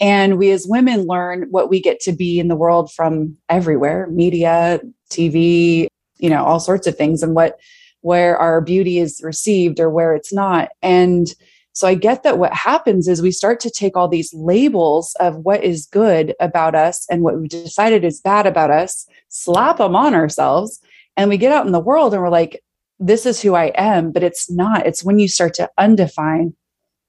And 0.00 0.38
we 0.38 0.50
as 0.50 0.66
women 0.68 1.06
learn 1.06 1.46
what 1.50 1.70
we 1.70 1.80
get 1.80 2.00
to 2.00 2.12
be 2.12 2.38
in 2.38 2.48
the 2.48 2.56
world 2.56 2.92
from 2.92 3.36
everywhere 3.48 4.06
media, 4.10 4.80
TV, 5.10 5.88
you 6.18 6.30
know, 6.30 6.44
all 6.44 6.60
sorts 6.60 6.86
of 6.86 6.96
things, 6.96 7.22
and 7.22 7.34
what 7.34 7.58
where 8.00 8.36
our 8.36 8.60
beauty 8.60 8.98
is 8.98 9.20
received 9.24 9.80
or 9.80 9.90
where 9.90 10.14
it's 10.14 10.32
not. 10.32 10.68
And 10.82 11.34
so 11.72 11.86
I 11.86 11.94
get 11.94 12.22
that 12.22 12.38
what 12.38 12.52
happens 12.52 13.06
is 13.06 13.22
we 13.22 13.30
start 13.30 13.60
to 13.60 13.70
take 13.70 13.96
all 13.96 14.08
these 14.08 14.32
labels 14.34 15.14
of 15.20 15.36
what 15.36 15.62
is 15.62 15.86
good 15.86 16.34
about 16.40 16.74
us 16.74 17.06
and 17.10 17.22
what 17.22 17.38
we've 17.38 17.48
decided 17.48 18.04
is 18.04 18.20
bad 18.20 18.46
about 18.46 18.70
us, 18.70 19.06
slap 19.28 19.78
them 19.78 19.94
on 19.94 20.14
ourselves, 20.14 20.80
and 21.16 21.28
we 21.28 21.36
get 21.36 21.52
out 21.52 21.66
in 21.66 21.72
the 21.72 21.80
world 21.80 22.14
and 22.14 22.22
we're 22.22 22.30
like, 22.30 22.62
this 22.98 23.26
is 23.26 23.40
who 23.40 23.54
I 23.54 23.66
am, 23.76 24.10
but 24.10 24.24
it's 24.24 24.50
not. 24.50 24.86
It's 24.86 25.04
when 25.04 25.18
you 25.18 25.28
start 25.28 25.54
to 25.54 25.70
undefine 25.78 26.54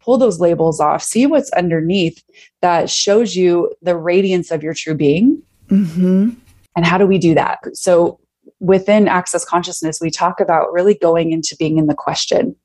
pull 0.09 0.17
those 0.17 0.39
labels 0.39 0.79
off, 0.79 1.03
see 1.03 1.27
what's 1.27 1.51
underneath 1.51 2.23
that 2.63 2.89
shows 2.89 3.35
you 3.35 3.71
the 3.83 3.95
radiance 3.95 4.49
of 4.49 4.63
your 4.63 4.73
true 4.73 4.95
being. 4.95 5.39
Mm-hmm. 5.67 6.31
And 6.75 6.85
how 6.85 6.97
do 6.97 7.05
we 7.05 7.19
do 7.19 7.35
that? 7.35 7.59
So, 7.73 8.19
within 8.59 9.07
Access 9.07 9.45
Consciousness, 9.45 10.01
we 10.01 10.09
talk 10.09 10.39
about 10.39 10.73
really 10.73 10.95
going 10.95 11.31
into 11.31 11.55
being 11.59 11.77
in 11.77 11.85
the 11.85 11.93
question. 11.93 12.55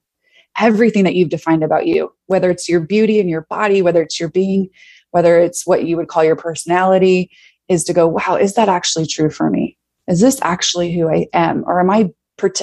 Everything 0.58 1.04
that 1.04 1.16
you've 1.16 1.28
defined 1.28 1.62
about 1.62 1.86
you, 1.86 2.10
whether 2.28 2.50
it's 2.50 2.66
your 2.66 2.80
beauty 2.80 3.20
and 3.20 3.28
your 3.28 3.42
body, 3.50 3.82
whether 3.82 4.00
it's 4.00 4.18
your 4.18 4.30
being, 4.30 4.70
whether 5.10 5.38
it's 5.38 5.66
what 5.66 5.84
you 5.84 5.98
would 5.98 6.08
call 6.08 6.24
your 6.24 6.36
personality, 6.36 7.30
is 7.68 7.84
to 7.84 7.92
go, 7.92 8.08
wow, 8.08 8.36
is 8.40 8.54
that 8.54 8.70
actually 8.70 9.06
true 9.06 9.28
for 9.28 9.50
me? 9.50 9.76
Is 10.08 10.22
this 10.22 10.38
actually 10.40 10.94
who 10.94 11.10
I 11.10 11.26
am? 11.34 11.62
Or 11.66 11.78
am 11.78 11.90
I 11.90 12.08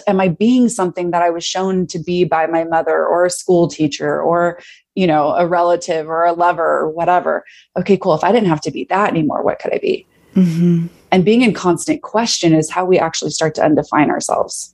am 0.08 0.20
I 0.20 0.30
being 0.30 0.70
something 0.70 1.12
that 1.12 1.22
I 1.22 1.30
was 1.30 1.44
shown 1.44 1.88
to 1.88 2.00
be 2.00 2.24
by 2.24 2.48
my 2.48 2.64
mother 2.64 3.06
or 3.06 3.26
a 3.26 3.30
school 3.30 3.68
teacher 3.68 4.22
or 4.22 4.60
you 4.96 5.08
know 5.08 5.32
a 5.32 5.48
relative 5.48 6.10
or 6.10 6.26
a 6.26 6.34
lover 6.34 6.80
or 6.80 6.90
whatever? 6.90 7.44
Okay, 7.78 7.98
cool. 7.98 8.14
If 8.14 8.24
I 8.24 8.32
didn't 8.32 8.50
have 8.50 8.62
to 8.62 8.72
be 8.72 8.86
that 8.86 9.10
anymore, 9.10 9.44
what 9.44 9.60
could 9.60 9.74
I 9.74 9.80
be? 9.80 10.06
Mm-hmm. 10.36 10.88
And 11.12 11.26
being 11.26 11.42
in 11.42 11.54
constant 11.54 12.02
question 12.02 12.54
is 12.54 12.70
how 12.70 12.86
we 12.86 12.98
actually 12.98 13.32
start 13.32 13.56
to 13.56 13.64
undefine 13.64 14.10
ourselves. 14.10 14.74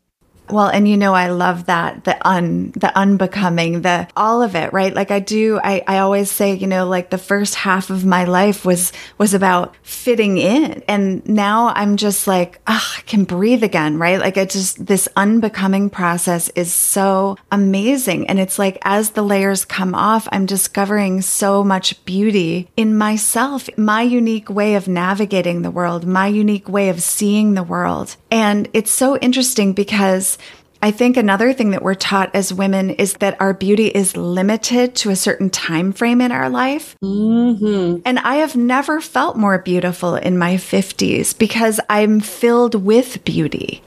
Well, 0.50 0.68
and 0.68 0.88
you 0.88 0.98
know, 0.98 1.14
I 1.14 1.30
love 1.30 1.66
that 1.66 2.06
the 2.06 2.26
un, 2.28 2.72
the 2.72 2.96
unbecoming, 2.98 3.82
the 3.82 4.08
all 4.16 4.42
of 4.42 4.56
it, 4.56 4.72
right? 4.72 4.94
Like 4.94 5.12
I 5.12 5.20
do, 5.20 5.60
I, 5.62 5.84
I 5.88 6.00
always 6.00 6.32
say, 6.32 6.54
you 6.54 6.68
know, 6.68 6.88
like 6.88 7.10
the 7.10 7.18
first 7.18 7.56
half 7.56 7.90
of 7.90 8.06
my 8.06 8.24
life 8.24 8.66
was, 8.66 8.94
was 9.18 9.34
about 9.34 9.76
fitting 9.84 10.38
in. 10.38 10.84
And 10.88 11.28
now 11.28 11.74
I'm 11.76 11.98
just 11.98 12.28
like, 12.28 12.62
ah, 12.68 12.96
I 12.98 13.02
can 13.02 13.26
breathe 13.26 13.64
again, 13.64 13.98
right? 13.98 14.20
Like 14.20 14.38
it 14.38 14.50
just, 14.50 14.86
this 14.86 15.10
unbecoming 15.16 15.90
process 15.90 16.50
is 16.50 16.74
so 16.74 17.38
amazing. 17.52 18.28
And 18.30 18.40
it's 18.40 18.58
like 18.58 18.78
as 18.84 19.12
the 19.12 19.24
layers 19.24 19.66
come 19.66 19.94
off, 19.94 20.28
I'm 20.32 20.46
discovering 20.46 21.22
so 21.22 21.64
much 21.64 22.04
beauty 22.06 22.70
in 22.78 22.98
myself, 22.98 23.70
my 23.78 24.02
unique 24.02 24.50
way 24.50 24.76
of 24.76 24.88
navigating 24.88 25.62
the 25.62 25.72
world, 25.72 26.06
my 26.06 26.28
unique 26.28 26.70
way 26.70 26.90
of 26.90 27.04
seeing 27.04 27.54
the 27.54 27.64
world. 27.64 28.16
And 28.32 28.70
it's 28.74 28.92
so 28.92 29.18
interesting 29.18 29.74
because 29.74 30.38
I 30.82 30.92
think 30.92 31.18
another 31.18 31.54
thing 31.54 31.72
that 31.72 31.82
we're 31.82 31.96
taught 31.96 32.36
as 32.36 32.54
women 32.54 32.92
is 32.92 33.14
that 33.14 33.40
our 33.42 33.54
beauty 33.54 33.88
is 33.88 34.16
limited 34.16 34.96
to 34.98 35.10
a 35.10 35.16
certain 35.16 35.50
time 35.50 35.92
frame 35.92 36.22
in 36.22 36.32
our 36.32 36.50
life. 36.50 36.96
Mm-hmm. 37.04 38.02
And 38.06 38.20
I 38.20 38.36
have 38.36 38.56
never 38.56 39.02
felt 39.02 39.38
more 39.38 39.58
beautiful 39.58 40.16
in 40.16 40.38
my 40.38 40.56
50s 40.56 41.38
because 41.38 41.80
I'm 41.90 42.20
filled 42.20 42.76
with 42.76 43.24
beauty. 43.26 43.82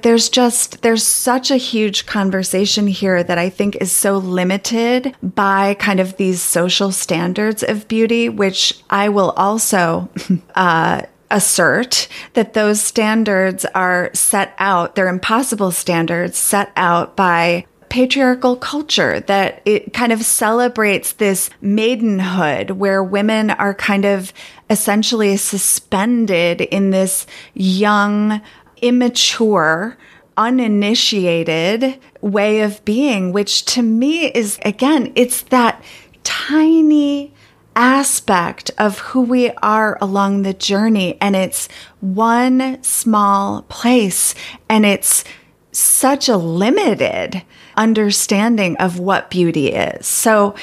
There's 0.00 0.28
just, 0.28 0.82
there's 0.82 1.06
such 1.06 1.50
a 1.50 1.56
huge 1.56 2.06
conversation 2.06 2.88
here 2.88 3.22
that 3.22 3.38
I 3.38 3.48
think 3.50 3.76
is 3.76 3.92
so 3.92 4.18
limited 4.18 5.14
by 5.22 5.74
kind 5.74 6.00
of 6.00 6.16
these 6.16 6.42
social 6.42 6.90
standards 6.90 7.62
of 7.62 7.86
beauty, 7.86 8.28
which 8.28 8.82
I 8.90 9.10
will 9.10 9.30
also, 9.32 10.08
uh, 10.56 11.02
assert 11.32 12.06
that 12.34 12.54
those 12.54 12.80
standards 12.80 13.64
are 13.74 14.10
set 14.12 14.54
out, 14.58 14.94
they're 14.94 15.08
impossible 15.08 15.72
standards 15.72 16.38
set 16.38 16.70
out 16.76 17.16
by 17.16 17.66
patriarchal 17.88 18.56
culture 18.56 19.20
that 19.20 19.60
it 19.66 19.92
kind 19.92 20.12
of 20.12 20.22
celebrates 20.22 21.12
this 21.12 21.50
maidenhood 21.60 22.70
where 22.70 23.04
women 23.04 23.50
are 23.50 23.74
kind 23.74 24.06
of 24.06 24.32
essentially 24.70 25.36
suspended 25.36 26.62
in 26.62 26.88
this 26.88 27.26
young, 27.52 28.40
immature, 28.80 29.98
uninitiated 30.38 31.98
way 32.22 32.62
of 32.62 32.82
being, 32.86 33.32
which 33.32 33.64
to 33.66 33.82
me 33.82 34.26
is 34.28 34.58
again, 34.64 35.12
it's 35.14 35.42
that 35.42 35.82
tiny 36.24 37.32
aspect 37.74 38.70
of 38.78 38.98
who 38.98 39.22
we 39.22 39.50
are 39.62 39.98
along 40.00 40.42
the 40.42 40.54
journey. 40.54 41.18
And 41.20 41.36
it's 41.36 41.68
one 42.00 42.82
small 42.82 43.62
place 43.62 44.34
and 44.68 44.84
it's 44.84 45.24
such 45.72 46.28
a 46.28 46.36
limited 46.36 47.42
understanding 47.76 48.76
of 48.76 48.98
what 48.98 49.30
beauty 49.30 49.68
is. 49.68 50.06
So 50.06 50.54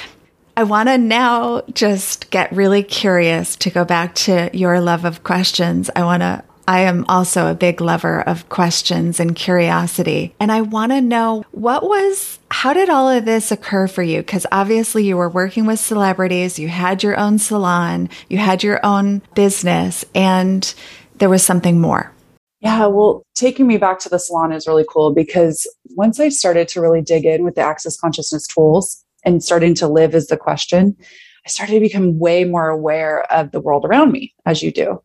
I 0.55 0.63
want 0.63 0.89
to 0.89 0.97
now 0.97 1.61
just 1.73 2.29
get 2.31 2.51
really 2.51 2.83
curious 2.83 3.55
to 3.57 3.69
go 3.69 3.85
back 3.85 4.13
to 4.15 4.49
your 4.53 4.79
love 4.81 5.05
of 5.05 5.23
questions. 5.23 5.89
I 5.95 6.03
want 6.03 6.21
to 6.21 6.43
I 6.69 6.81
am 6.81 7.03
also 7.09 7.47
a 7.47 7.55
big 7.55 7.81
lover 7.81 8.21
of 8.21 8.47
questions 8.49 9.19
and 9.19 9.35
curiosity. 9.35 10.35
And 10.39 10.51
I 10.51 10.61
want 10.61 10.91
to 10.91 11.01
know 11.01 11.43
what 11.49 11.81
was, 11.81 12.37
how 12.51 12.73
did 12.73 12.89
all 12.89 13.09
of 13.09 13.25
this 13.25 13.51
occur 13.51 13.87
for 13.87 14.03
you? 14.03 14.19
Because 14.19 14.45
obviously 14.51 15.03
you 15.03 15.17
were 15.17 15.29
working 15.29 15.65
with 15.65 15.79
celebrities, 15.79 16.59
you 16.59 16.67
had 16.67 17.01
your 17.01 17.17
own 17.17 17.39
salon, 17.39 18.07
you 18.27 18.37
had 18.37 18.61
your 18.61 18.85
own 18.85 19.23
business, 19.33 20.05
and 20.13 20.71
there 21.17 21.27
was 21.27 21.41
something 21.41 21.81
more. 21.81 22.13
Yeah, 22.59 22.85
well, 22.85 23.23
taking 23.33 23.65
me 23.65 23.77
back 23.77 23.97
to 24.01 24.09
the 24.09 24.19
salon 24.19 24.51
is 24.51 24.67
really 24.67 24.85
cool 24.87 25.11
because 25.11 25.67
once 25.95 26.19
I 26.19 26.29
started 26.29 26.67
to 26.67 26.81
really 26.81 27.01
dig 27.01 27.25
in 27.25 27.43
with 27.43 27.55
the 27.55 27.61
access 27.61 27.99
consciousness 27.99 28.45
tools 28.45 29.03
and 29.25 29.43
starting 29.43 29.73
to 29.73 29.87
live 29.87 30.13
as 30.13 30.27
the 30.27 30.37
question, 30.37 30.95
I 31.43 31.49
started 31.49 31.73
to 31.73 31.79
become 31.79 32.19
way 32.19 32.43
more 32.43 32.69
aware 32.69 33.23
of 33.31 33.49
the 33.49 33.59
world 33.59 33.85
around 33.85 34.11
me, 34.11 34.35
as 34.45 34.61
you 34.61 34.71
do. 34.71 35.01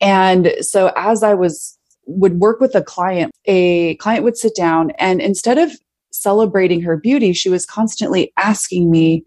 And 0.00 0.52
so 0.60 0.92
as 0.96 1.22
I 1.22 1.34
was 1.34 1.78
would 2.06 2.38
work 2.38 2.60
with 2.60 2.74
a 2.74 2.82
client, 2.82 3.32
a 3.46 3.96
client 3.96 4.22
would 4.24 4.36
sit 4.36 4.54
down 4.54 4.92
and 4.98 5.20
instead 5.20 5.58
of 5.58 5.72
celebrating 6.12 6.80
her 6.82 6.96
beauty, 6.96 7.32
she 7.32 7.48
was 7.48 7.66
constantly 7.66 8.32
asking 8.36 8.90
me, 8.90 9.24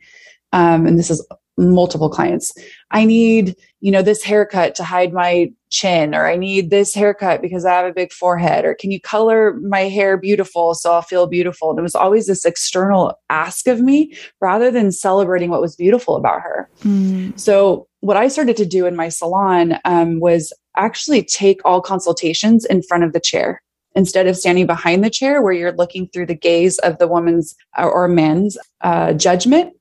um, 0.54 0.86
and 0.86 0.98
this 0.98 1.12
is 1.12 1.26
multiple 1.60 2.10
clients, 2.10 2.54
I 2.92 3.06
need, 3.06 3.56
you 3.82 3.92
know, 3.92 4.02
this 4.02 4.24
haircut 4.24 4.76
to 4.76 4.84
hide 4.84 5.14
my 5.14 5.52
chin, 5.70 6.16
or 6.16 6.26
I 6.26 6.36
need 6.36 6.70
this 6.70 6.96
haircut 6.96 7.42
because 7.42 7.66
I 7.66 7.74
have 7.74 7.86
a 7.86 7.94
big 7.94 8.12
forehead, 8.12 8.66
or 8.66 8.74
can 8.74 8.92
you 8.92 9.00
color 9.00 9.54
my 9.62 9.82
hair 9.82 10.18
beautiful 10.18 10.74
so 10.74 10.94
I'll 10.94 11.02
feel 11.02 11.28
beautiful? 11.28 11.70
And 11.70 11.80
it 11.80 11.84
was 11.84 11.96
always 11.96 12.28
this 12.28 12.46
external 12.46 13.14
ask 13.30 13.68
of 13.68 13.80
me 13.82 14.16
rather 14.42 14.72
than 14.72 14.92
celebrating 14.92 15.50
what 15.50 15.62
was 15.62 15.76
beautiful 15.76 16.16
about 16.16 16.42
her. 16.42 16.70
Mm. 16.84 17.40
So 17.40 17.88
what 18.00 18.18
I 18.18 18.30
started 18.30 18.58
to 18.58 18.66
do 18.66 18.86
in 18.86 18.96
my 18.96 19.10
salon 19.10 19.78
um, 19.86 20.20
was 20.20 20.54
actually 20.78 21.24
take 21.24 21.60
all 21.66 21.82
consultations 21.82 22.66
in 22.66 22.82
front 22.82 23.04
of 23.04 23.14
the 23.14 23.20
chair 23.20 23.62
instead 23.96 24.28
of 24.28 24.38
standing 24.38 24.66
behind 24.66 25.04
the 25.04 25.10
chair 25.10 25.42
where 25.42 25.54
you're 25.54 25.74
looking 25.74 26.08
through 26.08 26.26
the 26.26 26.36
gaze 26.36 26.78
of 26.80 26.98
the 27.00 27.08
woman's 27.08 27.56
uh, 27.78 27.86
or 27.86 28.08
men's 28.08 28.58
uh, 28.82 29.14
judgment 29.14 29.74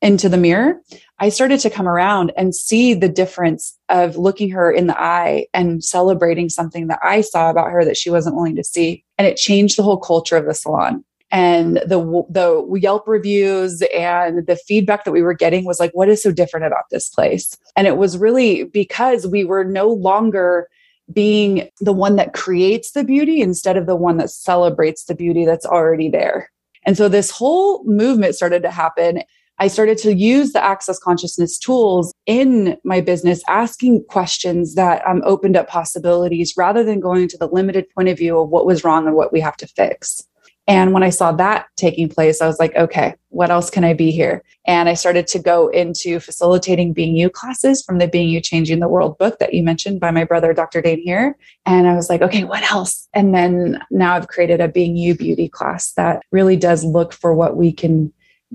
into 0.00 0.28
the 0.28 0.36
mirror 0.36 0.80
i 1.18 1.28
started 1.28 1.60
to 1.60 1.70
come 1.70 1.88
around 1.88 2.32
and 2.36 2.54
see 2.54 2.94
the 2.94 3.08
difference 3.08 3.78
of 3.88 4.16
looking 4.16 4.50
her 4.50 4.70
in 4.70 4.86
the 4.86 5.00
eye 5.00 5.46
and 5.54 5.84
celebrating 5.84 6.48
something 6.48 6.86
that 6.88 7.00
i 7.02 7.20
saw 7.20 7.50
about 7.50 7.70
her 7.70 7.84
that 7.84 7.96
she 7.96 8.10
wasn't 8.10 8.34
willing 8.34 8.56
to 8.56 8.64
see. 8.64 9.04
And 9.18 9.26
it 9.26 9.36
changed 9.36 9.78
the 9.78 9.82
whole 9.82 9.98
culture 9.98 10.36
of 10.36 10.46
the 10.46 10.54
salon. 10.54 11.04
And 11.30 11.78
the 11.86 12.24
the 12.30 12.78
Yelp 12.80 13.08
reviews 13.08 13.82
and 13.96 14.46
the 14.46 14.56
feedback 14.56 15.04
that 15.04 15.12
we 15.12 15.22
were 15.22 15.34
getting 15.34 15.64
was 15.64 15.80
like 15.80 15.90
what 15.92 16.08
is 16.08 16.22
so 16.22 16.30
different 16.30 16.66
about 16.66 16.84
this 16.90 17.08
place? 17.08 17.56
And 17.76 17.86
it 17.86 17.96
was 17.96 18.18
really 18.18 18.64
because 18.64 19.26
we 19.26 19.44
were 19.44 19.64
no 19.64 19.88
longer 19.88 20.68
being 21.12 21.68
the 21.80 21.92
one 21.92 22.16
that 22.16 22.34
creates 22.34 22.92
the 22.92 23.04
beauty 23.04 23.40
instead 23.40 23.76
of 23.76 23.86
the 23.86 23.96
one 23.96 24.16
that 24.18 24.30
celebrates 24.30 25.04
the 25.04 25.14
beauty 25.14 25.44
that's 25.44 25.66
already 25.66 26.08
there. 26.08 26.50
And 26.86 26.96
so 26.96 27.08
this 27.08 27.30
whole 27.30 27.84
movement 27.84 28.34
started 28.34 28.62
to 28.62 28.70
happen 28.70 29.22
I 29.58 29.68
started 29.68 29.98
to 29.98 30.14
use 30.14 30.52
the 30.52 30.64
access 30.64 30.98
consciousness 30.98 31.58
tools 31.58 32.12
in 32.26 32.76
my 32.84 33.00
business, 33.00 33.42
asking 33.48 34.04
questions 34.08 34.74
that 34.74 35.06
um, 35.06 35.22
opened 35.24 35.56
up 35.56 35.68
possibilities 35.68 36.54
rather 36.56 36.82
than 36.82 37.00
going 37.00 37.28
to 37.28 37.38
the 37.38 37.48
limited 37.48 37.88
point 37.90 38.08
of 38.08 38.18
view 38.18 38.38
of 38.38 38.48
what 38.48 38.66
was 38.66 38.82
wrong 38.82 39.06
and 39.06 39.14
what 39.14 39.32
we 39.32 39.40
have 39.40 39.56
to 39.58 39.66
fix. 39.66 40.26
And 40.66 40.94
when 40.94 41.02
I 41.02 41.10
saw 41.10 41.30
that 41.32 41.66
taking 41.76 42.08
place, 42.08 42.40
I 42.40 42.46
was 42.46 42.58
like, 42.58 42.74
okay, 42.74 43.14
what 43.28 43.50
else 43.50 43.68
can 43.68 43.84
I 43.84 43.92
be 43.92 44.10
here? 44.10 44.42
And 44.66 44.88
I 44.88 44.94
started 44.94 45.26
to 45.28 45.38
go 45.38 45.68
into 45.68 46.18
facilitating 46.20 46.94
Being 46.94 47.16
You 47.16 47.28
classes 47.28 47.82
from 47.82 47.98
the 47.98 48.08
Being 48.08 48.30
You 48.30 48.40
Changing 48.40 48.80
the 48.80 48.88
World 48.88 49.18
book 49.18 49.38
that 49.40 49.52
you 49.52 49.62
mentioned 49.62 50.00
by 50.00 50.10
my 50.10 50.24
brother, 50.24 50.54
Dr. 50.54 50.80
Dain 50.80 51.02
Heer. 51.02 51.36
And 51.66 51.86
I 51.86 51.94
was 51.94 52.08
like, 52.08 52.22
okay, 52.22 52.44
what 52.44 52.62
else? 52.72 53.08
And 53.12 53.34
then 53.34 53.82
now 53.90 54.14
I've 54.14 54.28
created 54.28 54.62
a 54.62 54.68
Being 54.68 54.96
You 54.96 55.14
beauty 55.14 55.50
class 55.50 55.92
that 55.92 56.22
really 56.32 56.56
does 56.56 56.82
look 56.82 57.12
for 57.12 57.34
what 57.34 57.56
we 57.56 57.70
can 57.70 58.12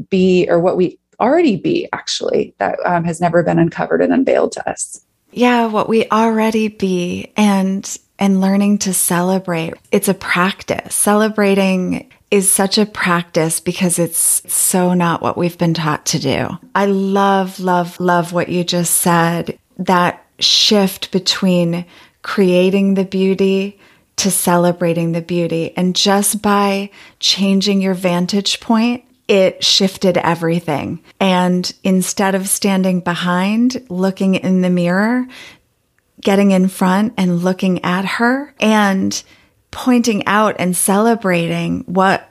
be 0.09 0.47
or 0.49 0.59
what 0.59 0.77
we 0.77 0.99
already 1.19 1.57
be, 1.57 1.87
actually, 1.91 2.53
that 2.59 2.77
um, 2.85 3.03
has 3.03 3.19
never 3.19 3.43
been 3.43 3.59
uncovered 3.59 4.01
and 4.01 4.13
unveiled 4.13 4.51
to 4.53 4.69
us. 4.69 5.01
Yeah, 5.31 5.67
what 5.67 5.89
we 5.89 6.09
already 6.09 6.69
be. 6.69 7.31
And 7.35 7.99
and 8.19 8.41
learning 8.41 8.79
to 8.79 8.93
celebrate. 8.93 9.73
It's 9.91 10.09
a 10.09 10.13
practice. 10.13 10.93
Celebrating 10.93 12.11
is 12.29 12.51
such 12.51 12.77
a 12.77 12.85
practice 12.85 13.59
because 13.59 13.97
it's 13.97 14.43
so 14.53 14.93
not 14.93 15.21
what 15.21 15.37
we've 15.37 15.57
been 15.57 15.73
taught 15.73 16.05
to 16.07 16.19
do. 16.19 16.49
I 16.75 16.85
love, 16.85 17.59
love, 17.59 17.99
love 17.99 18.33
what 18.33 18.49
you 18.49 18.63
just 18.63 18.95
said. 18.95 19.57
That 19.77 20.23
shift 20.39 21.11
between 21.11 21.85
creating 22.21 22.93
the 22.93 23.05
beauty 23.05 23.79
to 24.17 24.29
celebrating 24.29 25.13
the 25.13 25.21
beauty. 25.21 25.73
And 25.77 25.95
just 25.95 26.41
by 26.41 26.91
changing 27.19 27.81
your 27.81 27.93
vantage 27.93 28.59
point 28.59 29.05
it 29.29 29.63
shifted 29.63 30.17
everything. 30.17 31.01
And 31.19 31.71
instead 31.83 32.33
of 32.33 32.49
standing 32.49 32.99
behind, 32.99 33.85
looking 33.87 34.35
in 34.35 34.61
the 34.61 34.71
mirror, 34.71 35.27
getting 36.19 36.49
in 36.49 36.67
front 36.67 37.13
and 37.15 37.43
looking 37.43 37.85
at 37.85 38.05
her 38.05 38.53
and 38.59 39.23
pointing 39.69 40.25
out 40.25 40.55
and 40.57 40.75
celebrating 40.75 41.81
what, 41.81 42.27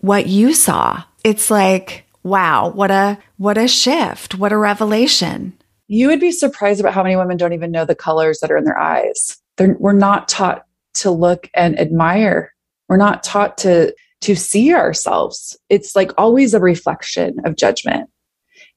what 0.00 0.26
you 0.26 0.54
saw. 0.54 1.02
It's 1.22 1.50
like, 1.50 2.06
wow, 2.22 2.70
what 2.70 2.90
a, 2.90 3.18
what 3.36 3.58
a 3.58 3.68
shift. 3.68 4.34
What 4.34 4.50
a 4.50 4.56
revelation. 4.56 5.52
You 5.88 6.08
would 6.08 6.20
be 6.20 6.32
surprised 6.32 6.80
about 6.80 6.94
how 6.94 7.02
many 7.02 7.16
women 7.16 7.36
don't 7.36 7.52
even 7.52 7.70
know 7.70 7.84
the 7.84 7.94
colors 7.94 8.40
that 8.40 8.50
are 8.50 8.56
in 8.56 8.64
their 8.64 8.78
eyes. 8.78 9.36
They're, 9.58 9.76
we're 9.78 9.92
not 9.92 10.26
taught 10.26 10.64
to 10.94 11.10
look 11.10 11.50
and 11.52 11.78
admire. 11.78 12.54
We're 12.88 12.96
not 12.96 13.22
taught 13.22 13.58
to 13.58 13.94
to 14.20 14.36
see 14.36 14.74
ourselves. 14.74 15.58
It's 15.68 15.96
like 15.96 16.12
always 16.18 16.54
a 16.54 16.60
reflection 16.60 17.38
of 17.44 17.56
judgment. 17.56 18.10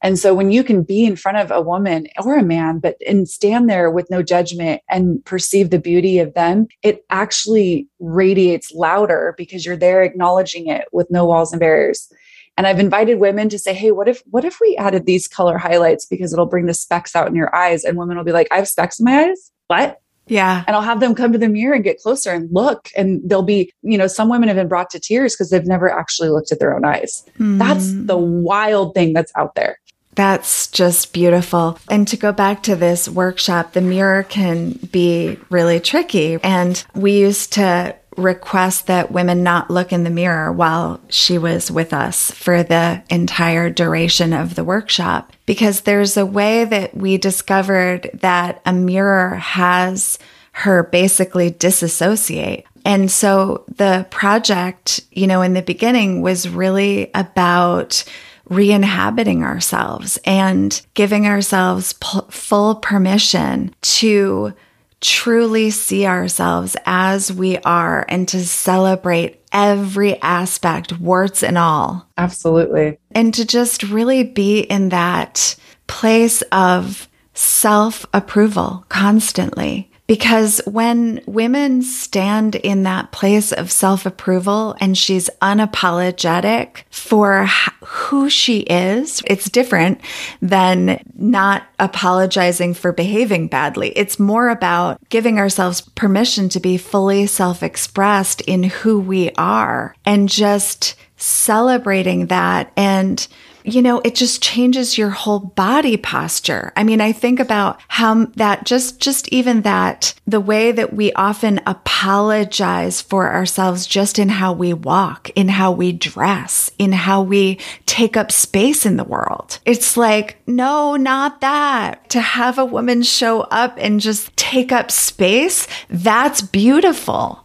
And 0.02 0.20
so 0.20 0.34
when 0.34 0.52
you 0.52 0.66
can 0.66 0.84
be 0.84 1.06
in 1.06 1.16
front 1.16 1.38
of 1.38 1.50
a 1.50 1.62
woman 1.62 2.08
or 2.24 2.38
a 2.38 2.44
man, 2.44 2.80
but 2.80 2.98
and 3.08 3.28
stand 3.28 3.70
there 3.70 3.90
with 3.90 4.10
no 4.12 4.22
judgment 4.22 4.82
and 4.90 5.24
perceive 5.24 5.70
the 5.70 5.80
beauty 5.80 6.20
of 6.20 6.34
them, 6.34 6.68
it 6.84 7.06
actually 7.10 7.88
radiates 8.00 8.74
louder 8.74 9.34
because 9.38 9.66
you're 9.66 9.78
there 9.78 10.04
acknowledging 10.04 10.68
it 10.68 10.86
with 10.92 11.10
no 11.10 11.26
walls 11.26 11.54
and 11.54 11.60
barriers. 11.62 12.12
And 12.58 12.68
I've 12.68 12.80
invited 12.80 13.20
women 13.20 13.48
to 13.50 13.58
say, 13.58 13.74
Hey, 13.74 13.92
what 13.92 14.10
if, 14.10 14.22
what 14.26 14.46
if 14.46 14.60
we 14.60 14.76
added 14.76 15.06
these 15.06 15.28
color 15.28 15.58
highlights 15.58 16.06
because 16.06 16.34
it'll 16.34 16.46
bring 16.46 16.66
the 16.66 16.74
specks 16.74 17.16
out 17.16 17.28
in 17.28 17.36
your 17.36 17.54
eyes? 17.56 17.86
And 17.86 17.98
women 17.98 18.18
will 18.18 18.26
be 18.26 18.34
like, 18.34 18.50
I 18.52 18.58
have 18.58 18.68
specks 18.68 19.00
in 19.00 19.06
my 19.06 19.30
eyes. 19.30 19.52
What? 19.68 20.03
Yeah. 20.28 20.64
And 20.68 20.76
I'll 20.76 20.82
have 20.82 21.00
them 21.00 21.16
come 21.16 21.32
to 21.34 21.38
the 21.38 21.50
mirror 21.50 21.74
and 21.74 21.84
get 21.84 22.02
closer 22.02 22.32
and 22.32 22.50
look. 22.52 22.90
And 22.96 23.22
they'll 23.26 23.44
be, 23.44 23.74
you 23.82 23.98
know, 23.98 24.08
some 24.08 24.30
women 24.30 24.48
have 24.48 24.58
been 24.58 24.68
brought 24.68 24.90
to 24.92 25.00
tears 25.00 25.36
because 25.36 25.50
they've 25.50 25.66
never 25.66 25.90
actually 25.90 26.30
looked 26.30 26.52
at 26.52 26.60
their 26.60 26.76
own 26.76 26.86
eyes. 26.86 27.26
Mm. 27.40 27.60
That's 27.60 27.92
the 27.94 28.18
wild 28.18 28.94
thing 28.94 29.14
that's 29.14 29.32
out 29.36 29.56
there. 29.56 29.80
That's 30.16 30.68
just 30.68 31.12
beautiful. 31.12 31.80
And 31.90 32.08
to 32.08 32.18
go 32.18 32.32
back 32.32 32.64
to 32.64 32.76
this 32.76 33.10
workshop, 33.10 33.74
the 33.74 33.82
mirror 33.82 34.24
can 34.24 34.74
be 34.92 35.40
really 35.50 35.80
tricky. 35.80 36.38
And 36.44 36.84
we 36.94 37.18
used 37.18 37.54
to 37.54 37.96
request 38.18 38.88
that 38.88 39.12
women 39.12 39.44
not 39.44 39.70
look 39.70 39.92
in 39.92 40.04
the 40.04 40.10
mirror 40.10 40.52
while 40.52 41.02
she 41.10 41.38
was 41.38 41.72
with 41.72 41.94
us 41.94 42.32
for 42.32 42.64
the 42.64 43.04
entire 43.10 43.70
duration 43.70 44.34
of 44.34 44.56
the 44.56 44.64
workshop. 44.64 45.34
Because 45.46 45.82
there's 45.82 46.18
a 46.18 46.26
way 46.26 46.66
that 46.66 46.96
we 46.96 47.18
discovered 47.18 48.10
that 48.14 48.62
a 48.66 48.74
mirror 48.74 49.36
has 49.36 50.20
her 50.54 50.84
basically 50.84 51.50
disassociate. 51.50 52.66
And 52.86 53.10
so 53.10 53.64
the 53.76 54.06
project, 54.12 55.02
you 55.12 55.28
know, 55.28 55.42
in 55.42 55.54
the 55.54 55.62
beginning 55.62 56.22
was 56.22 56.50
really 56.50 57.10
about 57.14 58.04
re-inhabiting 58.50 59.44
ourselves 59.44 60.20
and 60.26 60.86
giving 60.94 61.26
ourselves 61.26 61.94
p- 61.94 62.20
full 62.30 62.76
permission 62.76 63.74
to 63.82 64.54
truly 65.04 65.70
see 65.70 66.08
ourselves 66.08 66.76
as 66.86 67.32
we 67.32 67.58
are 67.60 68.06
and 68.08 68.28
to 68.30 68.44
celebrate 68.46 69.42
every 69.52 70.20
aspect, 70.22 71.00
warts 71.00 71.44
and 71.44 71.58
all. 71.58 72.08
Absolutely. 72.18 72.98
And 73.12 73.34
to 73.36 73.46
just 73.46 73.84
really 73.84 74.24
be 74.24 74.62
in 74.62 74.90
that 74.90 75.56
place 75.88 76.42
of 76.52 77.08
self 77.34 78.06
approval 78.14 78.86
constantly. 78.90 79.92
Because 80.06 80.62
when 80.66 81.22
women 81.26 81.82
stand 81.82 82.56
in 82.56 82.84
that 82.84 83.12
place 83.12 83.54
of 83.54 83.72
self 83.72 84.06
approval 84.06 84.76
and 84.82 84.98
she's 84.98 85.30
unapologetic 85.42 86.84
for 86.90 87.48
who 87.86 88.30
she 88.30 88.60
is, 88.62 89.22
it's 89.28 89.50
different 89.50 90.02
than 90.42 91.02
not 91.16 91.64
apologizing 91.80 92.74
for 92.74 92.92
behaving 92.92 93.48
badly. 93.48 93.90
It's 93.96 94.20
more 94.20 94.50
about 94.50 95.00
giving 95.10 95.40
ourselves 95.40 95.82
permission 95.82 96.50
to 96.50 96.60
be 96.60 96.78
fully 96.78 97.26
self 97.26 97.64
expressed 97.64 98.42
in 98.42 98.64
who 98.64 99.00
we 99.00 99.32
are 99.38 99.96
and 100.06 100.28
just 100.28 100.96
celebrating 101.16 102.28
that 102.28 102.74
and 102.76 103.26
you 103.64 103.82
know, 103.82 104.02
it 104.04 104.16
just 104.16 104.42
changes 104.42 104.98
your 104.98 105.10
whole 105.10 105.40
body 105.40 105.98
posture. 105.98 106.72
I 106.76 106.84
mean, 106.84 107.02
I 107.02 107.12
think 107.12 107.40
about 107.40 107.80
how 107.88 108.26
that 108.36 108.66
just, 108.66 109.00
just 109.00 109.28
even 109.30 109.62
that 109.62 110.14
the 110.28 110.42
way 110.42 110.72
that 110.72 110.94
we 110.94 111.14
often 111.14 111.62
apologize 111.66 113.02
for 113.02 113.32
ourselves 113.32 113.88
just 113.88 114.20
in 114.20 114.30
how 114.30 114.54
we 114.54 114.74
walk, 114.74 115.30
in 115.36 115.48
how 115.48 115.72
we 115.72 115.92
dress, 115.92 116.70
in 116.78 116.92
how 116.92 117.22
we 117.22 117.60
take 117.86 118.18
up 118.18 118.32
space 118.32 118.86
in 118.86 118.98
the 118.98 119.04
world. 119.04 119.60
It's 119.66 119.96
like, 119.98 120.38
no, 120.48 120.96
not 120.96 121.42
that. 121.42 122.10
To 122.10 122.22
have 122.22 122.58
a 122.58 122.66
woman 122.66 123.04
show 123.04 123.42
up 123.42 123.76
and 123.78 124.00
just 124.00 124.36
take 124.38 124.72
up 124.72 124.92
space, 124.92 125.68
that's 125.90 126.42
beautiful. 126.42 127.44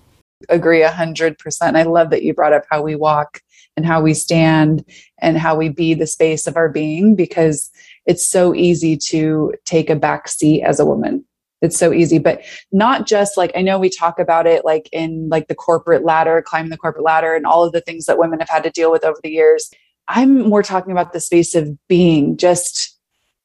Agree 0.48 0.82
a 0.82 0.90
hundred 0.90 1.38
percent. 1.38 1.76
I 1.76 1.82
love 1.82 2.10
that 2.10 2.22
you 2.22 2.32
brought 2.32 2.52
up 2.52 2.64
how 2.70 2.80
we 2.82 2.94
walk 2.94 3.42
and 3.78 3.86
how 3.86 4.02
we 4.02 4.12
stand 4.12 4.84
and 5.20 5.38
how 5.38 5.54
we 5.54 5.68
be 5.68 5.94
the 5.94 6.04
space 6.04 6.48
of 6.48 6.56
our 6.56 6.68
being 6.68 7.14
because 7.14 7.70
it's 8.06 8.26
so 8.26 8.52
easy 8.52 8.96
to 8.96 9.54
take 9.66 9.88
a 9.88 9.94
back 9.94 10.26
seat 10.26 10.64
as 10.64 10.80
a 10.80 10.84
woman 10.84 11.24
it's 11.62 11.78
so 11.78 11.92
easy 11.92 12.18
but 12.18 12.42
not 12.72 13.06
just 13.06 13.36
like 13.36 13.52
i 13.54 13.62
know 13.62 13.78
we 13.78 13.88
talk 13.88 14.18
about 14.18 14.48
it 14.48 14.64
like 14.64 14.88
in 14.90 15.28
like 15.28 15.46
the 15.46 15.54
corporate 15.54 16.04
ladder 16.04 16.42
climbing 16.44 16.70
the 16.70 16.76
corporate 16.76 17.04
ladder 17.04 17.36
and 17.36 17.46
all 17.46 17.62
of 17.62 17.70
the 17.70 17.80
things 17.80 18.06
that 18.06 18.18
women 18.18 18.40
have 18.40 18.48
had 18.48 18.64
to 18.64 18.70
deal 18.70 18.90
with 18.90 19.04
over 19.04 19.20
the 19.22 19.30
years 19.30 19.70
i'm 20.08 20.48
more 20.48 20.64
talking 20.64 20.90
about 20.90 21.12
the 21.12 21.20
space 21.20 21.54
of 21.54 21.70
being 21.86 22.36
just 22.36 22.98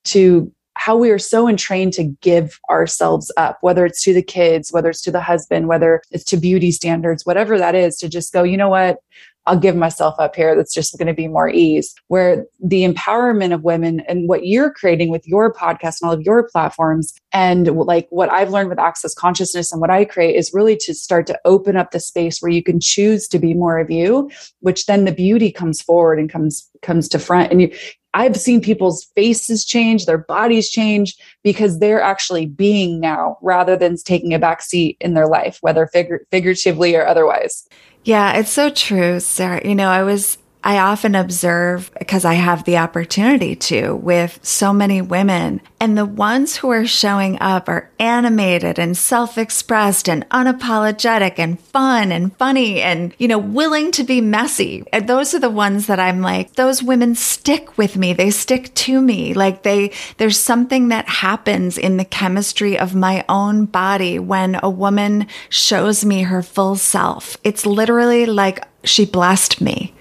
to 0.03 0.51
how 0.75 0.97
we 0.97 1.11
are 1.11 1.19
so 1.19 1.47
entrained 1.47 1.93
to 1.93 2.03
give 2.03 2.59
ourselves 2.69 3.31
up, 3.37 3.57
whether 3.61 3.85
it's 3.85 4.03
to 4.03 4.13
the 4.13 4.23
kids, 4.23 4.71
whether 4.71 4.89
it's 4.89 5.01
to 5.01 5.11
the 5.11 5.21
husband, 5.21 5.67
whether 5.67 6.01
it's 6.11 6.23
to 6.25 6.37
beauty 6.37 6.71
standards, 6.71 7.25
whatever 7.25 7.57
that 7.57 7.75
is, 7.75 7.95
to 7.97 8.09
just 8.09 8.33
go, 8.33 8.43
you 8.43 8.57
know 8.57 8.69
what? 8.69 8.97
I'll 9.45 9.59
give 9.59 9.75
myself 9.75 10.15
up 10.19 10.35
here. 10.35 10.55
That's 10.55 10.73
just 10.73 10.97
going 10.97 11.07
to 11.07 11.13
be 11.13 11.27
more 11.27 11.49
ease. 11.49 11.93
Where 12.07 12.45
the 12.63 12.83
empowerment 12.83 13.53
of 13.53 13.63
women 13.63 14.01
and 14.01 14.29
what 14.29 14.45
you're 14.45 14.71
creating 14.71 15.09
with 15.09 15.27
your 15.27 15.53
podcast 15.53 16.01
and 16.01 16.07
all 16.07 16.13
of 16.13 16.21
your 16.21 16.47
platforms, 16.49 17.13
and 17.31 17.67
like 17.67 18.07
what 18.09 18.31
I've 18.31 18.51
learned 18.51 18.69
with 18.69 18.79
Access 18.79 19.13
Consciousness 19.13 19.71
and 19.71 19.81
what 19.81 19.89
I 19.89 20.05
create 20.05 20.35
is 20.35 20.53
really 20.53 20.77
to 20.77 20.93
start 20.93 21.27
to 21.27 21.39
open 21.45 21.75
up 21.75 21.91
the 21.91 21.99
space 21.99 22.39
where 22.39 22.51
you 22.51 22.63
can 22.63 22.79
choose 22.79 23.27
to 23.29 23.39
be 23.39 23.53
more 23.53 23.79
of 23.79 23.91
you, 23.91 24.29
which 24.61 24.85
then 24.85 25.05
the 25.05 25.11
beauty 25.11 25.51
comes 25.51 25.81
forward 25.81 26.19
and 26.19 26.29
comes 26.29 26.69
comes 26.81 27.09
to 27.09 27.19
front. 27.19 27.51
And 27.51 27.61
you, 27.61 27.75
I've 28.13 28.37
seen 28.37 28.61
people's 28.61 29.05
faces 29.15 29.65
change, 29.65 30.05
their 30.05 30.19
bodies 30.19 30.69
change 30.69 31.15
because 31.43 31.79
they're 31.79 32.01
actually 32.01 32.45
being 32.45 32.99
now 32.99 33.37
rather 33.41 33.75
than 33.75 33.95
taking 33.97 34.33
a 34.33 34.39
back 34.39 34.61
seat 34.61 34.97
in 35.01 35.13
their 35.13 35.27
life, 35.27 35.57
whether 35.61 35.87
figuratively 35.87 36.95
or 36.95 37.05
otherwise. 37.05 37.67
Yeah, 38.03 38.37
it's 38.37 38.51
so 38.51 38.69
true, 38.69 39.19
Sarah. 39.19 39.61
You 39.65 39.75
know, 39.75 39.89
I 39.89 40.03
was 40.03 40.37
I 40.65 40.77
often 40.77 41.13
observe 41.13 41.91
because 41.99 42.23
I 42.23 42.35
have 42.35 42.63
the 42.63 42.77
opportunity 42.77 43.55
to 43.55 43.95
with 43.95 44.39
so 44.43 44.71
many 44.71 45.01
women 45.01 45.59
and 45.81 45.97
the 45.97 46.05
ones 46.05 46.55
who 46.55 46.69
are 46.69 46.85
showing 46.85 47.37
up 47.41 47.67
are 47.67 47.89
animated 47.99 48.79
and 48.79 48.95
self-expressed 48.95 50.07
and 50.07 50.27
unapologetic 50.29 51.37
and 51.37 51.59
fun 51.59 52.13
and 52.13 52.35
funny 52.37 52.81
and, 52.81 53.13
you 53.17 53.27
know, 53.27 53.37
willing 53.37 53.91
to 53.91 54.05
be 54.05 54.21
messy. 54.21 54.85
And 54.93 55.09
those 55.09 55.33
are 55.33 55.39
the 55.39 55.49
ones 55.49 55.87
that 55.87 55.99
I'm 55.99 56.21
like, 56.21 56.53
those 56.53 56.81
women 56.81 57.15
stick 57.15 57.77
with 57.77 57.97
me. 57.97 58.13
They 58.13 58.31
stick 58.31 58.73
to 58.75 59.01
me. 59.01 59.33
Like 59.33 59.63
they, 59.63 59.91
there's 60.17 60.39
something 60.39 60.87
that 60.87 61.09
happens 61.09 61.77
in 61.77 61.97
the 61.97 62.05
chemistry 62.05 62.79
of 62.79 62.95
my 62.95 63.25
own 63.27 63.65
body 63.65 64.17
when 64.19 64.57
a 64.63 64.69
woman 64.69 65.27
shows 65.49 66.05
me 66.05 66.21
her 66.21 66.41
full 66.41 66.77
self. 66.77 67.35
It's 67.43 67.65
literally 67.65 68.25
like 68.25 68.65
she 68.85 69.05
blessed 69.05 69.59
me. 69.59 69.93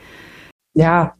Yeah. 0.74 1.10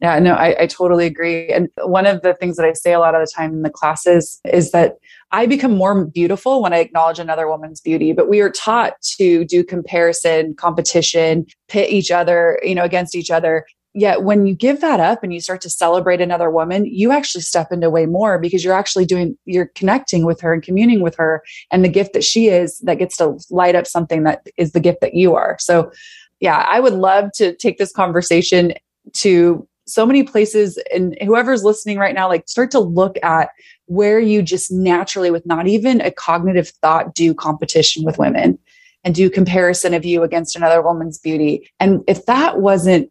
Yeah, 0.00 0.18
no, 0.18 0.34
I, 0.34 0.62
I, 0.62 0.66
totally 0.66 1.06
agree. 1.06 1.48
And 1.48 1.68
one 1.84 2.06
of 2.06 2.22
the 2.22 2.34
things 2.34 2.56
that 2.56 2.66
I 2.66 2.72
say 2.72 2.92
a 2.92 2.98
lot 2.98 3.14
of 3.14 3.20
the 3.20 3.32
time 3.32 3.52
in 3.52 3.62
the 3.62 3.70
classes 3.70 4.40
is 4.52 4.72
that 4.72 4.96
I 5.30 5.46
become 5.46 5.76
more 5.76 6.04
beautiful 6.06 6.60
when 6.60 6.72
I 6.72 6.78
acknowledge 6.78 7.20
another 7.20 7.48
woman's 7.48 7.80
beauty. 7.80 8.12
But 8.12 8.28
we 8.28 8.40
are 8.40 8.50
taught 8.50 9.00
to 9.18 9.44
do 9.44 9.62
comparison, 9.62 10.54
competition, 10.54 11.46
pit 11.68 11.88
each 11.90 12.10
other, 12.10 12.58
you 12.64 12.74
know, 12.74 12.82
against 12.82 13.14
each 13.14 13.30
other. 13.30 13.64
Yet 13.94 14.24
when 14.24 14.44
you 14.44 14.56
give 14.56 14.80
that 14.80 14.98
up 14.98 15.22
and 15.22 15.32
you 15.32 15.40
start 15.40 15.60
to 15.60 15.70
celebrate 15.70 16.20
another 16.20 16.50
woman, 16.50 16.84
you 16.86 17.12
actually 17.12 17.42
step 17.42 17.70
into 17.70 17.88
way 17.88 18.06
more 18.06 18.40
because 18.40 18.64
you're 18.64 18.74
actually 18.74 19.04
doing, 19.04 19.36
you're 19.44 19.70
connecting 19.76 20.26
with 20.26 20.40
her 20.40 20.52
and 20.52 20.64
communing 20.64 21.02
with 21.02 21.14
her 21.14 21.44
and 21.70 21.84
the 21.84 21.88
gift 21.88 22.12
that 22.14 22.24
she 22.24 22.48
is 22.48 22.80
that 22.80 22.98
gets 22.98 23.18
to 23.18 23.38
light 23.50 23.76
up 23.76 23.86
something 23.86 24.24
that 24.24 24.48
is 24.56 24.72
the 24.72 24.80
gift 24.80 25.00
that 25.02 25.14
you 25.14 25.36
are. 25.36 25.58
So 25.60 25.92
yeah, 26.42 26.66
I 26.68 26.80
would 26.80 26.92
love 26.92 27.30
to 27.36 27.54
take 27.56 27.78
this 27.78 27.92
conversation 27.92 28.74
to 29.14 29.66
so 29.86 30.04
many 30.04 30.22
places 30.22 30.78
and 30.94 31.16
whoever's 31.22 31.64
listening 31.64 31.98
right 31.98 32.14
now 32.14 32.28
like 32.28 32.48
start 32.48 32.70
to 32.70 32.78
look 32.78 33.16
at 33.22 33.48
where 33.86 34.20
you 34.20 34.42
just 34.42 34.70
naturally 34.70 35.30
with 35.30 35.44
not 35.44 35.66
even 35.66 36.00
a 36.00 36.10
cognitive 36.10 36.68
thought 36.82 37.14
do 37.14 37.34
competition 37.34 38.04
with 38.04 38.16
women 38.16 38.58
and 39.02 39.14
do 39.14 39.28
comparison 39.28 39.92
of 39.92 40.04
you 40.04 40.22
against 40.22 40.54
another 40.54 40.80
woman's 40.82 41.18
beauty 41.18 41.68
and 41.80 42.00
if 42.06 42.26
that 42.26 42.60
wasn't 42.60 43.10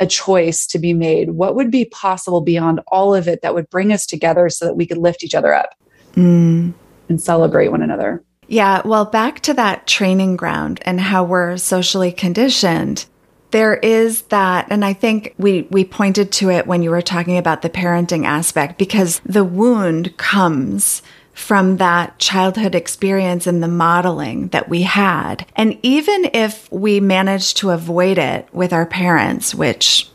a 0.00 0.06
choice 0.06 0.66
to 0.66 0.78
be 0.78 0.92
made, 0.92 1.30
what 1.30 1.54
would 1.54 1.70
be 1.70 1.84
possible 1.86 2.40
beyond 2.40 2.80
all 2.88 3.14
of 3.14 3.26
it 3.26 3.42
that 3.42 3.54
would 3.54 3.68
bring 3.70 3.92
us 3.92 4.06
together 4.06 4.48
so 4.48 4.64
that 4.64 4.74
we 4.74 4.86
could 4.86 4.98
lift 4.98 5.24
each 5.24 5.34
other 5.34 5.52
up 5.52 5.70
mm. 6.14 6.72
and 7.08 7.20
celebrate 7.20 7.68
one 7.68 7.82
another? 7.82 8.22
Yeah, 8.48 8.80
well, 8.84 9.04
back 9.04 9.40
to 9.40 9.54
that 9.54 9.86
training 9.86 10.36
ground 10.36 10.80
and 10.82 10.98
how 10.98 11.22
we're 11.22 11.58
socially 11.58 12.10
conditioned. 12.10 13.04
There 13.50 13.76
is 13.76 14.22
that, 14.22 14.66
and 14.70 14.84
I 14.84 14.94
think 14.94 15.34
we, 15.38 15.62
we 15.70 15.84
pointed 15.84 16.32
to 16.32 16.50
it 16.50 16.66
when 16.66 16.82
you 16.82 16.90
were 16.90 17.02
talking 17.02 17.36
about 17.36 17.60
the 17.60 17.70
parenting 17.70 18.24
aspect 18.24 18.78
because 18.78 19.20
the 19.24 19.44
wound 19.44 20.16
comes 20.16 21.02
from 21.34 21.76
that 21.76 22.18
childhood 22.18 22.74
experience 22.74 23.46
and 23.46 23.62
the 23.62 23.68
modeling 23.68 24.48
that 24.48 24.68
we 24.68 24.82
had. 24.82 25.46
And 25.54 25.78
even 25.82 26.30
if 26.32 26.70
we 26.72 27.00
managed 27.00 27.58
to 27.58 27.70
avoid 27.70 28.18
it 28.18 28.48
with 28.52 28.72
our 28.72 28.86
parents, 28.86 29.54
which, 29.54 30.10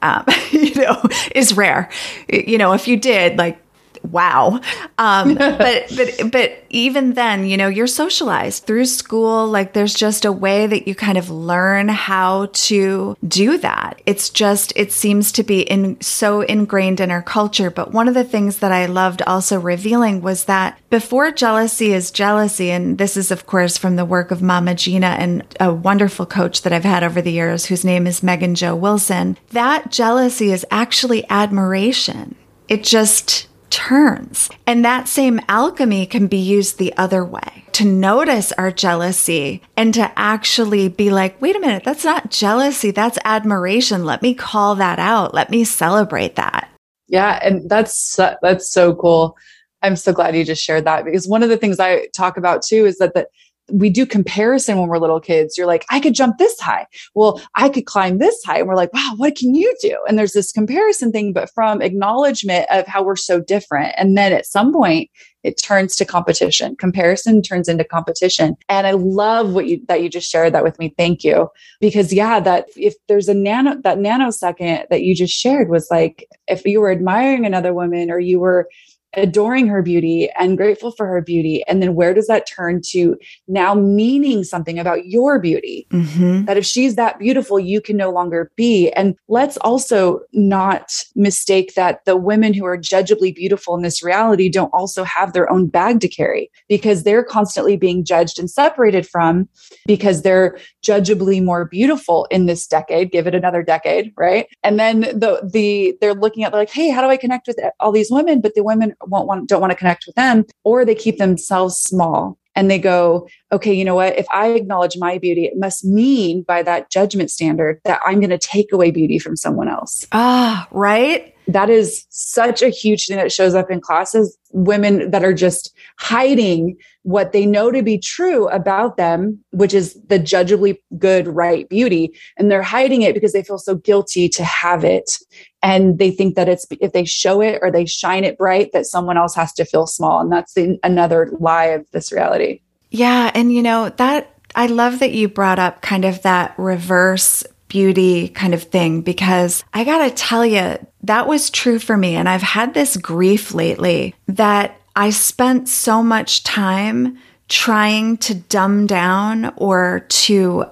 um, 0.00 0.24
you 0.52 0.74
know, 0.76 1.02
is 1.34 1.56
rare, 1.56 1.90
you 2.28 2.56
know, 2.56 2.72
if 2.72 2.86
you 2.86 2.96
did, 2.96 3.36
like, 3.36 3.60
wow. 4.04 4.60
Um, 4.98 5.34
but 5.58 5.92
but 5.96 6.30
but 6.32 6.64
even 6.70 7.14
then, 7.14 7.46
you 7.46 7.56
know, 7.56 7.68
you're 7.68 7.86
socialized 7.86 8.64
through 8.64 8.86
school. 8.86 9.46
Like 9.46 9.72
there's 9.72 9.94
just 9.94 10.24
a 10.24 10.32
way 10.32 10.66
that 10.66 10.86
you 10.86 10.94
kind 10.94 11.18
of 11.18 11.30
learn 11.30 11.88
how 11.88 12.46
to 12.52 13.16
do 13.26 13.58
that. 13.58 14.00
It's 14.06 14.30
just 14.30 14.72
it 14.76 14.92
seems 14.92 15.32
to 15.32 15.42
be 15.42 15.62
in 15.62 16.00
so 16.00 16.42
ingrained 16.42 17.00
in 17.00 17.10
our 17.10 17.22
culture. 17.22 17.70
But 17.70 17.92
one 17.92 18.08
of 18.08 18.14
the 18.14 18.24
things 18.24 18.58
that 18.58 18.72
I 18.72 18.86
loved 18.86 19.22
also 19.22 19.60
revealing 19.60 20.20
was 20.20 20.44
that 20.44 20.78
before 20.90 21.30
jealousy 21.30 21.92
is 21.92 22.10
jealousy, 22.10 22.70
and 22.70 22.98
this 22.98 23.16
is 23.16 23.30
of 23.30 23.46
course 23.46 23.78
from 23.78 23.96
the 23.96 24.04
work 24.04 24.30
of 24.30 24.42
Mama 24.42 24.74
Gena 24.74 25.16
and 25.18 25.44
a 25.60 25.72
wonderful 25.72 26.26
coach 26.26 26.62
that 26.62 26.72
I've 26.72 26.84
had 26.84 27.04
over 27.04 27.22
the 27.22 27.32
years, 27.32 27.66
whose 27.66 27.84
name 27.84 28.06
is 28.06 28.22
Megan 28.22 28.54
joe 28.54 28.74
Wilson. 28.74 29.36
That 29.50 29.90
jealousy 29.90 30.52
is 30.52 30.66
actually 30.70 31.28
admiration. 31.30 32.34
It 32.68 32.84
just 32.84 33.48
turns. 33.70 34.48
And 34.66 34.84
that 34.84 35.08
same 35.08 35.40
alchemy 35.48 36.06
can 36.06 36.26
be 36.26 36.38
used 36.38 36.78
the 36.78 36.96
other 36.96 37.24
way 37.24 37.64
to 37.72 37.84
notice 37.84 38.50
our 38.52 38.72
jealousy 38.72 39.62
and 39.76 39.94
to 39.94 40.12
actually 40.18 40.88
be 40.88 41.10
like, 41.10 41.40
wait 41.40 41.54
a 41.54 41.60
minute, 41.60 41.84
that's 41.84 42.04
not 42.04 42.30
jealousy, 42.30 42.90
that's 42.90 43.18
admiration. 43.24 44.04
Let 44.04 44.20
me 44.20 44.34
call 44.34 44.74
that 44.76 44.98
out. 44.98 45.32
Let 45.32 45.50
me 45.50 45.64
celebrate 45.64 46.36
that. 46.36 46.68
Yeah, 47.06 47.38
and 47.42 47.68
that's 47.70 48.16
that's 48.42 48.68
so 48.68 48.94
cool. 48.94 49.36
I'm 49.82 49.96
so 49.96 50.12
glad 50.12 50.34
you 50.34 50.44
just 50.44 50.62
shared 50.62 50.84
that 50.86 51.04
because 51.04 51.28
one 51.28 51.42
of 51.42 51.48
the 51.48 51.56
things 51.56 51.78
I 51.78 52.08
talk 52.08 52.36
about 52.36 52.62
too 52.62 52.84
is 52.84 52.98
that 52.98 53.14
the 53.14 53.26
we 53.70 53.90
do 53.90 54.06
comparison 54.06 54.78
when 54.78 54.88
we're 54.88 54.98
little 54.98 55.20
kids. 55.20 55.56
You're 55.56 55.66
like, 55.66 55.84
I 55.90 56.00
could 56.00 56.14
jump 56.14 56.38
this 56.38 56.58
high. 56.60 56.86
Well, 57.14 57.40
I 57.54 57.68
could 57.68 57.86
climb 57.86 58.18
this 58.18 58.42
high. 58.44 58.58
And 58.58 58.68
we're 58.68 58.76
like, 58.76 58.92
wow, 58.92 59.14
what 59.16 59.36
can 59.36 59.54
you 59.54 59.74
do? 59.80 59.96
And 60.08 60.18
there's 60.18 60.32
this 60.32 60.52
comparison 60.52 61.12
thing, 61.12 61.32
but 61.32 61.50
from 61.54 61.82
acknowledgement 61.82 62.66
of 62.70 62.86
how 62.86 63.02
we're 63.02 63.16
so 63.16 63.40
different. 63.40 63.94
And 63.96 64.16
then 64.16 64.32
at 64.32 64.46
some 64.46 64.72
point, 64.72 65.10
it 65.44 65.60
turns 65.62 65.94
to 65.96 66.04
competition. 66.04 66.76
Comparison 66.76 67.42
turns 67.42 67.68
into 67.68 67.84
competition. 67.84 68.56
And 68.68 68.86
I 68.86 68.92
love 68.92 69.52
what 69.52 69.66
you 69.66 69.80
that 69.88 70.02
you 70.02 70.10
just 70.10 70.30
shared 70.30 70.52
that 70.52 70.64
with 70.64 70.78
me. 70.78 70.92
Thank 70.98 71.22
you. 71.22 71.48
Because 71.80 72.12
yeah, 72.12 72.40
that 72.40 72.66
if 72.76 72.94
there's 73.06 73.28
a 73.28 73.34
nano 73.34 73.76
that 73.82 73.98
nanosecond 73.98 74.88
that 74.90 75.02
you 75.02 75.14
just 75.14 75.34
shared 75.34 75.68
was 75.68 75.88
like 75.90 76.26
if 76.48 76.64
you 76.64 76.80
were 76.80 76.90
admiring 76.90 77.46
another 77.46 77.72
woman 77.72 78.10
or 78.10 78.18
you 78.18 78.40
were 78.40 78.68
adoring 79.16 79.66
her 79.66 79.82
beauty 79.82 80.28
and 80.38 80.56
grateful 80.56 80.90
for 80.92 81.06
her 81.06 81.20
beauty. 81.20 81.64
And 81.66 81.82
then 81.82 81.94
where 81.94 82.12
does 82.12 82.26
that 82.26 82.46
turn 82.46 82.80
to 82.90 83.16
now 83.46 83.74
meaning 83.74 84.44
something 84.44 84.78
about 84.78 85.06
your 85.06 85.38
beauty? 85.38 85.86
Mm-hmm. 85.90 86.44
That 86.44 86.58
if 86.58 86.66
she's 86.66 86.96
that 86.96 87.18
beautiful, 87.18 87.58
you 87.58 87.80
can 87.80 87.96
no 87.96 88.10
longer 88.10 88.50
be. 88.56 88.90
And 88.90 89.16
let's 89.28 89.56
also 89.58 90.20
not 90.32 90.92
mistake 91.14 91.74
that 91.74 92.04
the 92.04 92.16
women 92.16 92.52
who 92.52 92.64
are 92.64 92.76
judgeably 92.76 93.34
beautiful 93.34 93.74
in 93.74 93.82
this 93.82 94.02
reality 94.02 94.48
don't 94.48 94.72
also 94.74 95.04
have 95.04 95.32
their 95.32 95.50
own 95.50 95.68
bag 95.68 96.00
to 96.00 96.08
carry 96.08 96.50
because 96.68 97.02
they're 97.02 97.24
constantly 97.24 97.76
being 97.76 98.04
judged 98.04 98.38
and 98.38 98.50
separated 98.50 99.06
from 99.06 99.48
because 99.86 100.22
they're 100.22 100.58
judgeably 100.84 101.42
more 101.42 101.64
beautiful 101.64 102.26
in 102.30 102.46
this 102.46 102.66
decade. 102.66 103.10
Give 103.10 103.26
it 103.26 103.34
another 103.34 103.62
decade, 103.62 104.12
right? 104.16 104.46
And 104.62 104.78
then 104.78 105.00
the 105.00 105.48
the 105.50 105.96
they're 106.00 106.14
looking 106.14 106.44
at 106.44 106.52
like, 106.52 106.70
hey, 106.70 106.90
how 106.90 107.00
do 107.00 107.08
I 107.08 107.16
connect 107.16 107.46
with 107.46 107.58
all 107.80 107.92
these 107.92 108.10
women? 108.10 108.40
But 108.40 108.54
the 108.54 108.62
women 108.62 108.94
won't 109.06 109.26
want, 109.26 109.48
don't 109.48 109.60
want 109.60 109.70
to 109.70 109.76
connect 109.76 110.04
with 110.06 110.14
them, 110.14 110.44
or 110.64 110.84
they 110.84 110.94
keep 110.94 111.18
themselves 111.18 111.76
small 111.76 112.38
and 112.54 112.70
they 112.70 112.78
go, 112.78 113.28
okay, 113.52 113.72
you 113.72 113.84
know 113.84 113.94
what? 113.94 114.18
If 114.18 114.26
I 114.32 114.48
acknowledge 114.48 114.96
my 114.98 115.18
beauty, 115.18 115.44
it 115.44 115.54
must 115.56 115.84
mean 115.84 116.42
by 116.42 116.62
that 116.64 116.90
judgment 116.90 117.30
standard 117.30 117.80
that 117.84 118.00
I'm 118.04 118.18
going 118.18 118.30
to 118.30 118.38
take 118.38 118.72
away 118.72 118.90
beauty 118.90 119.18
from 119.20 119.36
someone 119.36 119.68
else. 119.68 120.06
Ah, 120.12 120.66
right 120.72 121.34
that 121.48 121.70
is 121.70 122.04
such 122.10 122.60
a 122.60 122.68
huge 122.68 123.06
thing 123.06 123.16
that 123.16 123.32
shows 123.32 123.54
up 123.54 123.70
in 123.70 123.80
classes 123.80 124.38
women 124.52 125.10
that 125.10 125.24
are 125.24 125.32
just 125.32 125.74
hiding 125.98 126.76
what 127.02 127.32
they 127.32 127.46
know 127.46 127.70
to 127.70 127.82
be 127.82 127.98
true 127.98 128.48
about 128.48 128.96
them 128.96 129.42
which 129.50 129.74
is 129.74 130.00
the 130.08 130.18
judgeably 130.18 130.76
good 130.98 131.26
right 131.26 131.68
beauty 131.68 132.12
and 132.36 132.50
they're 132.50 132.62
hiding 132.62 133.02
it 133.02 133.14
because 133.14 133.32
they 133.32 133.42
feel 133.42 133.58
so 133.58 133.74
guilty 133.74 134.28
to 134.28 134.44
have 134.44 134.84
it 134.84 135.18
and 135.62 135.98
they 135.98 136.10
think 136.10 136.36
that 136.36 136.48
it's 136.48 136.66
if 136.80 136.92
they 136.92 137.04
show 137.04 137.40
it 137.40 137.58
or 137.62 137.70
they 137.70 137.84
shine 137.84 138.24
it 138.24 138.38
bright 138.38 138.72
that 138.72 138.86
someone 138.86 139.16
else 139.16 139.34
has 139.34 139.52
to 139.52 139.64
feel 139.64 139.86
small 139.86 140.20
and 140.20 140.30
that's 140.30 140.54
the, 140.54 140.78
another 140.82 141.30
lie 141.38 141.66
of 141.66 141.90
this 141.90 142.12
reality 142.12 142.60
yeah 142.90 143.30
and 143.34 143.52
you 143.52 143.62
know 143.62 143.88
that 143.90 144.34
I 144.54 144.66
love 144.66 145.00
that 145.00 145.12
you 145.12 145.28
brought 145.28 145.58
up 145.58 145.82
kind 145.82 146.04
of 146.04 146.22
that 146.22 146.54
reverse 146.58 147.44
beauty 147.68 148.28
kind 148.28 148.54
of 148.54 148.64
thing 148.64 149.02
because 149.02 149.62
I 149.72 149.84
gotta 149.84 150.10
tell 150.10 150.44
you, 150.44 150.78
that 151.02 151.28
was 151.28 151.50
true 151.50 151.78
for 151.78 151.96
me. 151.96 152.16
And 152.16 152.28
I've 152.28 152.42
had 152.42 152.74
this 152.74 152.96
grief 152.96 153.54
lately 153.54 154.14
that 154.26 154.80
I 154.96 155.10
spent 155.10 155.68
so 155.68 156.02
much 156.02 156.42
time 156.42 157.18
trying 157.48 158.16
to 158.18 158.34
dumb 158.34 158.86
down 158.86 159.52
or 159.56 160.00
to 160.08 160.64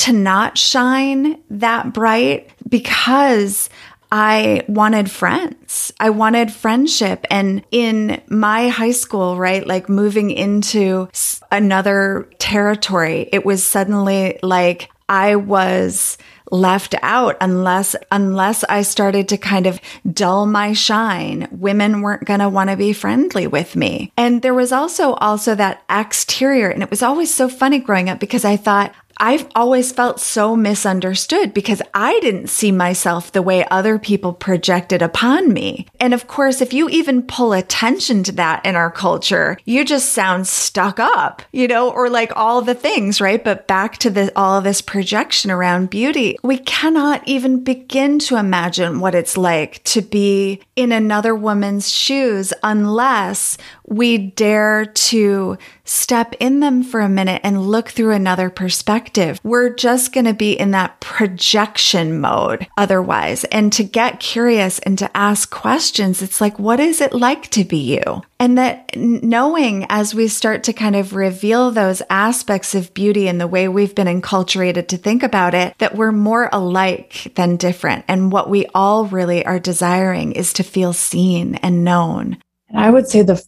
to 0.00 0.12
not 0.12 0.56
shine 0.56 1.38
that 1.50 1.92
bright 1.92 2.50
because 2.66 3.68
I 4.10 4.64
wanted 4.66 5.10
friends. 5.10 5.92
I 6.00 6.10
wanted 6.10 6.50
friendship. 6.50 7.26
And 7.30 7.62
in 7.70 8.20
my 8.28 8.68
high 8.68 8.92
school, 8.92 9.36
right, 9.36 9.66
like 9.66 9.90
moving 9.90 10.30
into 10.30 11.08
another 11.52 12.28
territory, 12.38 13.28
it 13.30 13.44
was 13.44 13.62
suddenly 13.62 14.38
like 14.42 14.90
I 15.08 15.36
was 15.36 16.16
left 16.50 16.94
out 17.02 17.36
unless 17.40 17.94
unless 18.10 18.64
I 18.64 18.82
started 18.82 19.28
to 19.28 19.36
kind 19.36 19.66
of 19.66 19.80
dull 20.10 20.46
my 20.46 20.72
shine. 20.72 21.46
Women 21.52 22.00
weren't 22.00 22.24
going 22.24 22.40
to 22.40 22.48
want 22.48 22.70
to 22.70 22.76
be 22.76 22.92
friendly 22.92 23.46
with 23.46 23.76
me. 23.76 24.12
And 24.16 24.42
there 24.42 24.54
was 24.54 24.72
also 24.72 25.14
also 25.14 25.54
that 25.54 25.84
exterior 25.88 26.70
and 26.70 26.82
it 26.82 26.90
was 26.90 27.02
always 27.02 27.32
so 27.32 27.48
funny 27.48 27.78
growing 27.78 28.08
up 28.08 28.18
because 28.18 28.44
I 28.44 28.56
thought 28.56 28.94
I've 29.22 29.46
always 29.54 29.92
felt 29.92 30.18
so 30.18 30.56
misunderstood 30.56 31.52
because 31.52 31.82
I 31.92 32.18
didn't 32.20 32.48
see 32.48 32.72
myself 32.72 33.30
the 33.30 33.42
way 33.42 33.66
other 33.70 33.98
people 33.98 34.32
projected 34.32 35.02
upon 35.02 35.52
me. 35.52 35.86
And 36.00 36.14
of 36.14 36.26
course, 36.26 36.62
if 36.62 36.72
you 36.72 36.88
even 36.88 37.24
pull 37.24 37.52
attention 37.52 38.22
to 38.24 38.32
that 38.32 38.64
in 38.64 38.76
our 38.76 38.90
culture, 38.90 39.58
you 39.66 39.84
just 39.84 40.14
sound 40.14 40.46
stuck 40.46 40.98
up, 40.98 41.42
you 41.52 41.68
know, 41.68 41.90
or 41.90 42.08
like 42.08 42.32
all 42.34 42.62
the 42.62 42.74
things, 42.74 43.20
right? 43.20 43.44
But 43.44 43.66
back 43.66 43.98
to 43.98 44.08
the, 44.08 44.32
all 44.34 44.62
this 44.62 44.80
projection 44.80 45.50
around 45.50 45.90
beauty, 45.90 46.38
we 46.42 46.56
cannot 46.56 47.22
even 47.28 47.62
begin 47.62 48.20
to 48.20 48.36
imagine 48.36 49.00
what 49.00 49.14
it's 49.14 49.36
like 49.36 49.84
to 49.84 50.00
be 50.00 50.62
in 50.76 50.92
another 50.92 51.34
woman's 51.34 51.90
shoes 51.90 52.54
unless 52.62 53.58
we 53.86 54.16
dare 54.16 54.86
to 54.86 55.58
step 55.90 56.34
in 56.38 56.60
them 56.60 56.84
for 56.84 57.00
a 57.00 57.08
minute 57.08 57.40
and 57.42 57.66
look 57.66 57.88
through 57.88 58.12
another 58.12 58.48
perspective. 58.48 59.40
We're 59.42 59.74
just 59.74 60.12
going 60.12 60.26
to 60.26 60.34
be 60.34 60.52
in 60.52 60.70
that 60.70 61.00
projection 61.00 62.20
mode 62.20 62.68
otherwise. 62.76 63.42
And 63.44 63.72
to 63.72 63.82
get 63.82 64.20
curious 64.20 64.78
and 64.78 64.96
to 64.98 65.16
ask 65.16 65.50
questions, 65.50 66.22
it's 66.22 66.40
like, 66.40 66.58
what 66.58 66.78
is 66.78 67.00
it 67.00 67.12
like 67.12 67.50
to 67.50 67.64
be 67.64 67.78
you? 67.78 68.22
And 68.38 68.56
that 68.56 68.96
knowing 68.96 69.84
as 69.88 70.14
we 70.14 70.28
start 70.28 70.62
to 70.64 70.72
kind 70.72 70.94
of 70.94 71.14
reveal 71.14 71.72
those 71.72 72.02
aspects 72.08 72.74
of 72.74 72.94
beauty 72.94 73.26
and 73.26 73.40
the 73.40 73.48
way 73.48 73.66
we've 73.66 73.94
been 73.94 74.06
enculturated 74.06 74.86
to 74.88 74.96
think 74.96 75.24
about 75.24 75.54
it, 75.54 75.74
that 75.78 75.96
we're 75.96 76.12
more 76.12 76.48
alike 76.52 77.32
than 77.34 77.56
different. 77.56 78.04
And 78.06 78.30
what 78.30 78.48
we 78.48 78.66
all 78.74 79.06
really 79.06 79.44
are 79.44 79.58
desiring 79.58 80.32
is 80.32 80.52
to 80.54 80.62
feel 80.62 80.92
seen 80.92 81.56
and 81.56 81.84
known. 81.84 82.38
And 82.68 82.78
I 82.78 82.90
would 82.90 83.08
say 83.08 83.22
the 83.22 83.44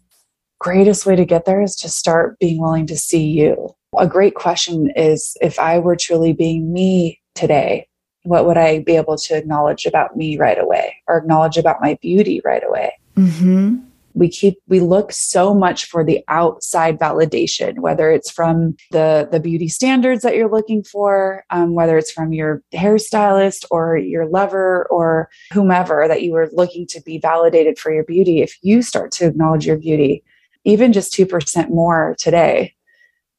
greatest 0.62 1.04
way 1.06 1.16
to 1.16 1.24
get 1.24 1.44
there 1.44 1.60
is 1.60 1.74
to 1.74 1.88
start 1.88 2.38
being 2.38 2.60
willing 2.60 2.86
to 2.86 2.96
see 2.96 3.24
you. 3.24 3.74
A 3.98 4.06
great 4.06 4.36
question 4.36 4.92
is 4.94 5.36
if 5.40 5.58
I 5.58 5.80
were 5.80 5.96
truly 5.96 6.32
being 6.32 6.72
me 6.72 7.20
today, 7.34 7.88
what 8.22 8.46
would 8.46 8.56
I 8.56 8.78
be 8.78 8.94
able 8.94 9.16
to 9.16 9.36
acknowledge 9.36 9.86
about 9.86 10.16
me 10.16 10.38
right 10.38 10.58
away 10.58 10.94
or 11.08 11.16
acknowledge 11.16 11.58
about 11.58 11.82
my 11.82 11.98
beauty 12.00 12.40
right 12.44 12.62
away? 12.64 12.92
Mm-hmm. 13.16 13.76
we 14.14 14.28
keep 14.28 14.54
we 14.68 14.80
look 14.80 15.12
so 15.12 15.52
much 15.52 15.84
for 15.84 16.02
the 16.02 16.24
outside 16.28 16.98
validation 16.98 17.78
whether 17.80 18.10
it's 18.10 18.30
from 18.30 18.74
the 18.90 19.28
the 19.30 19.38
beauty 19.38 19.68
standards 19.68 20.22
that 20.22 20.34
you're 20.34 20.50
looking 20.50 20.82
for 20.82 21.44
um, 21.50 21.74
whether 21.74 21.98
it's 21.98 22.10
from 22.10 22.32
your 22.32 22.62
hairstylist 22.72 23.66
or 23.70 23.98
your 23.98 24.24
lover 24.24 24.86
or 24.90 25.28
whomever 25.52 26.08
that 26.08 26.22
you 26.22 26.32
were 26.32 26.48
looking 26.54 26.86
to 26.86 27.02
be 27.02 27.18
validated 27.18 27.78
for 27.78 27.92
your 27.92 28.04
beauty 28.04 28.40
if 28.40 28.56
you 28.62 28.80
start 28.80 29.12
to 29.12 29.26
acknowledge 29.26 29.66
your 29.66 29.76
beauty 29.76 30.24
even 30.64 30.92
just 30.92 31.12
2% 31.12 31.70
more 31.70 32.14
today 32.18 32.74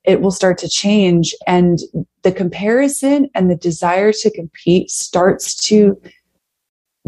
it 0.03 0.19
will 0.19 0.31
start 0.31 0.57
to 0.57 0.67
change. 0.67 1.33
And 1.47 1.79
the 2.23 2.31
comparison 2.33 3.29
and 3.33 3.49
the 3.49 3.55
desire 3.55 4.11
to 4.11 4.31
compete 4.31 4.89
starts 4.89 5.55
to 5.67 5.97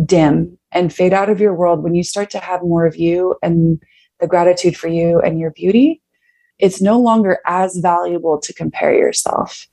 dim 0.05 0.57
and 0.71 0.93
fade 0.93 1.11
out 1.11 1.29
of 1.29 1.41
your 1.41 1.53
world. 1.53 1.83
When 1.83 1.93
you 1.93 2.03
start 2.03 2.29
to 2.29 2.39
have 2.39 2.61
more 2.61 2.85
of 2.85 2.95
you 2.95 3.35
and 3.43 3.81
the 4.19 4.27
gratitude 4.27 4.77
for 4.77 4.87
you 4.87 5.19
and 5.19 5.39
your 5.39 5.51
beauty 5.51 6.01
it's 6.59 6.81
no 6.81 6.99
longer 6.99 7.39
as 7.45 7.77
valuable 7.77 8.39
to 8.39 8.53
compare 8.53 8.93
yourself 8.93 9.67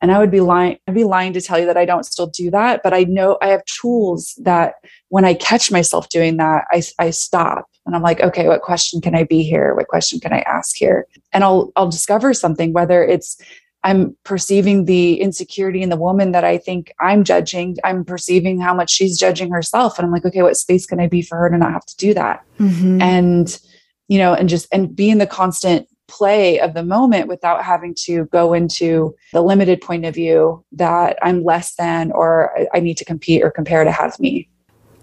and 0.00 0.12
i 0.12 0.18
would 0.18 0.30
be 0.30 0.40
lying 0.40 0.78
i'd 0.86 0.94
be 0.94 1.04
lying 1.04 1.32
to 1.32 1.40
tell 1.40 1.58
you 1.58 1.66
that 1.66 1.76
i 1.76 1.84
don't 1.84 2.06
still 2.06 2.26
do 2.26 2.50
that 2.50 2.80
but 2.82 2.92
i 2.92 3.04
know 3.04 3.38
i 3.42 3.48
have 3.48 3.64
tools 3.64 4.34
that 4.42 4.74
when 5.08 5.24
i 5.24 5.34
catch 5.34 5.70
myself 5.70 6.08
doing 6.08 6.36
that 6.36 6.64
i, 6.70 6.82
I 6.98 7.10
stop 7.10 7.66
and 7.84 7.94
i'm 7.94 8.02
like 8.02 8.20
okay 8.20 8.48
what 8.48 8.62
question 8.62 9.00
can 9.00 9.14
i 9.14 9.24
be 9.24 9.42
here 9.42 9.74
what 9.74 9.88
question 9.88 10.20
can 10.20 10.32
i 10.32 10.40
ask 10.40 10.76
here 10.76 11.06
and 11.32 11.44
i'll 11.44 11.72
i'll 11.76 11.90
discover 11.90 12.34
something 12.34 12.72
whether 12.72 13.04
it's 13.04 13.40
I'm 13.86 14.16
perceiving 14.24 14.86
the 14.86 15.20
insecurity 15.20 15.80
in 15.80 15.90
the 15.90 15.96
woman 15.96 16.32
that 16.32 16.42
I 16.42 16.58
think 16.58 16.92
I'm 16.98 17.22
judging. 17.22 17.76
I'm 17.84 18.04
perceiving 18.04 18.60
how 18.60 18.74
much 18.74 18.90
she's 18.90 19.16
judging 19.16 19.52
herself. 19.52 19.96
And 19.96 20.04
I'm 20.04 20.10
like, 20.10 20.24
okay, 20.24 20.42
what 20.42 20.56
space 20.56 20.86
can 20.86 20.98
I 20.98 21.06
be 21.06 21.22
for 21.22 21.38
her 21.38 21.48
to 21.48 21.56
not 21.56 21.72
have 21.72 21.86
to 21.86 21.96
do 21.96 22.12
that? 22.14 22.44
Mm-hmm. 22.58 23.00
And, 23.00 23.60
you 24.08 24.18
know, 24.18 24.34
and 24.34 24.48
just, 24.48 24.66
and 24.72 24.94
be 24.94 25.08
in 25.08 25.18
the 25.18 25.26
constant 25.26 25.88
play 26.08 26.60
of 26.60 26.74
the 26.74 26.84
moment 26.84 27.28
without 27.28 27.64
having 27.64 27.94
to 27.94 28.26
go 28.26 28.52
into 28.52 29.14
the 29.32 29.42
limited 29.42 29.80
point 29.80 30.04
of 30.04 30.14
view 30.14 30.64
that 30.72 31.16
I'm 31.22 31.44
less 31.44 31.74
than 31.74 32.12
or 32.12 32.56
I 32.72 32.80
need 32.80 32.96
to 32.98 33.04
compete 33.04 33.42
or 33.42 33.50
compare 33.50 33.84
to 33.84 33.90
have 33.90 34.18
me. 34.20 34.48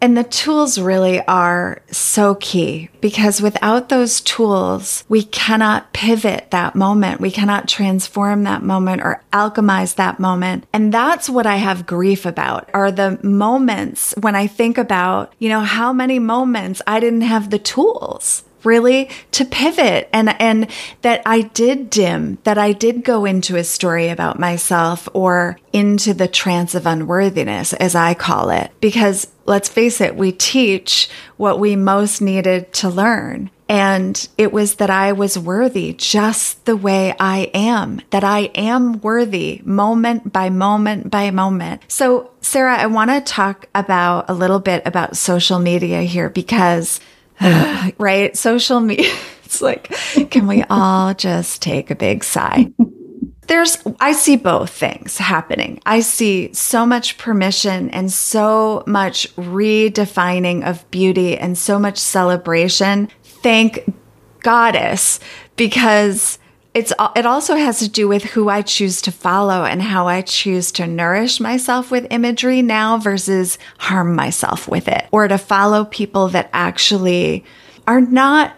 And 0.04 0.18
the 0.18 0.26
tools 0.26 0.78
really 0.78 1.22
are 1.28 1.82
so 1.89 2.36
key 2.36 2.89
because 2.99 3.41
without 3.41 3.88
those 3.88 4.20
tools, 4.20 5.06
we 5.08 5.24
cannot 5.24 5.93
pivot 5.93 6.51
that 6.51 6.76
moment. 6.76 7.22
We 7.22 7.32
cannot 7.32 7.70
transform 7.70 8.43
that 8.43 8.64
moment 8.64 9.01
or 9.01 9.24
alchemize 9.32 9.95
that 9.95 10.20
moment. 10.20 10.66
And 10.74 10.93
that's 10.93 11.30
what 11.30 11.45
I 11.45 11.56
have 11.56 11.86
grief 11.86 12.26
about 12.26 12.70
are 12.74 12.91
the 12.91 13.18
moments 13.24 14.14
when 14.20 14.36
I 14.36 14.45
think 14.45 14.78
about, 14.78 15.34
you 15.39 15.47
know, 15.47 15.62
how 15.62 15.93
many 15.93 16.20
moments 16.20 16.82
I 16.86 16.99
didn't 16.99 17.22
have 17.22 17.49
the 17.49 17.60
tools 17.60 18.43
really 18.66 19.09
to 19.32 19.45
pivot. 19.45 20.09
And 20.14 20.30
and 20.41 20.68
that 21.01 21.22
I 21.26 21.41
did 21.41 21.89
dim 21.89 22.38
that 22.43 22.57
I 22.57 22.72
did 22.74 23.03
go 23.03 23.26
into 23.26 23.55
a 23.55 23.64
story 23.64 24.09
about 24.09 24.39
myself 24.39 25.07
or 25.14 25.57
into 25.72 26.14
the 26.14 26.28
trance 26.28 26.76
of 26.76 26.86
unworthiness 26.86 27.74
as 27.74 27.95
I 27.95 28.14
call 28.14 28.49
it. 28.49 28.72
Because 28.80 29.28
let's 29.45 29.70
face 29.70 29.99
it 29.99 30.16
we 30.16 30.32
teach 30.32 31.09
what 31.38 31.59
we 31.59 31.76
most 31.76 32.22
needed 32.22 32.72
to 32.74 32.89
learn. 32.89 33.49
And 33.70 34.28
it 34.38 34.51
was 34.51 34.76
that 34.76 34.89
I 34.89 35.14
was 35.14 35.39
worthy 35.39 35.93
just 35.93 36.66
the 36.66 36.76
way 36.76 37.16
I 37.20 37.49
am, 37.53 38.01
that 38.11 38.24
I 38.24 38.51
am 38.53 38.99
worthy 39.01 39.61
moment 39.64 40.32
by 40.32 40.49
moment 40.49 41.09
by 41.09 41.32
moment. 41.32 41.82
So, 41.88 42.32
Sarah, 42.41 42.78
I 42.78 42.88
want 42.88 43.09
to 43.09 43.22
talk 43.22 43.68
about 43.74 44.30
a 44.30 44.34
little 44.34 44.59
bit 44.59 44.84
about 44.86 45.18
social 45.18 45.59
media 45.59 46.01
here 46.01 46.30
because 46.30 46.99
right? 47.98 48.36
Social 48.38 48.80
media. 48.80 49.12
It's 49.46 49.62
like, 49.62 49.94
can 50.32 50.48
we 50.48 50.64
all 50.68 51.14
just 51.14 51.62
take 51.62 51.92
a 51.92 51.96
big 51.96 52.24
sigh? 52.24 52.74
There's, 53.48 53.78
I 54.00 54.14
see 54.14 54.36
both 54.36 54.72
things 54.72 55.20
happening. 55.20 55.80
I 55.86 56.00
see 56.00 56.52
so 56.54 56.88
much 56.88 57.20
permission 57.20 57.92
and 57.92 58.12
so 58.12 58.84
much 58.88 59.32
redefining 59.36 60.68
of 60.68 60.90
beauty 60.90 61.38
and 61.38 61.56
so 61.56 61.78
much 61.78 62.00
celebration. 62.00 63.10
Thank 63.24 63.94
goddess, 64.40 65.20
because 65.56 66.40
it's 66.74 66.92
it 67.16 67.26
also 67.26 67.56
has 67.56 67.80
to 67.80 67.90
do 67.90 68.08
with 68.08 68.24
who 68.24 68.50
I 68.50 68.64
choose 68.64 69.02
to 69.04 69.12
follow 69.12 69.64
and 69.64 69.82
how 69.82 70.08
I 70.08 70.22
choose 70.22 70.72
to 70.74 70.88
nourish 70.88 71.40
myself 71.40 71.92
with 71.92 72.08
imagery 72.10 72.62
now 72.62 72.98
versus 72.98 73.60
harm 73.78 74.16
myself 74.16 74.68
with 74.68 74.88
it 74.88 75.06
or 75.12 75.28
to 75.28 75.38
follow 75.38 75.86
people 75.86 76.30
that 76.30 76.50
actually 76.52 77.46
are 77.86 78.02
not 78.02 78.56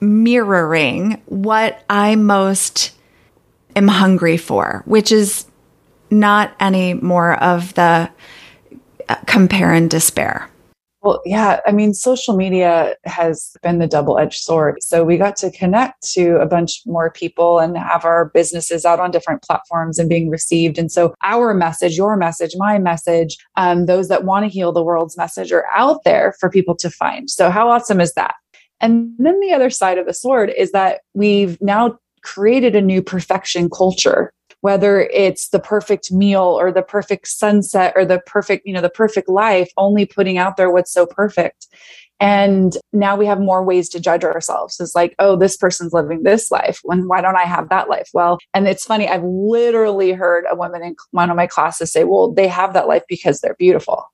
mirroring 0.00 1.20
what 1.26 1.82
I 1.90 2.14
most 2.14 2.92
am 3.74 3.88
hungry 3.88 4.36
for, 4.36 4.82
which 4.86 5.10
is 5.10 5.46
not 6.10 6.54
any 6.60 6.94
more 6.94 7.42
of 7.42 7.74
the 7.74 8.10
uh, 9.08 9.14
compare 9.26 9.72
and 9.72 9.90
despair. 9.90 10.48
Well, 11.04 11.20
yeah, 11.26 11.60
I 11.66 11.72
mean, 11.72 11.92
social 11.92 12.34
media 12.34 12.96
has 13.04 13.54
been 13.62 13.78
the 13.78 13.86
double 13.86 14.18
edged 14.18 14.40
sword. 14.42 14.78
So 14.80 15.04
we 15.04 15.18
got 15.18 15.36
to 15.36 15.50
connect 15.50 16.02
to 16.14 16.36
a 16.36 16.46
bunch 16.46 16.80
more 16.86 17.10
people 17.10 17.58
and 17.58 17.76
have 17.76 18.06
our 18.06 18.30
businesses 18.30 18.86
out 18.86 19.00
on 19.00 19.10
different 19.10 19.42
platforms 19.42 19.98
and 19.98 20.08
being 20.08 20.30
received. 20.30 20.78
And 20.78 20.90
so 20.90 21.14
our 21.22 21.52
message, 21.52 21.98
your 21.98 22.16
message, 22.16 22.52
my 22.56 22.78
message, 22.78 23.36
um, 23.56 23.84
those 23.84 24.08
that 24.08 24.24
want 24.24 24.46
to 24.46 24.48
heal 24.50 24.72
the 24.72 24.82
world's 24.82 25.14
message 25.14 25.52
are 25.52 25.66
out 25.74 26.04
there 26.04 26.34
for 26.40 26.48
people 26.48 26.74
to 26.76 26.88
find. 26.88 27.28
So, 27.28 27.50
how 27.50 27.68
awesome 27.68 28.00
is 28.00 28.14
that? 28.14 28.34
And 28.80 29.12
then 29.18 29.38
the 29.40 29.52
other 29.52 29.68
side 29.68 29.98
of 29.98 30.06
the 30.06 30.14
sword 30.14 30.54
is 30.56 30.72
that 30.72 31.02
we've 31.12 31.60
now 31.60 31.98
created 32.22 32.74
a 32.74 32.80
new 32.80 33.02
perfection 33.02 33.68
culture 33.68 34.32
whether 34.64 35.02
it's 35.12 35.50
the 35.50 35.60
perfect 35.60 36.10
meal 36.10 36.40
or 36.40 36.72
the 36.72 36.80
perfect 36.80 37.28
sunset 37.28 37.92
or 37.94 38.06
the 38.06 38.18
perfect, 38.24 38.66
you 38.66 38.72
know, 38.72 38.80
the 38.80 38.88
perfect 38.88 39.28
life, 39.28 39.70
only 39.76 40.06
putting 40.06 40.38
out 40.38 40.56
there 40.56 40.70
what's 40.70 40.90
so 40.90 41.04
perfect. 41.04 41.66
And 42.18 42.74
now 42.90 43.14
we 43.14 43.26
have 43.26 43.40
more 43.40 43.62
ways 43.62 43.90
to 43.90 44.00
judge 44.00 44.24
ourselves. 44.24 44.80
It's 44.80 44.94
like, 44.94 45.14
oh, 45.18 45.36
this 45.36 45.58
person's 45.58 45.92
living 45.92 46.22
this 46.22 46.50
life. 46.50 46.80
When 46.82 47.08
why 47.08 47.20
don't 47.20 47.36
I 47.36 47.42
have 47.42 47.68
that 47.68 47.90
life? 47.90 48.08
Well, 48.14 48.38
and 48.54 48.66
it's 48.66 48.86
funny, 48.86 49.06
I've 49.06 49.22
literally 49.22 50.12
heard 50.12 50.46
a 50.50 50.56
woman 50.56 50.82
in 50.82 50.96
one 51.10 51.28
of 51.28 51.36
my 51.36 51.46
classes 51.46 51.92
say, 51.92 52.04
well, 52.04 52.32
they 52.32 52.48
have 52.48 52.72
that 52.72 52.88
life 52.88 53.02
because 53.06 53.42
they're 53.42 53.56
beautiful. 53.58 54.10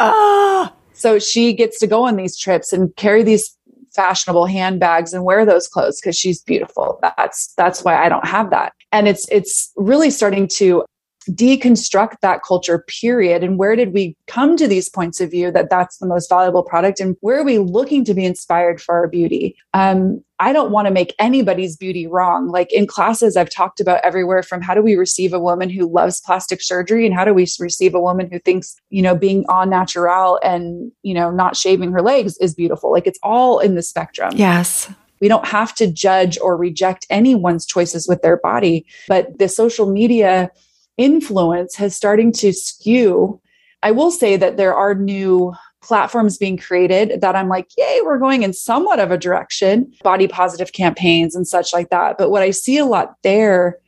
Ah. 0.00 0.72
So 0.94 1.20
she 1.20 1.52
gets 1.52 1.78
to 1.78 1.86
go 1.86 2.08
on 2.08 2.16
these 2.16 2.36
trips 2.36 2.72
and 2.72 2.94
carry 2.96 3.22
these 3.22 3.56
fashionable 3.94 4.46
handbags 4.46 5.12
and 5.12 5.24
wear 5.24 5.44
those 5.44 5.68
clothes 5.68 6.00
because 6.00 6.16
she's 6.16 6.42
beautiful. 6.42 6.98
That's 7.02 7.52
that's 7.56 7.84
why 7.84 7.96
I 7.96 8.08
don't 8.08 8.26
have 8.26 8.50
that. 8.50 8.72
And 8.90 9.08
it's 9.08 9.26
it's 9.30 9.72
really 9.76 10.10
starting 10.10 10.48
to 10.56 10.84
deconstruct 11.30 12.20
that 12.22 12.42
culture 12.42 12.84
period. 12.88 13.42
And 13.42 13.58
where 13.58 13.76
did 13.76 13.92
we 13.92 14.16
come 14.26 14.56
to 14.56 14.66
these 14.66 14.88
points 14.88 15.20
of 15.20 15.30
view 15.30 15.50
that 15.52 15.70
that's 15.70 15.98
the 15.98 16.06
most 16.06 16.28
valuable 16.28 16.62
product? 16.62 17.00
And 17.00 17.16
where 17.20 17.38
are 17.38 17.44
we 17.44 17.58
looking 17.58 18.04
to 18.04 18.14
be 18.14 18.24
inspired 18.24 18.80
for 18.80 18.94
our 18.94 19.08
beauty? 19.08 19.56
Um, 19.74 20.22
i 20.42 20.52
don't 20.52 20.72
want 20.72 20.86
to 20.86 20.92
make 20.92 21.14
anybody's 21.20 21.76
beauty 21.76 22.06
wrong. 22.06 22.48
Like 22.48 22.72
in 22.72 22.86
classes 22.86 23.36
i've 23.36 23.48
talked 23.48 23.80
about 23.80 24.00
everywhere 24.02 24.42
from 24.42 24.60
how 24.60 24.74
do 24.74 24.82
we 24.82 24.96
receive 24.96 25.32
a 25.32 25.38
woman 25.38 25.70
who 25.70 25.90
loves 25.90 26.20
plastic 26.20 26.60
surgery 26.60 27.06
and 27.06 27.14
how 27.14 27.24
do 27.24 27.32
we 27.32 27.46
receive 27.60 27.94
a 27.94 28.00
woman 28.00 28.28
who 28.30 28.38
thinks 28.40 28.76
you 28.90 29.02
know 29.02 29.14
being 29.14 29.44
on 29.48 29.70
natural 29.70 30.40
and 30.42 30.90
you 31.02 31.14
know 31.14 31.30
not 31.30 31.56
shaving 31.56 31.92
her 31.92 32.02
legs 32.02 32.36
is 32.38 32.54
beautiful. 32.54 32.90
Like 32.90 33.06
it's 33.06 33.20
all 33.22 33.60
in 33.60 33.76
the 33.76 33.82
spectrum. 33.82 34.32
Yes. 34.36 34.90
We 35.20 35.28
don't 35.28 35.46
have 35.46 35.72
to 35.76 35.86
judge 35.86 36.36
or 36.40 36.56
reject 36.56 37.06
anyone's 37.08 37.64
choices 37.64 38.08
with 38.08 38.22
their 38.22 38.38
body 38.38 38.84
but 39.06 39.38
the 39.38 39.48
social 39.48 39.86
media 39.90 40.50
influence 40.96 41.74
has 41.76 41.96
starting 41.96 42.32
to 42.32 42.52
skew. 42.52 43.40
I 43.82 43.90
will 43.90 44.10
say 44.10 44.36
that 44.36 44.56
there 44.56 44.74
are 44.74 44.94
new 44.94 45.54
platforms 45.82 46.38
being 46.38 46.56
created 46.56 47.20
that 47.20 47.34
I'm 47.34 47.48
like, 47.48 47.68
yay, 47.76 48.00
we're 48.04 48.18
going 48.18 48.42
in 48.44 48.52
somewhat 48.52 49.00
of 49.00 49.10
a 49.10 49.18
direction, 49.18 49.92
body 50.02 50.28
positive 50.28 50.72
campaigns 50.72 51.34
and 51.34 51.46
such 51.46 51.72
like 51.72 51.90
that. 51.90 52.16
But 52.18 52.30
what 52.30 52.42
I 52.42 52.52
see 52.52 52.78
a 52.78 52.84
lot 52.84 53.16
there 53.22 53.78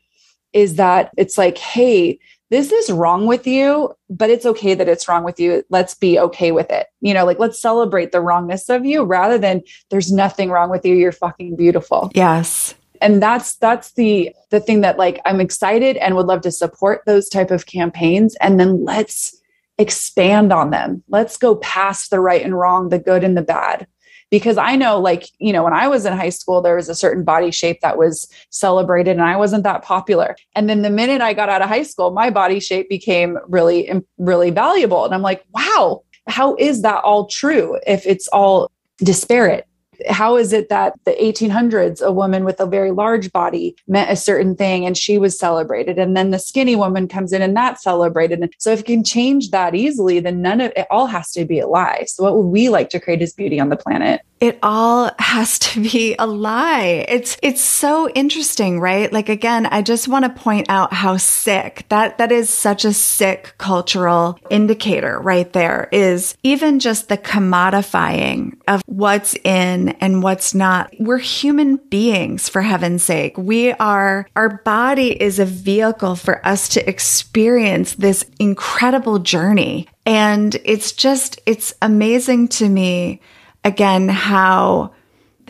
is 0.53 0.75
that 0.77 1.11
it's 1.17 1.39
like, 1.39 1.57
hey, 1.59 2.19
this 2.51 2.73
is 2.73 2.91
wrong 2.91 3.27
with 3.27 3.47
you, 3.47 3.93
but 4.11 4.31
it's 4.31 4.47
okay 4.47 4.75
that 4.75 4.89
it's 4.89 5.09
wrong 5.09 5.25
with 5.25 5.41
you. 5.41 5.65
Let's 5.71 5.95
be 5.95 6.19
okay 6.19 6.53
with 6.53 6.71
it. 6.71 6.87
You 7.01 7.15
know, 7.15 7.25
like 7.25 7.39
let's 7.39 7.61
celebrate 7.61 8.13
the 8.13 8.21
wrongness 8.21 8.69
of 8.69 8.85
you 8.85 9.03
rather 9.05 9.39
than 9.39 9.63
there's 9.91 10.13
nothing 10.13 10.51
wrong 10.51 10.71
with 10.71 10.85
you. 10.85 10.95
You're 10.95 11.13
fucking 11.13 11.57
beautiful. 11.57 12.11
Yes 12.15 12.75
and 13.01 13.23
that's 13.23 13.57
that's 13.57 13.93
the 13.93 14.35
the 14.51 14.61
thing 14.61 14.81
that 14.81 14.99
like 14.99 15.21
i'm 15.25 15.41
excited 15.41 15.97
and 15.99 16.15
would 16.15 16.27
love 16.27 16.41
to 16.43 16.51
support 16.51 17.03
those 17.07 17.29
type 17.29 17.51
of 17.51 17.67
campaigns. 17.67 18.37
And 18.41 18.59
then 18.59 18.85
let's 18.85 19.41
expand 19.79 20.53
on 20.53 20.71
them. 20.71 21.03
Let's 21.09 21.37
go 21.37 21.57
past 21.57 22.11
the 22.11 22.21
right 22.21 22.45
and 22.45 22.57
wrong 22.57 22.89
the 22.89 22.99
good 22.99 23.25
and 23.25 23.37
the 23.37 23.43
bad. 23.43 23.87
Because 24.31 24.57
i 24.57 24.75
know 24.75 24.99
like 24.99 25.29
you 25.39 25.53
know 25.53 25.63
when 25.63 25.73
i 25.73 25.87
was 25.87 26.07
in 26.07 26.13
high 26.13 26.31
school 26.31 26.61
there 26.61 26.77
was 26.77 26.89
a 26.89 26.95
certain 26.95 27.25
body 27.25 27.51
shape 27.51 27.81
that 27.83 27.99
was 27.99 28.29
celebrated 28.51 29.13
and 29.13 29.23
i 29.23 29.37
wasn't 29.37 29.65
that 29.65 29.83
popular. 29.83 30.37
And 30.57 30.69
then 30.69 30.83
the 30.83 30.91
minute 30.91 31.21
i 31.21 31.35
got 31.35 31.49
out 31.49 31.63
of 31.63 31.69
high 31.69 31.83
school 31.83 32.11
my 32.11 32.31
body 32.31 32.61
shape 32.61 32.89
became 32.89 33.39
really 33.49 33.91
really 34.19 34.51
valuable. 34.51 35.05
And 35.05 35.15
i'm 35.15 35.23
like 35.23 35.45
wow 35.53 36.03
how 36.27 36.57
is 36.57 36.83
that 36.83 37.05
all 37.05 37.27
true 37.27 37.79
if 37.87 38.07
it's 38.07 38.29
all 38.29 38.71
disparate 38.99 39.67
How 40.09 40.37
is 40.37 40.53
it 40.53 40.69
that 40.69 40.95
the 41.05 41.13
1800s, 41.13 42.01
a 42.01 42.13
woman 42.13 42.45
with 42.45 42.61
a 42.61 42.67
very 42.67 42.91
large 42.91 43.33
body 43.33 43.77
meant 43.87 44.11
a 44.11 44.17
certain 44.17 44.57
thing 44.57 44.87
and 44.87 44.97
she 44.97 45.19
was 45.19 45.39
celebrated? 45.39 45.99
And 45.99 46.17
then 46.17 46.31
the 46.31 46.39
skinny 46.39 46.77
woman 46.77 47.09
comes 47.09 47.33
in 47.33 47.43
and 47.43 47.57
that's 47.57 47.83
celebrated. 47.83 48.41
And 48.41 48.53
so 48.59 48.71
if 48.71 48.81
you 48.81 48.85
can 48.85 49.05
change 49.05 49.51
that 49.51 49.75
easily, 49.75 50.21
then 50.21 50.43
none 50.43 50.61
of 50.61 50.73
it 50.77 50.87
all 50.91 51.07
has 51.07 51.33
to 51.33 51.45
be 51.45 51.59
a 51.59 51.67
lie. 51.67 52.05
So 52.07 52.23
what 52.23 52.37
would 52.37 52.49
we 52.49 52.69
like 52.69 52.91
to 52.91 53.01
create 53.01 53.23
as 53.23 53.33
beauty 53.33 53.61
on 53.61 53.69
the 53.69 53.77
planet? 53.77 54.23
It 54.45 54.59
all 54.63 55.11
has 55.19 55.59
to 55.59 55.81
be 55.81 56.15
a 56.19 56.27
lie. 56.27 57.05
It's, 57.09 57.37
it's 57.43 57.63
so 57.63 58.09
interesting, 58.11 58.79
right? 58.79 59.13
Like, 59.13 59.29
again, 59.29 59.67
I 59.67 59.83
just 59.83 60.07
want 60.07 60.25
to 60.25 60.43
point 60.43 60.67
out 60.69 60.93
how 60.93 61.17
sick 61.17 61.87
that, 61.89 62.19
that 62.19 62.31
is 62.31 62.51
such 62.51 62.85
a 62.85 62.93
sick 62.93 63.55
cultural 63.59 64.39
indicator 64.51 65.19
right 65.21 65.51
there 65.53 65.89
is 65.93 66.37
even 66.43 66.79
just 66.79 67.09
the 67.09 67.17
commodifying 67.17 68.57
of 68.69 68.83
what's 68.87 69.35
in 69.45 69.91
and 70.01 70.23
what's 70.23 70.55
not. 70.55 70.93
We're 70.99 71.19
human 71.19 71.77
beings 71.77 72.49
for 72.49 72.63
heaven's 72.63 73.03
sake. 73.03 73.37
We 73.39 73.73
are, 73.73 74.29
our 74.37 74.61
body 74.65 75.21
is 75.21 75.39
a 75.39 75.45
vehicle 75.45 76.17
for 76.17 76.47
us 76.47 76.69
to 76.71 76.89
experience 76.89 77.95
this 77.95 78.25
incredible 78.39 79.19
journey. 79.19 79.89
And 80.07 80.55
it's 80.65 80.93
just, 80.93 81.41
it's 81.47 81.75
amazing 81.81 82.49
to 82.49 82.69
me 82.69 83.21
again 83.65 84.09
how 84.09 84.93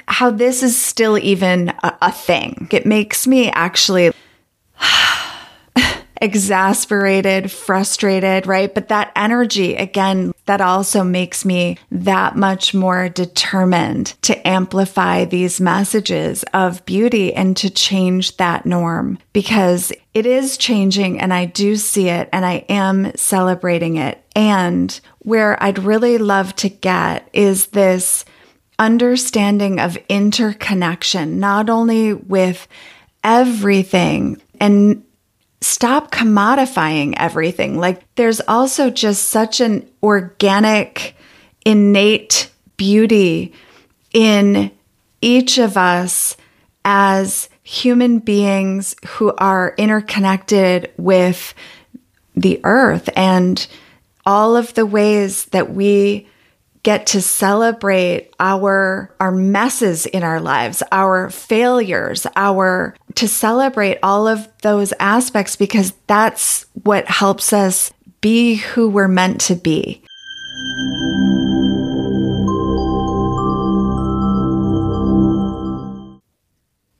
how 0.06 0.30
this 0.30 0.62
is 0.62 0.80
still 0.80 1.18
even 1.18 1.70
a, 1.82 1.96
a 2.02 2.12
thing. 2.12 2.68
It 2.70 2.86
makes 2.86 3.26
me 3.26 3.50
actually 3.50 4.12
exasperated, 6.24 7.50
frustrated, 7.50 8.46
right? 8.46 8.74
But 8.74 8.88
that 8.88 9.12
energy, 9.14 9.76
again, 9.76 10.32
that 10.46 10.62
also 10.62 11.04
makes 11.04 11.44
me 11.44 11.76
that 11.90 12.34
much 12.34 12.72
more 12.72 13.10
determined 13.10 14.14
to 14.22 14.48
amplify 14.48 15.26
these 15.26 15.60
messages 15.60 16.42
of 16.54 16.84
beauty 16.86 17.34
and 17.34 17.54
to 17.58 17.68
change 17.68 18.38
that 18.38 18.64
norm 18.64 19.18
because 19.34 19.92
it 20.14 20.24
is 20.24 20.56
changing 20.56 21.20
and 21.20 21.32
I 21.32 21.44
do 21.44 21.76
see 21.76 22.08
it 22.08 22.30
and 22.32 22.46
I 22.46 22.64
am 22.70 23.14
celebrating 23.16 23.96
it. 23.96 24.24
And 24.34 24.98
where 25.18 25.62
I'd 25.62 25.78
really 25.78 26.16
love 26.16 26.56
to 26.56 26.70
get 26.70 27.28
is 27.34 27.66
this 27.68 28.24
understanding 28.78 29.78
of 29.78 29.98
interconnection, 30.08 31.38
not 31.38 31.68
only 31.68 32.14
with 32.14 32.66
everything 33.22 34.40
and 34.58 35.04
stop 35.64 36.10
commodifying 36.10 37.14
everything. 37.16 37.78
Like 37.78 38.02
there's 38.16 38.40
also 38.40 38.90
just 38.90 39.28
such 39.28 39.60
an 39.60 39.88
organic, 40.02 41.16
innate 41.64 42.50
beauty 42.76 43.52
in 44.12 44.70
each 45.20 45.58
of 45.58 45.76
us 45.76 46.36
as 46.84 47.48
human 47.62 48.18
beings 48.18 48.94
who 49.06 49.32
are 49.38 49.74
interconnected 49.78 50.92
with 50.98 51.54
the 52.36 52.60
earth 52.64 53.08
and 53.16 53.66
all 54.26 54.56
of 54.56 54.74
the 54.74 54.84
ways 54.84 55.46
that 55.46 55.72
we 55.72 56.28
get 56.85 57.07
to 57.09 57.20
celebrate 57.20 58.32
our 58.39 59.12
our 59.18 59.32
messes 59.32 60.07
in 60.07 60.22
our 60.22 60.41
lives, 60.41 60.82
our 60.93 61.30
failures, 61.30 62.26
our 62.37 62.95
to 63.16 63.26
celebrate 63.26 63.99
all 64.03 64.28
of 64.28 64.47
those 64.62 64.93
aspects 65.01 65.57
because 65.57 65.93
that's 66.07 66.66
what 66.85 67.09
helps 67.09 67.53
us 67.53 67.93
be 68.20 68.55
who 68.55 68.89
we're 68.89 69.09
meant 69.09 69.41
to 69.41 69.57
be. 69.57 70.03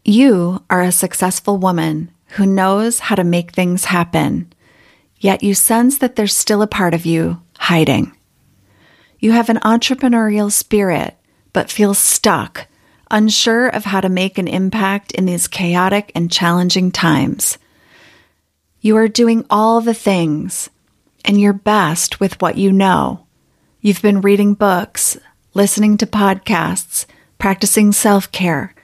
You 0.07 0.63
are 0.69 0.83
a 0.83 0.93
successful 0.93 1.57
woman 1.59 2.11
who 2.37 2.47
knows 2.47 2.99
how 2.99 3.15
to 3.15 3.25
make 3.25 3.53
things 3.53 3.87
happen, 3.87 4.53
yet 5.19 5.43
you 5.43 5.55
sense 5.55 5.99
that 5.99 6.17
there's 6.17 6.37
still 6.37 6.63
a 6.63 6.67
part 6.67 6.95
of 6.95 7.07
you 7.07 7.41
hiding. 7.59 8.15
You 9.25 9.33
have 9.33 9.49
an 9.49 9.61
entrepreneurial 9.61 10.53
spirit, 10.53 11.17
but 11.55 11.71
feel 11.71 11.95
stuck, 11.95 12.67
unsure 13.11 13.69
of 13.69 13.87
how 13.87 14.03
to 14.03 14.11
make 14.11 14.37
an 14.37 14.47
impact 14.47 15.13
in 15.13 15.25
these 15.25 15.49
chaotic 15.49 16.13
and 16.15 16.31
challenging 16.31 16.93
times. 16.93 17.57
You 18.83 18.99
are 18.99 19.09
doing 19.09 19.47
all 19.49 19.81
the 19.81 19.95
things 19.95 20.69
and 21.25 21.41
your 21.41 21.55
best 21.55 22.21
with 22.21 22.39
what 22.43 22.59
you 22.59 22.71
know. 22.71 23.25
You've 23.81 24.03
been 24.03 24.21
reading 24.21 24.53
books, 24.53 25.17
listening 25.55 25.97
to 25.97 26.07
podcasts, 26.07 27.07
practicing 27.39 27.93
self 27.93 28.31
care, 28.31 28.75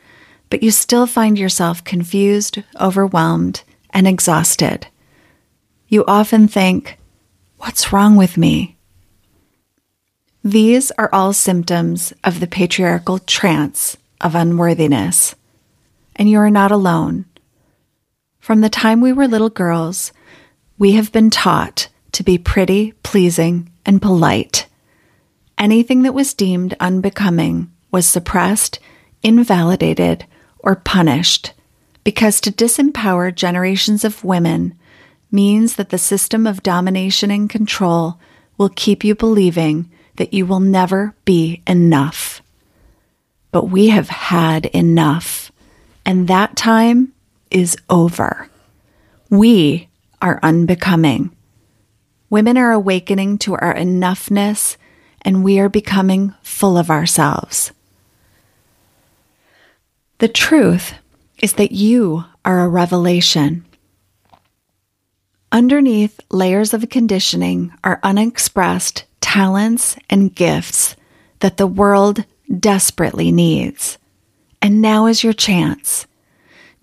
but 0.49 0.63
you 0.63 0.71
still 0.71 1.07
find 1.07 1.39
yourself 1.39 1.85
confused, 1.85 2.63
overwhelmed, 2.81 3.63
and 3.91 4.09
exhausted. 4.09 4.87
You 5.87 6.03
often 6.07 6.49
think, 6.49 6.97
What's 7.59 7.93
wrong 7.93 8.17
with 8.17 8.39
me? 8.39 8.79
These 10.43 10.91
are 10.93 11.11
all 11.13 11.33
symptoms 11.33 12.13
of 12.25 12.41
the 12.41 12.47
patriarchal 12.47 13.19
trance 13.19 13.97
of 14.21 14.35
unworthiness. 14.35 15.35
And 16.17 16.29
you 16.29 16.39
are 16.39 16.51
not 16.51 16.73
alone. 16.73 17.27
From 18.39 18.63
the 18.63 18.71
time 18.71 19.01
we 19.01 19.13
were 19.13 19.29
little 19.29 19.51
girls, 19.51 20.13
we 20.79 20.93
have 20.93 21.13
been 21.13 21.31
taught 21.31 21.89
to 22.13 22.23
be 22.23 22.39
pretty, 22.39 22.93
pleasing, 23.03 23.71
and 23.85 24.01
polite. 24.01 24.67
Anything 25.59 26.03
that 26.03 26.15
was 26.15 26.33
deemed 26.33 26.75
unbecoming 26.81 27.71
was 27.91 28.07
suppressed, 28.07 28.79
invalidated, 29.23 30.25
or 30.59 30.75
punished 30.75 31.53
because 32.05 32.41
to 32.41 32.51
disempower 32.51 33.35
generations 33.35 34.05
of 34.05 34.25
women 34.25 34.75
means 35.31 35.77
that 35.77 35.91
the 35.91 35.99
system 35.99 36.47
of 36.47 36.63
domination 36.63 37.31
and 37.31 37.49
control 37.49 38.19
will 38.57 38.71
keep 38.71 39.05
you 39.05 39.15
believing 39.15 39.91
that 40.17 40.33
you 40.35 40.47
will 40.47 40.61
never 40.61 41.15
be 41.25 41.63
enough. 41.67 42.43
But 43.53 43.71
we 43.71 43.89
have 43.89 44.09
had 44.09 44.67
enough, 44.67 45.51
and 46.05 46.29
that 46.29 46.57
time 46.57 47.13
is 47.51 47.77
over. 47.89 48.49
We 49.29 49.89
are 50.23 50.41
unbecoming. 50.43 51.35
Women 52.29 52.57
are 52.57 52.71
awakening 52.73 53.39
to 53.39 53.55
our 53.55 53.75
enoughness, 53.75 54.77
and 55.23 55.43
we 55.43 55.59
are 55.59 55.69
becoming 55.69 56.35
full 56.43 56.77
of 56.79 56.91
ourselves. 56.91 57.73
The 60.19 60.29
truth 60.29 60.95
is 61.43 61.55
that 61.55 61.73
you 61.73 62.25
are 62.45 62.61
a 62.61 62.69
revelation. 62.69 63.65
Underneath 65.51 66.21
layers 66.31 66.73
of 66.73 66.89
conditioning 66.91 67.73
are 67.83 67.99
unexpressed 68.03 69.05
talents 69.35 69.95
and 70.09 70.35
gifts 70.35 70.97
that 71.39 71.57
the 71.57 71.67
world 71.67 72.25
desperately 72.59 73.31
needs. 73.31 73.97
And 74.61 74.83
now 74.83 75.07
is 75.07 75.23
your 75.23 75.33
chance. 75.33 76.09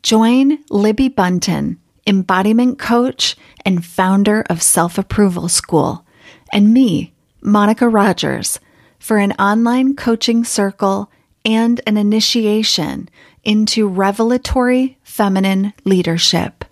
Join 0.01 0.59
Libby 0.69 1.09
Bunton, 1.09 1.77
embodiment 2.05 2.79
coach 2.79 3.35
and 3.65 3.85
founder 3.85 4.45
of 4.49 4.63
Self 4.63 4.97
Approval 4.97 5.49
School, 5.49 6.05
and 6.53 6.73
me, 6.73 7.13
Monica 7.41 7.89
Rogers, 7.89 8.61
for 8.97 9.17
an 9.17 9.33
online 9.33 9.97
coaching 9.97 10.45
circle 10.45 11.11
and 11.43 11.81
an 11.85 11.97
initiation 11.97 13.09
into 13.43 13.89
revelatory 13.89 14.97
feminine 15.03 15.73
leadership. 15.83 16.63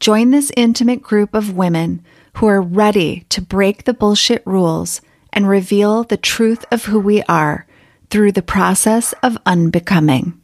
Join 0.00 0.30
this 0.30 0.50
intimate 0.56 1.02
group 1.02 1.34
of 1.34 1.54
women 1.54 2.02
who 2.36 2.46
are 2.46 2.60
ready 2.60 3.24
to 3.30 3.40
break 3.40 3.84
the 3.84 3.94
bullshit 3.94 4.42
rules 4.46 5.00
and 5.32 5.48
reveal 5.48 6.04
the 6.04 6.18
truth 6.18 6.64
of 6.70 6.84
who 6.84 7.00
we 7.00 7.22
are 7.22 7.66
through 8.10 8.30
the 8.30 8.42
process 8.42 9.14
of 9.22 9.38
unbecoming. 9.46 10.38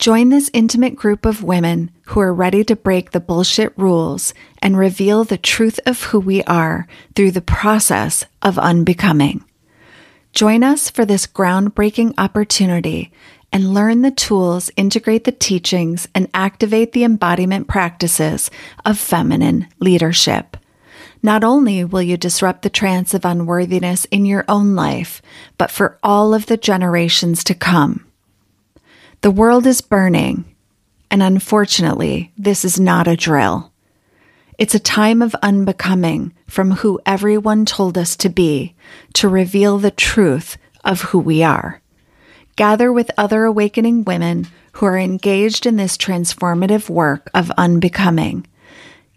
Join 0.00 0.28
this 0.28 0.50
intimate 0.52 0.96
group 0.96 1.24
of 1.24 1.44
women 1.44 1.92
who 2.06 2.20
are 2.20 2.34
ready 2.34 2.64
to 2.64 2.74
break 2.74 3.12
the 3.12 3.20
bullshit 3.20 3.72
rules 3.78 4.34
and 4.60 4.76
reveal 4.76 5.22
the 5.22 5.38
truth 5.38 5.78
of 5.86 6.02
who 6.02 6.18
we 6.18 6.42
are 6.44 6.88
through 7.14 7.30
the 7.30 7.40
process 7.40 8.24
of 8.42 8.58
unbecoming. 8.58 9.44
Join 10.32 10.64
us 10.64 10.90
for 10.90 11.04
this 11.04 11.28
groundbreaking 11.28 12.14
opportunity 12.18 13.12
and 13.54 13.72
learn 13.72 14.02
the 14.02 14.10
tools, 14.10 14.68
integrate 14.76 15.22
the 15.22 15.32
teachings, 15.32 16.08
and 16.12 16.28
activate 16.34 16.90
the 16.90 17.04
embodiment 17.04 17.68
practices 17.68 18.50
of 18.84 18.98
feminine 18.98 19.68
leadership. 19.78 20.56
Not 21.22 21.44
only 21.44 21.84
will 21.84 22.02
you 22.02 22.16
disrupt 22.16 22.62
the 22.62 22.68
trance 22.68 23.14
of 23.14 23.24
unworthiness 23.24 24.06
in 24.06 24.26
your 24.26 24.44
own 24.48 24.74
life, 24.74 25.22
but 25.56 25.70
for 25.70 25.98
all 26.02 26.34
of 26.34 26.46
the 26.46 26.56
generations 26.56 27.44
to 27.44 27.54
come. 27.54 28.04
The 29.20 29.30
world 29.30 29.66
is 29.66 29.80
burning, 29.80 30.44
and 31.08 31.22
unfortunately, 31.22 32.32
this 32.36 32.64
is 32.64 32.80
not 32.80 33.06
a 33.06 33.16
drill. 33.16 33.72
It's 34.58 34.74
a 34.74 34.80
time 34.80 35.22
of 35.22 35.34
unbecoming 35.42 36.34
from 36.48 36.72
who 36.72 37.00
everyone 37.06 37.66
told 37.66 37.96
us 37.96 38.16
to 38.16 38.28
be 38.28 38.74
to 39.12 39.28
reveal 39.28 39.78
the 39.78 39.92
truth 39.92 40.58
of 40.84 41.02
who 41.02 41.20
we 41.20 41.44
are. 41.44 41.80
Gather 42.56 42.92
with 42.92 43.10
other 43.16 43.44
awakening 43.44 44.04
women 44.04 44.48
who 44.72 44.86
are 44.86 44.98
engaged 44.98 45.66
in 45.66 45.76
this 45.76 45.96
transformative 45.96 46.88
work 46.88 47.30
of 47.34 47.50
unbecoming. 47.52 48.44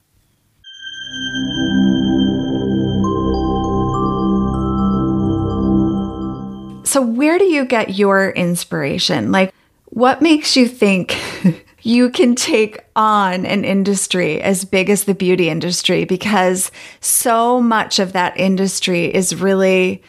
So, 6.84 7.02
where 7.02 7.38
do 7.38 7.44
you 7.44 7.66
get 7.66 7.98
your 7.98 8.30
inspiration? 8.30 9.30
Like, 9.30 9.52
what 9.86 10.22
makes 10.22 10.56
you 10.56 10.66
think 10.66 11.18
you 11.82 12.08
can 12.10 12.34
take 12.34 12.80
on 12.96 13.44
an 13.44 13.64
industry 13.64 14.40
as 14.40 14.64
big 14.64 14.88
as 14.88 15.04
the 15.04 15.14
beauty 15.14 15.50
industry? 15.50 16.04
Because 16.04 16.70
so 17.00 17.60
much 17.60 17.98
of 17.98 18.14
that 18.14 18.38
industry 18.38 19.14
is 19.14 19.34
really 19.34 20.02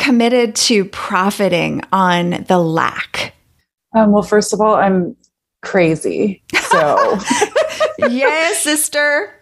committed 0.00 0.56
to 0.56 0.84
profiting 0.86 1.82
on 1.92 2.44
the 2.48 2.58
lack. 2.58 3.34
Um, 3.94 4.12
well, 4.12 4.22
first 4.22 4.52
of 4.52 4.60
all, 4.60 4.74
I'm 4.74 5.14
crazy. 5.62 6.42
So, 6.70 7.18
yes, 7.98 8.62
sister. 8.62 9.32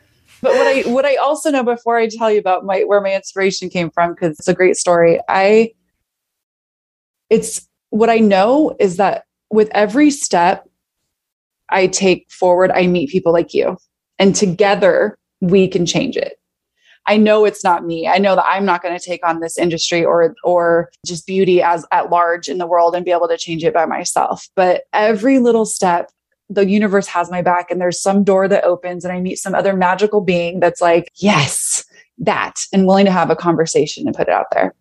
But 0.42 0.52
what 0.52 0.66
I 0.66 0.82
what 0.82 1.04
I 1.04 1.16
also 1.16 1.50
know 1.50 1.62
before 1.62 1.96
I 1.96 2.08
tell 2.08 2.30
you 2.30 2.38
about 2.38 2.64
my 2.64 2.80
where 2.80 3.00
my 3.00 3.14
inspiration 3.14 3.70
came 3.70 3.90
from 3.90 4.14
because 4.14 4.38
it's 4.38 4.48
a 4.48 4.54
great 4.54 4.76
story. 4.76 5.20
I 5.28 5.72
it's 7.30 7.66
what 7.90 8.10
I 8.10 8.18
know 8.18 8.76
is 8.78 8.96
that 8.96 9.24
with 9.50 9.68
every 9.72 10.10
step 10.10 10.68
I 11.70 11.86
take 11.86 12.30
forward, 12.30 12.70
I 12.70 12.86
meet 12.86 13.10
people 13.10 13.32
like 13.32 13.52
you. 13.52 13.76
And 14.18 14.34
together 14.34 15.18
we 15.40 15.68
can 15.68 15.86
change 15.86 16.16
it. 16.16 16.37
I 17.08 17.16
know 17.16 17.46
it's 17.46 17.64
not 17.64 17.86
me. 17.86 18.06
I 18.06 18.18
know 18.18 18.36
that 18.36 18.46
I'm 18.46 18.66
not 18.66 18.82
going 18.82 18.96
to 18.96 19.04
take 19.04 19.26
on 19.26 19.40
this 19.40 19.56
industry 19.58 20.04
or 20.04 20.34
or 20.44 20.90
just 21.06 21.26
beauty 21.26 21.62
as 21.62 21.86
at 21.90 22.10
large 22.10 22.48
in 22.48 22.58
the 22.58 22.66
world 22.66 22.94
and 22.94 23.04
be 23.04 23.10
able 23.10 23.28
to 23.28 23.38
change 23.38 23.64
it 23.64 23.72
by 23.74 23.86
myself. 23.86 24.46
But 24.54 24.84
every 24.92 25.38
little 25.38 25.64
step 25.64 26.10
the 26.50 26.66
universe 26.66 27.06
has 27.06 27.30
my 27.30 27.42
back 27.42 27.70
and 27.70 27.78
there's 27.80 28.00
some 28.00 28.24
door 28.24 28.48
that 28.48 28.64
opens 28.64 29.04
and 29.04 29.12
I 29.12 29.20
meet 29.20 29.38
some 29.38 29.54
other 29.54 29.74
magical 29.74 30.20
being 30.20 30.60
that's 30.60 30.80
like, 30.80 31.10
"Yes, 31.16 31.84
that," 32.18 32.60
and 32.72 32.86
willing 32.86 33.04
to 33.06 33.12
have 33.12 33.30
a 33.30 33.36
conversation 33.36 34.06
and 34.06 34.16
put 34.16 34.28
it 34.28 34.34
out 34.34 34.46
there. 34.52 34.74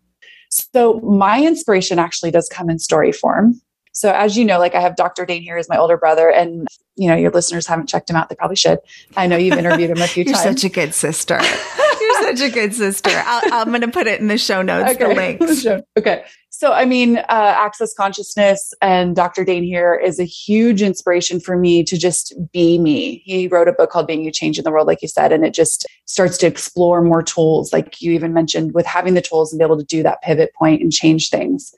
So 0.50 1.00
my 1.00 1.44
inspiration 1.44 1.98
actually 1.98 2.30
does 2.30 2.48
come 2.48 2.70
in 2.70 2.78
story 2.78 3.12
form. 3.12 3.60
So 3.92 4.12
as 4.12 4.36
you 4.36 4.44
know, 4.44 4.58
like 4.58 4.74
I 4.74 4.80
have 4.80 4.96
Dr. 4.96 5.26
Dain 5.26 5.42
Heer 5.42 5.58
as 5.58 5.68
my 5.68 5.76
older 5.76 5.96
brother, 5.96 6.30
and 6.30 6.68
you 6.96 7.08
know 7.08 7.16
your 7.16 7.30
listeners 7.30 7.66
haven't 7.66 7.88
checked 7.88 8.08
him 8.08 8.16
out. 8.16 8.28
They 8.28 8.34
probably 8.36 8.56
should. 8.56 8.78
I 9.16 9.26
know 9.26 9.36
you've 9.36 9.58
interviewed 9.58 9.90
him 9.90 10.00
a 10.00 10.06
few 10.06 10.24
You're 10.26 10.34
times. 10.34 10.60
such 10.60 10.64
a 10.64 10.72
good 10.72 10.94
sister. 10.94 11.40
Such 12.36 12.50
a 12.50 12.50
good 12.52 12.74
sister. 12.74 13.10
i 13.10 13.40
am 13.52 13.68
going 13.68 13.80
to 13.80 13.88
put 13.88 14.06
it 14.06 14.20
in 14.20 14.28
the 14.28 14.38
show 14.38 14.62
notes. 14.62 14.90
Okay. 14.92 15.08
The 15.08 15.14
links. 15.38 15.66
okay. 15.98 16.24
So 16.50 16.72
I 16.72 16.84
mean, 16.86 17.18
uh, 17.18 17.22
Access 17.28 17.94
Consciousness 17.94 18.74
and 18.82 19.14
Dr. 19.14 19.44
Dain 19.44 19.62
Heer 19.62 19.94
is 19.94 20.18
a 20.18 20.24
huge 20.24 20.82
inspiration 20.82 21.38
for 21.38 21.56
me 21.56 21.84
to 21.84 21.96
just 21.96 22.34
be 22.52 22.78
me. 22.78 23.22
He 23.24 23.46
wrote 23.46 23.68
a 23.68 23.72
book 23.72 23.90
called 23.90 24.08
Being 24.08 24.24
You 24.24 24.32
Changing 24.32 24.64
the 24.64 24.72
World, 24.72 24.88
like 24.88 25.00
you 25.00 25.08
said, 25.08 25.32
and 25.32 25.44
it 25.44 25.54
just 25.54 25.86
starts 26.06 26.36
to 26.38 26.46
explore 26.48 27.00
more 27.00 27.22
tools, 27.22 27.72
like 27.72 28.00
you 28.00 28.12
even 28.12 28.32
mentioned, 28.32 28.74
with 28.74 28.86
having 28.86 29.14
the 29.14 29.22
tools 29.22 29.52
and 29.52 29.60
be 29.60 29.64
able 29.64 29.78
to 29.78 29.84
do 29.84 30.02
that 30.02 30.20
pivot 30.22 30.52
point 30.54 30.82
and 30.82 30.92
change 30.92 31.30
things. 31.30 31.72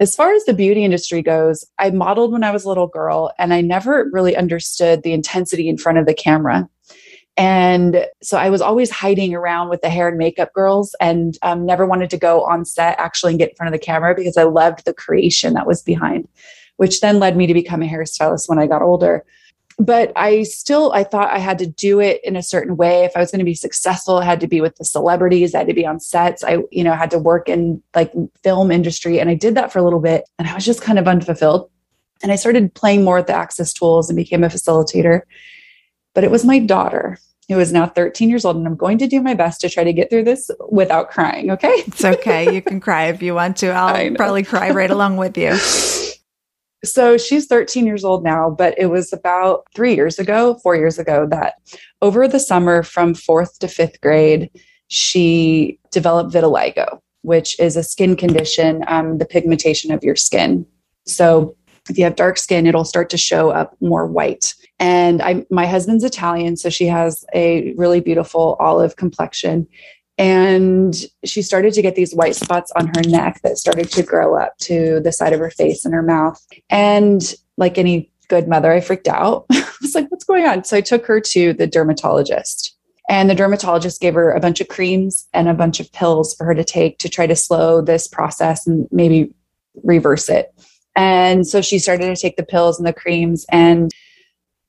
As 0.00 0.16
far 0.16 0.32
as 0.32 0.44
the 0.44 0.54
beauty 0.54 0.84
industry 0.84 1.22
goes, 1.22 1.64
I 1.78 1.90
modeled 1.90 2.32
when 2.32 2.44
I 2.44 2.50
was 2.50 2.64
a 2.64 2.68
little 2.68 2.86
girl 2.86 3.32
and 3.38 3.52
I 3.52 3.60
never 3.60 4.08
really 4.12 4.34
understood 4.34 5.02
the 5.02 5.12
intensity 5.12 5.68
in 5.68 5.76
front 5.76 5.98
of 5.98 6.06
the 6.06 6.14
camera. 6.14 6.68
And 7.40 8.06
so 8.22 8.36
I 8.36 8.50
was 8.50 8.60
always 8.60 8.90
hiding 8.90 9.34
around 9.34 9.70
with 9.70 9.80
the 9.80 9.88
hair 9.88 10.08
and 10.08 10.18
makeup 10.18 10.52
girls 10.52 10.94
and 11.00 11.38
um, 11.40 11.64
never 11.64 11.86
wanted 11.86 12.10
to 12.10 12.18
go 12.18 12.44
on 12.44 12.66
set 12.66 13.00
actually 13.00 13.32
and 13.32 13.38
get 13.38 13.48
in 13.48 13.56
front 13.56 13.74
of 13.74 13.80
the 13.80 13.82
camera 13.82 14.14
because 14.14 14.36
I 14.36 14.42
loved 14.42 14.84
the 14.84 14.92
creation 14.92 15.54
that 15.54 15.66
was 15.66 15.80
behind, 15.80 16.28
which 16.76 17.00
then 17.00 17.18
led 17.18 17.38
me 17.38 17.46
to 17.46 17.54
become 17.54 17.82
a 17.82 17.86
hairstylist 17.86 18.46
when 18.46 18.58
I 18.58 18.66
got 18.66 18.82
older 18.82 19.24
but 19.78 20.12
I 20.14 20.42
still 20.42 20.92
I 20.92 21.04
thought 21.04 21.32
I 21.32 21.38
had 21.38 21.58
to 21.60 21.66
do 21.66 22.00
it 22.00 22.20
in 22.22 22.36
a 22.36 22.42
certain 22.42 22.76
way. 22.76 23.04
If 23.04 23.16
I 23.16 23.20
was 23.20 23.30
going 23.30 23.38
to 23.38 23.46
be 23.46 23.54
successful, 23.54 24.18
I 24.18 24.26
had 24.26 24.40
to 24.40 24.46
be 24.46 24.60
with 24.60 24.76
the 24.76 24.84
celebrities, 24.84 25.54
I 25.54 25.58
had 25.58 25.68
to 25.68 25.72
be 25.74 25.86
on 25.86 25.98
sets. 25.98 26.44
I, 26.44 26.58
you 26.70 26.84
know, 26.84 26.92
had 26.92 27.10
to 27.12 27.18
work 27.18 27.48
in 27.48 27.82
like 27.94 28.12
film 28.42 28.70
industry. 28.70 29.18
And 29.18 29.30
I 29.30 29.34
did 29.34 29.54
that 29.54 29.72
for 29.72 29.78
a 29.78 29.82
little 29.82 30.00
bit 30.00 30.24
and 30.38 30.46
I 30.46 30.54
was 30.54 30.66
just 30.66 30.82
kind 30.82 30.98
of 30.98 31.08
unfulfilled. 31.08 31.70
And 32.22 32.30
I 32.30 32.36
started 32.36 32.74
playing 32.74 33.04
more 33.04 33.16
with 33.16 33.28
the 33.28 33.32
access 33.32 33.72
tools 33.72 34.10
and 34.10 34.18
became 34.18 34.44
a 34.44 34.48
facilitator. 34.48 35.22
But 36.14 36.24
it 36.24 36.30
was 36.30 36.44
my 36.44 36.58
daughter 36.58 37.18
who 37.50 37.58
is 37.58 37.72
now 37.72 37.84
13 37.84 38.30
years 38.30 38.44
old, 38.44 38.56
and 38.56 38.66
I'm 38.66 38.76
going 38.76 38.96
to 38.98 39.08
do 39.08 39.20
my 39.20 39.34
best 39.34 39.60
to 39.62 39.68
try 39.68 39.82
to 39.82 39.92
get 39.92 40.08
through 40.08 40.22
this 40.22 40.52
without 40.70 41.10
crying. 41.10 41.50
Okay. 41.50 41.72
It's 41.86 42.04
okay. 42.04 42.54
You 42.54 42.62
can 42.62 42.78
cry 42.78 43.06
if 43.06 43.20
you 43.20 43.34
want 43.34 43.56
to. 43.58 43.70
I'll 43.70 44.14
probably 44.14 44.44
cry 44.44 44.70
right 44.70 44.90
along 44.90 45.16
with 45.16 45.36
you. 45.36 45.58
So 46.82 47.18
she's 47.18 47.44
13 47.44 47.84
years 47.84 48.04
old 48.04 48.24
now, 48.24 48.48
but 48.48 48.74
it 48.78 48.86
was 48.86 49.12
about 49.12 49.66
three 49.74 49.94
years 49.94 50.18
ago, 50.18 50.58
four 50.62 50.76
years 50.76 50.98
ago, 50.98 51.26
that 51.30 51.56
over 52.00 52.26
the 52.26 52.40
summer 52.40 52.82
from 52.82 53.12
fourth 53.12 53.58
to 53.58 53.68
fifth 53.68 54.00
grade, 54.00 54.48
she 54.88 55.78
developed 55.90 56.32
vitiligo, 56.32 57.00
which 57.20 57.60
is 57.60 57.76
a 57.76 57.82
skin 57.82 58.16
condition, 58.16 58.82
um, 58.88 59.18
the 59.18 59.26
pigmentation 59.26 59.92
of 59.92 60.02
your 60.02 60.16
skin. 60.16 60.64
So 61.06 61.54
if 61.90 61.98
you 61.98 62.04
have 62.04 62.16
dark 62.16 62.38
skin, 62.38 62.66
it'll 62.66 62.84
start 62.84 63.10
to 63.10 63.18
show 63.18 63.50
up 63.50 63.76
more 63.80 64.06
white. 64.06 64.54
And 64.78 65.20
I, 65.20 65.44
my 65.50 65.66
husband's 65.66 66.04
Italian, 66.04 66.56
so 66.56 66.70
she 66.70 66.86
has 66.86 67.24
a 67.34 67.74
really 67.74 68.00
beautiful 68.00 68.56
olive 68.60 68.96
complexion 68.96 69.66
and 70.20 71.06
she 71.24 71.40
started 71.40 71.72
to 71.72 71.80
get 71.80 71.94
these 71.94 72.14
white 72.14 72.36
spots 72.36 72.70
on 72.76 72.88
her 72.88 73.02
neck 73.06 73.40
that 73.42 73.56
started 73.56 73.90
to 73.92 74.02
grow 74.02 74.38
up 74.38 74.56
to 74.58 75.00
the 75.00 75.12
side 75.12 75.32
of 75.32 75.40
her 75.40 75.50
face 75.50 75.86
and 75.86 75.94
her 75.94 76.02
mouth. 76.02 76.38
And 76.68 77.34
like 77.56 77.78
any 77.78 78.12
good 78.28 78.46
mother, 78.46 78.70
I 78.70 78.82
freaked 78.82 79.08
out. 79.08 79.46
I 79.50 79.66
was 79.80 79.94
like, 79.94 80.10
what's 80.10 80.24
going 80.24 80.44
on? 80.44 80.64
So 80.64 80.76
I 80.76 80.82
took 80.82 81.06
her 81.06 81.22
to 81.22 81.54
the 81.54 81.66
dermatologist. 81.66 82.76
And 83.08 83.30
the 83.30 83.34
dermatologist 83.34 84.02
gave 84.02 84.12
her 84.12 84.30
a 84.30 84.40
bunch 84.40 84.60
of 84.60 84.68
creams 84.68 85.26
and 85.32 85.48
a 85.48 85.54
bunch 85.54 85.80
of 85.80 85.90
pills 85.90 86.34
for 86.34 86.44
her 86.44 86.54
to 86.54 86.64
take 86.64 86.98
to 86.98 87.08
try 87.08 87.26
to 87.26 87.34
slow 87.34 87.80
this 87.80 88.06
process 88.06 88.66
and 88.66 88.86
maybe 88.92 89.34
reverse 89.84 90.28
it. 90.28 90.52
And 90.96 91.46
so 91.46 91.60
she 91.60 91.78
started 91.78 92.14
to 92.14 92.20
take 92.20 92.36
the 92.36 92.42
pills 92.42 92.78
and 92.78 92.86
the 92.86 92.92
creams. 92.92 93.46
And 93.50 93.90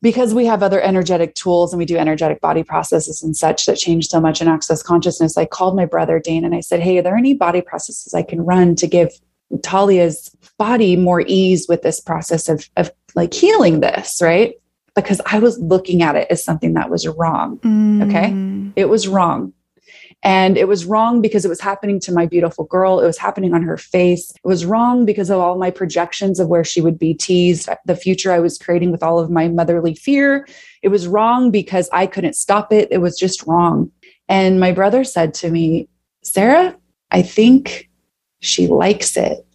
because 0.02 0.34
we 0.34 0.46
have 0.46 0.64
other 0.64 0.82
energetic 0.82 1.36
tools 1.36 1.74
and 1.74 1.78
we 1.78 1.86
do 1.86 1.98
energetic 1.98 2.42
body 2.42 2.64
processes 2.64 3.22
and 3.22 3.36
such 3.36 3.66
that 3.66 3.78
change 3.78 4.08
so 4.08 4.20
much 4.20 4.42
in 4.42 4.48
access 4.48 4.82
consciousness, 4.82 5.38
I 5.38 5.46
called 5.46 5.76
my 5.76 5.86
brother 5.86 6.20
Dain 6.20 6.44
and 6.44 6.56
I 6.56 6.60
said, 6.60 6.80
Hey, 6.80 6.98
are 6.98 7.02
there 7.02 7.16
any 7.18 7.34
body 7.34 7.62
processes 7.62 8.14
I 8.14 8.24
can 8.24 8.42
run 8.42 8.76
to 8.78 8.88
give 8.88 9.12
Talia's 9.62 10.36
body 10.58 10.96
more 10.96 11.22
ease 11.28 11.68
with 11.68 11.82
this 11.82 12.00
process 12.00 12.50
of, 12.50 12.70
of 12.78 12.92
like 13.16 13.34
healing 13.34 13.80
this, 13.80 14.22
right? 14.22 14.56
Because 14.96 15.22
I 15.26 15.40
was 15.40 15.60
looking 15.60 16.02
at 16.02 16.16
it 16.16 16.28
as 16.30 16.44
something 16.44 16.74
that 16.74 16.90
was 16.90 17.08
wrong. 17.08 17.58
Mm. 17.60 18.08
Okay. 18.08 18.72
It 18.82 18.90
was 18.90 19.08
wrong. 19.08 19.54
And 20.24 20.56
it 20.56 20.68
was 20.68 20.86
wrong 20.86 21.20
because 21.20 21.46
it 21.46 21.50
was 21.50 21.60
happening 21.60 22.00
to 22.02 22.12
my 22.12 22.28
beautiful 22.28 22.66
girl. 22.66 23.00
It 23.00 23.08
was 23.08 23.18
happening 23.18 23.54
on 23.54 23.64
her 23.64 23.78
face. 23.78 24.32
It 24.32 24.48
was 24.48 24.66
wrong 24.66 25.04
because 25.04 25.32
of 25.32 25.40
all 25.40 25.58
my 25.58 25.72
projections 25.72 26.40
of 26.40 26.48
where 26.48 26.64
she 26.64 26.80
would 26.80 27.00
be 27.00 27.16
teased, 27.16 27.68
the 27.86 27.96
future 27.96 28.32
I 28.32 28.40
was 28.40 28.60
creating 28.60 28.92
with 28.92 29.02
all 29.02 29.18
of 29.18 29.32
my 29.32 29.48
motherly 29.48 29.96
fear. 29.96 30.48
It 30.84 30.90
was 30.90 31.08
wrong 31.08 31.50
because 31.50 31.90
I 31.92 32.06
couldn't 32.06 32.36
stop 32.36 32.72
it. 32.72 32.88
It 32.92 33.00
was 33.00 33.18
just 33.18 33.48
wrong. 33.48 33.92
And 34.30 34.60
my 34.60 34.72
brother 34.72 35.04
said 35.04 35.34
to 35.36 35.50
me, 35.50 35.90
Sarah, 36.24 36.76
I 37.10 37.24
think 37.24 37.90
she 38.42 38.68
likes 38.68 39.18
it. 39.18 39.46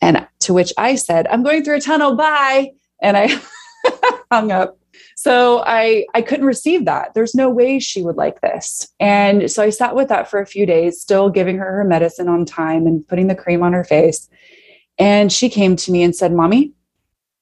And 0.00 0.26
to 0.40 0.54
which 0.54 0.72
I 0.78 0.94
said, 0.94 1.26
I'm 1.26 1.42
going 1.42 1.64
through 1.64 1.76
a 1.76 1.80
tunnel. 1.80 2.14
Bye. 2.14 2.72
And 3.02 3.16
I 3.16 3.40
hung 4.30 4.52
up. 4.52 4.77
So 5.20 5.64
I 5.66 6.06
I 6.14 6.22
couldn't 6.22 6.46
receive 6.46 6.84
that. 6.84 7.12
There's 7.12 7.34
no 7.34 7.50
way 7.50 7.80
she 7.80 8.02
would 8.02 8.14
like 8.14 8.40
this. 8.40 8.86
And 9.00 9.50
so 9.50 9.64
I 9.64 9.70
sat 9.70 9.96
with 9.96 10.06
that 10.10 10.30
for 10.30 10.40
a 10.40 10.46
few 10.46 10.64
days, 10.64 11.00
still 11.00 11.28
giving 11.28 11.58
her 11.58 11.64
her 11.64 11.82
medicine 11.82 12.28
on 12.28 12.44
time 12.44 12.86
and 12.86 13.04
putting 13.08 13.26
the 13.26 13.34
cream 13.34 13.64
on 13.64 13.72
her 13.72 13.82
face. 13.82 14.28
And 14.96 15.32
she 15.32 15.48
came 15.50 15.74
to 15.74 15.90
me 15.90 16.04
and 16.04 16.14
said, 16.14 16.32
"Mommy, 16.32 16.72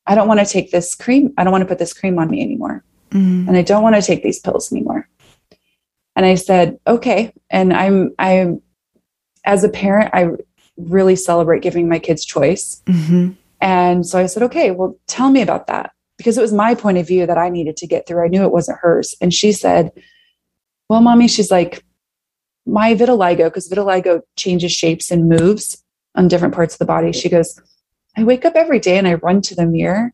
I 0.06 0.14
don't 0.14 0.26
want 0.26 0.40
to 0.40 0.46
take 0.46 0.70
this 0.70 0.94
cream. 0.94 1.34
I 1.36 1.44
don't 1.44 1.52
want 1.52 1.60
to 1.60 1.68
put 1.68 1.78
this 1.78 1.92
cream 1.92 2.18
on 2.18 2.30
me 2.30 2.40
anymore. 2.40 2.82
Mm. 3.10 3.46
And 3.46 3.58
I 3.58 3.62
don't 3.62 3.82
want 3.82 3.94
to 3.94 4.00
take 4.00 4.22
these 4.22 4.40
pills 4.40 4.72
anymore." 4.72 5.06
And 6.16 6.24
I 6.24 6.36
said, 6.36 6.78
"Okay." 6.86 7.34
And 7.50 7.74
I'm 7.74 8.14
I'm 8.18 8.62
as 9.44 9.64
a 9.64 9.68
parent, 9.68 10.14
I 10.14 10.30
really 10.78 11.14
celebrate 11.14 11.60
giving 11.60 11.90
my 11.90 11.98
kids 11.98 12.24
choice. 12.24 12.82
Mm-hmm. 12.86 13.32
And 13.60 14.06
so 14.06 14.18
I 14.18 14.26
said, 14.26 14.42
okay, 14.44 14.70
well, 14.70 14.98
tell 15.06 15.30
me 15.30 15.42
about 15.42 15.66
that. 15.66 15.92
Because 16.16 16.38
it 16.38 16.42
was 16.42 16.52
my 16.52 16.74
point 16.74 16.98
of 16.98 17.06
view 17.06 17.26
that 17.26 17.38
I 17.38 17.48
needed 17.48 17.76
to 17.78 17.86
get 17.86 18.06
through. 18.06 18.24
I 18.24 18.28
knew 18.28 18.42
it 18.42 18.52
wasn't 18.52 18.78
hers. 18.80 19.14
And 19.20 19.34
she 19.34 19.52
said, 19.52 19.92
well, 20.88 21.00
mommy, 21.00 21.28
she's 21.28 21.50
like, 21.50 21.84
my 22.64 22.94
vitiligo, 22.94 23.44
because 23.44 23.68
vitiligo 23.68 24.22
changes 24.36 24.72
shapes 24.72 25.10
and 25.10 25.28
moves 25.28 25.82
on 26.14 26.28
different 26.28 26.54
parts 26.54 26.74
of 26.74 26.78
the 26.78 26.84
body. 26.84 27.12
She 27.12 27.28
goes, 27.28 27.60
I 28.16 28.24
wake 28.24 28.44
up 28.44 28.54
every 28.56 28.80
day 28.80 28.98
and 28.98 29.06
I 29.06 29.14
run 29.14 29.42
to 29.42 29.54
the 29.54 29.66
mirror 29.66 30.12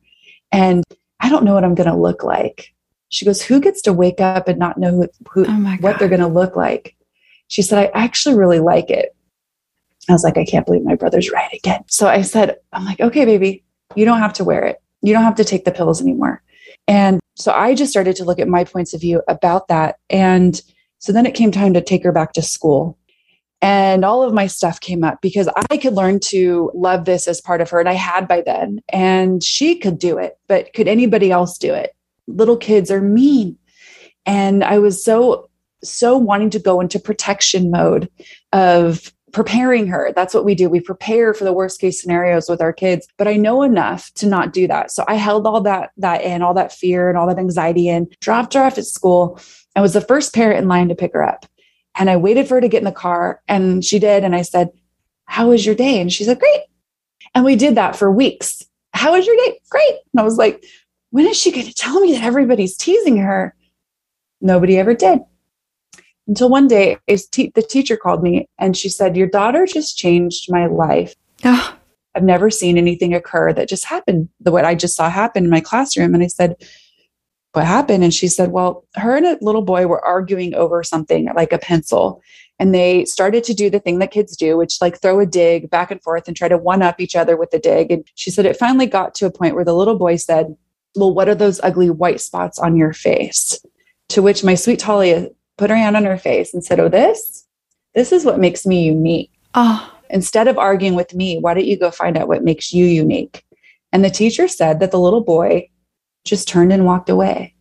and 0.50 0.84
I 1.20 1.28
don't 1.28 1.44
know 1.44 1.55
what 1.55 1.64
I'm 1.64 1.74
going 1.74 1.88
to 1.88 1.96
look 1.96 2.24
like. 2.24 2.74
She 3.09 3.24
goes, 3.24 3.42
Who 3.42 3.61
gets 3.61 3.82
to 3.82 3.92
wake 3.92 4.20
up 4.20 4.48
and 4.48 4.59
not 4.59 4.78
know 4.78 4.90
who, 4.90 5.09
who 5.30 5.46
oh 5.46 5.76
what 5.80 5.98
they're 5.98 6.09
going 6.09 6.20
to 6.20 6.26
look 6.26 6.57
like? 6.57 6.96
She 7.48 7.62
said, 7.62 7.78
I 7.78 7.90
actually 7.94 8.36
really 8.36 8.59
like 8.59 8.90
it. 8.90 9.14
I 10.09 10.12
was 10.12 10.24
like, 10.24 10.36
I 10.36 10.44
can't 10.44 10.66
believe 10.66 10.82
my 10.82 10.96
brother's 10.96 11.30
right 11.30 11.53
again. 11.53 11.84
So 11.86 12.09
I 12.09 12.22
said, 12.22 12.57
I'm 12.72 12.84
like, 12.84 13.00
okay, 13.00 13.24
baby, 13.24 13.62
you 13.94 14.05
don't 14.05 14.18
have 14.18 14.32
to 14.34 14.44
wear 14.44 14.64
it. 14.64 14.82
You 15.03 15.12
don't 15.12 15.24
have 15.24 15.34
to 15.36 15.44
take 15.44 15.64
the 15.64 15.72
pills 15.72 16.00
anymore. 16.00 16.42
And 16.88 17.20
so 17.36 17.53
I 17.53 17.74
just 17.74 17.90
started 17.90 18.16
to 18.16 18.24
look 18.24 18.38
at 18.38 18.48
my 18.48 18.64
points 18.64 18.94
of 18.94 19.00
view 19.00 19.22
about 19.28 19.68
that. 19.68 19.96
And 20.11 20.61
so 20.98 21.12
then 21.12 21.26
it 21.26 21.34
came 21.34 21.50
time 21.50 21.74
to 21.74 21.80
take 21.80 22.05
her 22.05 22.12
back 22.12 22.32
to 22.34 22.42
school. 22.42 22.98
And 23.61 24.05
all 24.05 24.24
of 24.24 24.34
my 24.34 24.48
stuff 24.48 24.80
came 24.80 25.05
up 25.05 25.20
because 25.22 25.48
I 25.70 25.76
could 25.76 25.94
learn 25.94 26.18
to 26.26 26.72
love 26.74 27.05
this 27.05 27.28
as 27.28 27.40
part 27.40 27.61
of 27.61 27.70
her. 27.70 27.78
And 27.78 27.88
I 27.88 27.94
had 27.94 28.26
by 28.26 28.42
then. 28.44 28.80
And 28.88 29.42
she 29.42 29.76
could 29.76 29.98
do 29.98 30.18
it, 30.18 30.36
but 30.48 30.72
could 30.74 30.88
anybody 30.88 31.30
else 31.30 31.59
do 31.59 31.72
it? 31.72 31.94
Little 32.26 32.57
kids 32.57 32.90
are 32.90 33.00
mean. 33.00 33.57
And 34.26 34.64
I 34.64 34.78
was 34.78 35.05
so, 35.05 35.48
so 35.84 36.16
wanting 36.16 36.50
to 36.50 36.59
go 36.59 36.80
into 36.80 36.98
protection 36.98 37.70
mode 37.70 38.11
of 38.53 39.12
preparing 39.33 39.87
her. 39.87 40.12
That's 40.14 40.35
what 40.35 40.45
we 40.45 40.55
do. 40.55 40.68
We 40.68 40.80
prepare 40.80 41.35
for 41.35 41.45
the 41.45 41.53
worst 41.53 41.80
case 41.80 42.01
scenarios 42.01 42.49
with 42.49 42.61
our 42.61 42.72
kids. 42.72 43.09
But 43.16 43.28
I 43.28 43.37
know 43.37 43.62
enough 43.62 44.12
to 44.14 44.26
not 44.26 44.53
do 44.53 44.66
that. 44.68 44.91
So 44.91 45.05
I 45.09 45.14
held 45.14 45.47
all 45.47 45.61
that 45.62 45.91
that 45.97 46.22
in, 46.22 46.43
all 46.43 46.55
that 46.55 46.72
fear 46.72 47.09
and 47.09 47.18
all 47.18 47.26
that 47.26 47.39
anxiety 47.39 47.89
in, 47.89 48.09
dropped 48.20 48.55
her 48.55 48.62
off 48.62 48.78
at 48.78 48.85
school. 48.85 49.41
I 49.74 49.80
was 49.80 49.95
the 49.95 50.01
first 50.01 50.35
parent 50.35 50.59
in 50.59 50.68
line 50.68 50.89
to 50.89 50.95
pick 50.95 51.14
her 51.14 51.22
up. 51.22 51.47
And 51.97 52.09
I 52.09 52.16
waited 52.16 52.47
for 52.47 52.55
her 52.55 52.61
to 52.61 52.68
get 52.68 52.78
in 52.78 52.85
the 52.85 52.93
car 52.93 53.43
and 53.49 53.85
she 53.85 53.99
did. 53.99 54.24
And 54.24 54.35
I 54.35 54.43
said, 54.43 54.70
How 55.24 55.49
was 55.49 55.64
your 55.64 55.74
day? 55.74 56.01
And 56.01 56.12
she 56.12 56.24
said, 56.24 56.39
Great. 56.39 56.62
And 57.35 57.45
we 57.45 57.57
did 57.57 57.74
that 57.74 57.97
for 57.97 58.11
weeks. 58.11 58.62
How 58.93 59.12
was 59.12 59.26
your 59.26 59.37
day? 59.37 59.59
Great. 59.70 59.95
And 60.12 60.20
I 60.20 60.22
was 60.22 60.37
like, 60.37 60.64
When 61.11 61.26
is 61.26 61.41
she 61.41 61.53
going 61.53 61.66
to 61.66 61.74
tell 61.74 62.01
me 62.01 62.12
that 62.12 62.24
everybody's 62.24 62.76
teasing 62.76 63.16
her? 63.16 63.55
Nobody 64.41 64.76
ever 64.78 64.95
did 64.95 65.20
until 66.29 66.49
one 66.49 66.68
day 66.68 66.99
te- 67.31 67.53
the 67.55 67.62
teacher 67.62 67.97
called 67.97 68.23
me 68.23 68.49
and 68.59 68.77
she 68.77 68.89
said 68.89 69.16
your 69.16 69.27
daughter 69.27 69.66
just 69.66 69.97
changed 69.97 70.51
my 70.51 70.66
life. 70.66 71.14
Oh. 71.45 71.77
i've 72.14 72.23
never 72.23 72.51
seen 72.51 72.79
anything 72.79 73.14
occur 73.14 73.53
that 73.53 73.68
just 73.68 73.85
happened 73.85 74.29
the 74.41 74.53
what 74.53 74.64
i 74.64 74.75
just 74.77 74.95
saw 74.95 75.11
happen 75.11 75.45
in 75.45 75.51
my 75.51 75.61
classroom. 75.61 76.14
And 76.14 76.23
i 76.23 76.29
said 76.29 76.57
what 77.53 77.66
happened? 77.66 78.03
And 78.03 78.14
she 78.14 78.29
said 78.29 78.51
well 78.51 78.87
her 78.97 79.16
and 79.16 79.27
a 79.27 79.39
little 79.41 79.62
boy 79.62 79.87
were 79.87 80.05
arguing 80.05 80.55
over 80.55 80.83
something 80.83 81.29
like 81.35 81.53
a 81.53 81.59
pencil. 81.59 82.23
And 82.59 82.75
they 82.75 83.05
started 83.07 83.43
to 83.45 83.55
do 83.55 83.68
the 83.70 83.81
thing 83.81 83.99
that 83.99 84.11
kids 84.11 84.37
do 84.37 84.57
which 84.57 84.81
like 84.81 85.01
throw 85.01 85.20
a 85.20 85.27
dig 85.27 85.68
back 85.68 85.91
and 85.91 86.03
forth 86.03 86.29
and 86.29 86.37
try 86.37 86.49
to 86.49 86.57
one 86.57 86.83
up 86.83 87.01
each 87.01 87.16
other 87.16 87.37
with 87.37 87.51
the 87.51 87.59
dig. 87.59 87.91
And 87.91 88.05
she 88.14 88.31
said 88.31 88.47
it 88.47 88.57
finally 88.57 88.87
got 88.87 89.14
to 89.16 89.27
a 89.27 89.33
point 89.33 89.55
where 89.55 89.64
the 89.64 89.75
little 89.75 89.99
boy 89.99 90.16
said 90.16 90.57
well 90.95 91.12
what 91.12 91.29
are 91.29 91.35
those 91.35 91.61
ugly 91.62 91.91
white 91.91 92.20
spots 92.20 92.59
on 92.59 92.77
your 92.77 92.93
face 92.93 93.61
to 94.09 94.23
which 94.23 94.45
my 94.45 94.55
sweet 94.55 94.79
talia 94.79 95.29
put 95.59 95.70
her 95.70 95.76
hand 95.76 95.96
on 95.96 96.05
her 96.05 96.18
face 96.18 96.53
and 96.53 96.64
said, 96.64 96.80
Oh, 96.80 96.88
this, 96.88 97.46
this 97.94 98.12
is 98.12 98.24
what 98.24 98.38
makes 98.38 98.66
me 98.66 98.84
unique. 98.84 99.30
Oh. 99.55 99.88
Instead 100.11 100.46
of 100.46 100.59
arguing 100.59 100.94
with 100.94 101.14
me, 101.14 101.38
why 101.38 101.55
don't 101.55 101.64
you 101.64 101.78
go 101.78 101.90
find 101.90 102.18
out 102.18 102.28
what 102.28 102.44
makes 102.44 102.72
you 102.72 102.84
unique? 102.84 103.44
And 103.92 104.05
the 104.05 104.11
teacher 104.11 104.46
said 104.46 104.80
that 104.80 104.90
the 104.90 104.98
little 104.98 105.22
boy 105.22 105.70
just 106.24 106.48
turned 106.48 106.72
and 106.72 106.84
walked 106.84 107.09
away. 107.09 107.55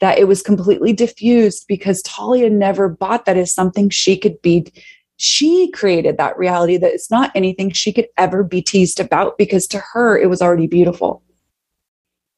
That 0.00 0.18
it 0.18 0.28
was 0.28 0.40
completely 0.40 0.92
diffused 0.92 1.66
because 1.68 2.02
Talia 2.02 2.48
never 2.48 2.88
bought 2.88 3.26
that 3.26 3.36
as 3.36 3.52
something 3.52 3.90
she 3.90 4.16
could 4.16 4.40
be. 4.40 4.72
She 5.16 5.70
created 5.72 6.16
that 6.16 6.38
reality 6.38 6.78
that 6.78 6.92
it's 6.92 7.10
not 7.10 7.32
anything 7.34 7.70
she 7.70 7.92
could 7.92 8.06
ever 8.16 8.42
be 8.42 8.62
teased 8.62 9.00
about 9.00 9.36
because 9.36 9.66
to 9.68 9.82
her 9.92 10.16
it 10.16 10.30
was 10.30 10.40
already 10.40 10.66
beautiful. 10.66 11.22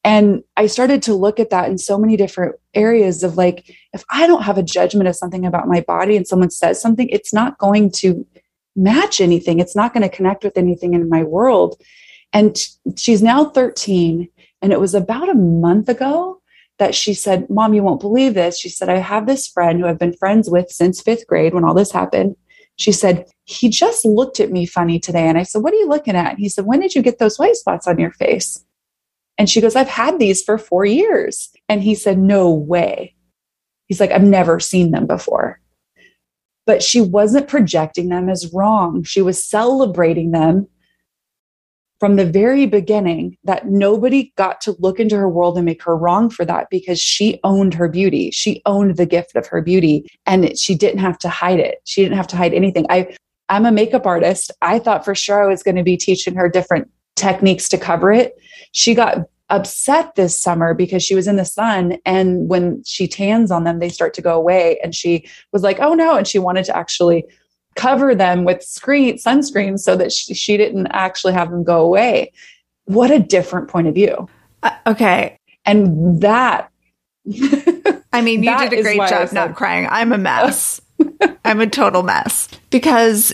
And 0.05 0.43
I 0.57 0.67
started 0.67 1.03
to 1.05 1.15
look 1.15 1.39
at 1.39 1.51
that 1.51 1.71
in 1.71 1.79
so 1.79 1.97
many 1.97 2.17
different 2.17 2.57
areas 2.75 3.23
of 3.23 3.37
like, 3.37 3.71
if 3.93 4.03
I 4.11 4.27
don't 4.27 4.43
have 4.43 4.59
a 4.59 4.63
judgment 4.63 5.09
of 5.09 5.17
something 5.17 5.47
about 5.47 5.69
my 5.69 5.81
body 5.81 6.17
and 6.17 6.27
someone 6.27 6.51
says 6.51 6.81
something, 6.81 7.09
it's 7.09 7.33
not 7.33 7.59
going 7.59 7.91
to 7.93 8.27
match 8.75 9.21
anything. 9.21 9.61
It's 9.61 9.77
not 9.77 9.95
going 9.95 10.03
to 10.03 10.15
connect 10.15 10.43
with 10.43 10.57
anything 10.57 10.95
in 10.95 11.09
my 11.09 11.23
world. 11.23 11.81
And 12.33 12.57
she's 12.97 13.23
now 13.23 13.45
13. 13.45 14.29
And 14.61 14.73
it 14.73 14.81
was 14.81 14.95
about 14.95 15.29
a 15.29 15.35
month 15.35 15.89
ago 15.89 16.41
that 16.79 16.95
she 16.95 17.15
said, 17.15 17.49
Mom, 17.49 17.75
you 17.75 17.83
won't 17.83 18.01
believe 18.01 18.35
this. 18.35 18.59
She 18.59 18.69
said, 18.69 18.89
I 18.89 18.97
have 18.97 19.27
this 19.27 19.47
friend 19.47 19.79
who 19.79 19.87
I've 19.87 19.99
been 19.99 20.15
friends 20.15 20.51
with 20.51 20.71
since 20.71 21.01
fifth 21.01 21.27
grade 21.29 21.55
when 21.55 21.65
all 21.65 21.75
this 21.75 21.93
happened. 21.93 22.35
She 22.77 22.91
said, 22.91 23.27
He 23.45 23.69
just 23.69 24.05
looked 24.05 24.41
at 24.41 24.51
me 24.51 24.67
funny 24.67 24.99
today. 24.99 25.29
And 25.29 25.39
I 25.39 25.43
said, 25.45 25.63
What 25.63 25.75
are 25.75 25.77
you 25.77 25.89
looking 25.89 26.17
at? 26.17 26.31
And 26.31 26.39
he 26.39 26.49
said, 26.49 26.65
When 26.65 26.81
did 26.81 26.95
you 26.95 27.03
get 27.03 27.19
those 27.19 27.39
white 27.39 27.57
spots 27.57 27.87
on 27.87 27.99
your 27.99 28.11
face? 28.11 28.65
And 29.39 29.49
she 29.49 29.61
goes, 29.61 29.77
I've 29.77 29.89
had 29.89 30.19
these 30.19 30.43
for 30.43 30.59
four 30.59 30.85
years. 30.85 31.51
And 31.69 31.83
he 31.83 31.95
said, 31.95 32.19
No 32.19 32.51
way. 32.51 33.15
He's 33.87 34.01
like, 34.01 34.11
I've 34.11 34.23
never 34.23 34.61
seen 34.61 34.91
them 34.91 35.07
before. 35.07 35.61
But 36.65 36.83
she 36.83 37.01
wasn't 37.01 37.49
projecting 37.49 38.09
them 38.09 38.29
as 38.29 38.53
wrong. 38.53 39.03
She 39.03 39.21
was 39.21 39.45
celebrating 39.45 40.31
them 40.31 40.69
from 42.03 42.17
the 42.17 42.27
very 42.27 42.67
beginning 42.67 43.37
that 43.45 43.69
nobody 43.69 44.33
got 44.37 44.61
to 44.61 44.75
look 44.81 44.99
into 44.99 45.17
her 45.17 45.29
world 45.29 45.57
and 45.57 45.65
make 45.65 45.83
her 45.85 45.97
wrong 45.97 46.31
for 46.31 46.45
that 46.45 46.67
because 46.69 46.99
she 46.99 47.39
owned 47.45 47.75
her 47.75 47.89
beauty. 47.89 48.31
She 48.33 48.61
owned 48.67 48.97
the 48.97 49.07
gift 49.07 49.37
of 49.37 49.47
her 49.47 49.63
beauty 49.63 50.11
and 50.27 50.59
she 50.59 50.75
didn't 50.75 50.99
have 50.99 51.17
to 51.19 51.29
hide 51.29 51.61
it. 51.61 51.79
She 51.85 52.03
didn't 52.03 52.17
have 52.17 52.27
to 52.29 52.37
hide 52.37 52.55
anything. 52.55 52.87
I 52.91 53.17
I'm 53.49 53.67
a 53.67 53.71
makeup 53.71 54.05
artist. 54.05 54.51
I 54.63 54.79
thought 54.79 55.05
for 55.05 55.15
sure 55.15 55.45
I 55.45 55.47
was 55.47 55.63
going 55.63 55.77
to 55.77 55.83
be 55.85 55.97
teaching 55.97 56.35
her 56.35 56.49
different 56.49 56.91
techniques 57.15 57.69
to 57.69 57.79
cover 57.79 58.11
it. 58.11 58.35
She 58.73 58.95
got 58.95 59.29
upset 59.53 60.15
this 60.15 60.41
summer 60.41 60.73
because 60.73 61.03
she 61.03 61.15
was 61.15 61.29
in 61.29 61.37
the 61.37 61.45
sun 61.45 61.99
and 62.07 62.49
when 62.49 62.83
she 62.85 63.07
tans 63.07 63.51
on 63.51 63.65
them 63.65 63.79
they 63.79 63.91
start 63.91 64.15
to 64.15 64.23
go 64.23 64.35
away. 64.35 64.79
And 64.83 64.95
she 64.95 65.29
was 65.53 65.63
like 65.63 65.79
oh 65.81 65.95
no 65.95 66.17
and 66.17 66.27
she 66.27 66.39
wanted 66.39 66.65
to 66.67 66.77
actually 66.77 67.25
cover 67.77 68.15
them 68.15 68.45
with 68.45 68.63
screen 68.63 69.17
sunscreen 69.17 69.79
so 69.79 69.97
that 69.97 70.13
she, 70.13 70.35
she 70.35 70.57
didn't 70.57 70.89
actually 70.89 71.35
have 71.35 71.51
them 71.51 71.65
go 71.65 71.85
away. 71.85 72.33
What 72.87 73.11
a 73.11 73.19
different 73.19 73.69
point 73.69 73.87
of 73.87 73.95
view. 73.95 74.29
Uh, 74.63 74.77
okay. 74.87 75.39
And 75.65 76.21
that 76.23 76.71
i 78.13 78.21
mean 78.21 78.43
you 78.43 78.59
did 78.69 78.73
a 78.73 78.83
great 78.83 79.09
job 79.09 79.33
not 79.33 79.55
crying. 79.55 79.87
I'm 79.91 80.13
a 80.13 80.19
mess. 80.19 80.81
I'm 81.45 81.61
a 81.61 81.67
total 81.67 82.03
mess. 82.03 82.49
Because 82.71 83.33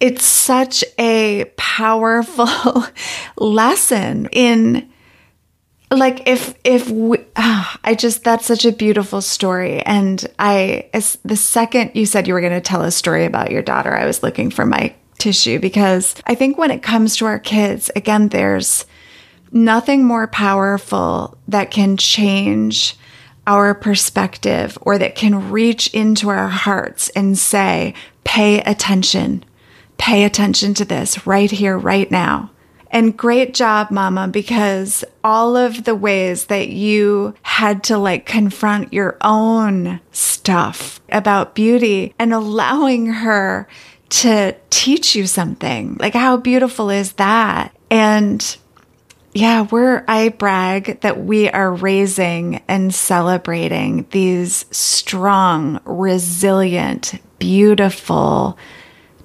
it's 0.00 0.24
such 0.24 0.84
a 0.98 1.44
powerful 1.56 2.84
lesson 3.36 4.28
in 4.32 4.88
like 5.90 6.26
if 6.28 6.54
if 6.64 6.90
we, 6.90 7.18
oh, 7.36 7.76
I 7.84 7.94
just 7.94 8.24
that's 8.24 8.46
such 8.46 8.64
a 8.64 8.72
beautiful 8.72 9.20
story. 9.20 9.80
And 9.82 10.24
I 10.38 10.90
as 10.92 11.18
the 11.24 11.36
second 11.36 11.92
you 11.94 12.06
said 12.06 12.26
you 12.26 12.34
were 12.34 12.40
going 12.40 12.52
to 12.52 12.60
tell 12.60 12.82
a 12.82 12.90
story 12.90 13.24
about 13.24 13.50
your 13.50 13.62
daughter 13.62 13.94
I 13.94 14.04
was 14.04 14.22
looking 14.22 14.50
for 14.50 14.66
my 14.66 14.94
tissue 15.18 15.58
because 15.58 16.14
I 16.26 16.34
think 16.34 16.58
when 16.58 16.70
it 16.70 16.82
comes 16.82 17.16
to 17.16 17.26
our 17.26 17.38
kids 17.38 17.90
again 17.96 18.28
there's 18.28 18.84
nothing 19.50 20.04
more 20.04 20.26
powerful 20.26 21.38
that 21.48 21.70
can 21.70 21.96
change 21.96 22.96
our 23.46 23.74
perspective 23.74 24.76
or 24.82 24.98
that 24.98 25.14
can 25.14 25.50
reach 25.50 25.86
into 25.94 26.28
our 26.28 26.48
hearts 26.48 27.08
and 27.10 27.38
say 27.38 27.94
pay 28.24 28.60
attention 28.60 29.44
pay 29.98 30.24
attention 30.24 30.74
to 30.74 30.84
this 30.84 31.26
right 31.26 31.50
here 31.50 31.76
right 31.76 32.10
now 32.10 32.50
and 32.90 33.16
great 33.16 33.52
job, 33.52 33.90
mama, 33.90 34.28
because 34.28 35.04
all 35.24 35.56
of 35.56 35.84
the 35.84 35.94
ways 35.94 36.46
that 36.46 36.68
you 36.68 37.34
had 37.42 37.84
to 37.84 37.98
like 37.98 38.26
confront 38.26 38.92
your 38.92 39.16
own 39.20 40.00
stuff 40.12 41.00
about 41.10 41.54
beauty 41.54 42.14
and 42.18 42.32
allowing 42.32 43.06
her 43.06 43.68
to 44.08 44.54
teach 44.70 45.16
you 45.16 45.26
something. 45.26 45.96
Like, 45.98 46.14
how 46.14 46.36
beautiful 46.36 46.90
is 46.90 47.12
that? 47.14 47.76
And 47.90 48.56
yeah, 49.34 49.66
we're, 49.70 50.04
I 50.08 50.30
brag 50.30 51.00
that 51.00 51.22
we 51.22 51.50
are 51.50 51.74
raising 51.74 52.62
and 52.68 52.94
celebrating 52.94 54.06
these 54.10 54.64
strong, 54.70 55.80
resilient, 55.84 57.20
beautiful 57.38 58.56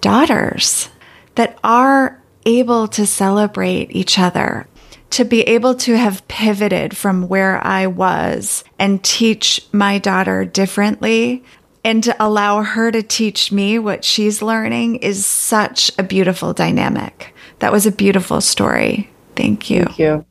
daughters 0.02 0.90
that 1.36 1.58
are 1.64 2.22
able 2.46 2.88
to 2.90 3.06
celebrate 3.06 3.96
each 3.96 4.20
other, 4.20 4.68
to 5.12 5.24
be 5.24 5.42
able 5.42 5.76
to 5.76 5.98
have 5.98 6.28
pivoted 6.28 6.98
from 6.98 7.28
where 7.28 7.66
I 7.66 7.88
was 7.88 8.64
and 8.80 9.04
teach 9.04 9.66
my 9.72 9.98
daughter 9.98 10.46
differently 10.46 11.44
and 11.84 12.04
to 12.04 12.16
allow 12.24 12.62
her 12.64 12.92
to 12.92 13.02
teach 13.02 13.52
me 13.52 13.80
what 13.80 14.04
she's 14.04 14.42
learning 14.42 14.98
is 14.98 15.26
such 15.26 15.92
a 15.98 16.04
beautiful 16.04 16.54
dynamic. 16.54 17.34
That 17.60 17.72
was 17.72 17.86
a 17.86 17.92
beautiful 17.92 18.42
story. 18.42 19.10
Thank 19.36 19.70
you. 19.70 19.86
Thank 19.86 20.00
you. 20.00 20.26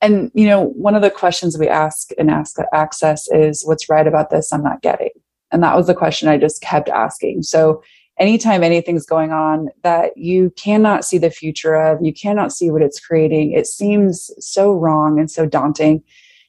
And 0.00 0.30
you 0.34 0.46
know, 0.46 0.66
one 0.68 0.94
of 0.94 1.02
the 1.02 1.10
questions 1.10 1.56
we 1.58 1.68
ask 1.68 2.12
in 2.12 2.28
Ask 2.28 2.56
Access 2.72 3.26
is, 3.30 3.64
"What's 3.64 3.88
right 3.88 4.06
about 4.06 4.30
this? 4.30 4.52
I'm 4.52 4.62
not 4.62 4.82
getting." 4.82 5.10
And 5.50 5.62
that 5.62 5.76
was 5.76 5.86
the 5.86 5.94
question 5.94 6.28
I 6.28 6.36
just 6.36 6.60
kept 6.60 6.88
asking. 6.88 7.42
So 7.42 7.82
anytime 8.18 8.62
anything's 8.62 9.06
going 9.06 9.32
on 9.32 9.68
that 9.82 10.16
you 10.16 10.50
cannot 10.56 11.04
see 11.04 11.18
the 11.18 11.30
future 11.30 11.74
of, 11.74 11.98
you 12.02 12.12
cannot 12.12 12.52
see 12.52 12.70
what 12.70 12.82
it's 12.82 13.00
creating, 13.00 13.52
it 13.52 13.66
seems 13.66 14.30
so 14.38 14.72
wrong 14.72 15.18
and 15.18 15.30
so 15.30 15.46
daunting. 15.46 16.02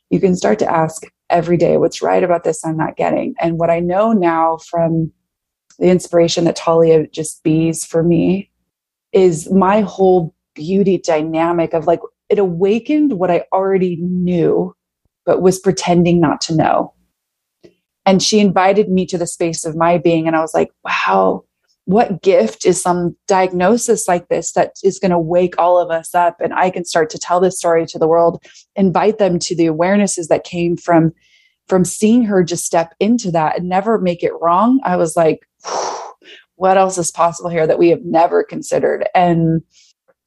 You 0.09 0.19
can 0.19 0.35
start 0.35 0.59
to 0.59 0.71
ask 0.71 1.03
every 1.29 1.57
day, 1.57 1.77
what's 1.77 2.01
right 2.01 2.23
about 2.23 2.43
this 2.43 2.63
I'm 2.63 2.77
not 2.77 2.97
getting? 2.97 3.33
And 3.39 3.57
what 3.57 3.71
I 3.71 3.79
know 3.79 4.13
now 4.13 4.57
from 4.69 5.11
the 5.79 5.87
inspiration 5.87 6.45
that 6.45 6.55
Talia 6.55 7.07
just 7.07 7.43
bees 7.43 7.83
for 7.83 8.03
me 8.03 8.51
is 9.11 9.51
my 9.51 9.81
whole 9.81 10.35
beauty 10.53 10.97
dynamic 10.99 11.73
of 11.73 11.87
like, 11.87 11.99
it 12.29 12.39
awakened 12.39 13.13
what 13.13 13.31
I 13.31 13.45
already 13.51 13.97
knew, 13.99 14.75
but 15.25 15.41
was 15.41 15.59
pretending 15.59 16.21
not 16.21 16.41
to 16.41 16.55
know. 16.55 16.93
And 18.05 18.21
she 18.21 18.39
invited 18.39 18.89
me 18.89 19.05
to 19.07 19.17
the 19.17 19.27
space 19.27 19.65
of 19.65 19.75
my 19.75 19.97
being. 19.97 20.27
And 20.27 20.35
I 20.35 20.41
was 20.41 20.53
like, 20.53 20.69
wow, 20.83 21.43
what 21.85 22.21
gift 22.21 22.65
is 22.65 22.81
some 22.81 23.15
diagnosis 23.27 24.07
like 24.07 24.27
this 24.27 24.53
that 24.53 24.73
is 24.83 24.99
going 24.99 25.11
to 25.11 25.19
wake 25.19 25.53
all 25.57 25.79
of 25.79 25.91
us 25.91 26.13
up? 26.13 26.41
And 26.41 26.53
i 26.53 26.69
can 26.69 26.85
start 26.85 27.09
to 27.11 27.19
tell 27.19 27.39
this 27.39 27.57
story 27.57 27.85
to 27.87 27.99
the 27.99 28.07
world 28.07 28.43
invite 28.75 29.17
them 29.17 29.39
to 29.39 29.55
the 29.55 29.67
awarenesses 29.67 30.27
that 30.27 30.43
came 30.43 30.75
from 30.77 31.13
from 31.67 31.85
seeing 31.85 32.23
her 32.23 32.43
just 32.43 32.65
step 32.65 32.93
into 32.99 33.31
that 33.31 33.57
and 33.57 33.67
never 33.67 33.97
make 33.97 34.21
it 34.23 34.33
wrong. 34.39 34.79
I 34.83 34.97
was 34.97 35.15
like 35.15 35.47
what 36.57 36.77
else 36.77 36.97
is 36.97 37.11
possible 37.11 37.49
here 37.49 37.67
that 37.67 37.79
we 37.79 37.89
have 37.89 38.03
never 38.05 38.43
considered? 38.43 39.07
And 39.13 39.61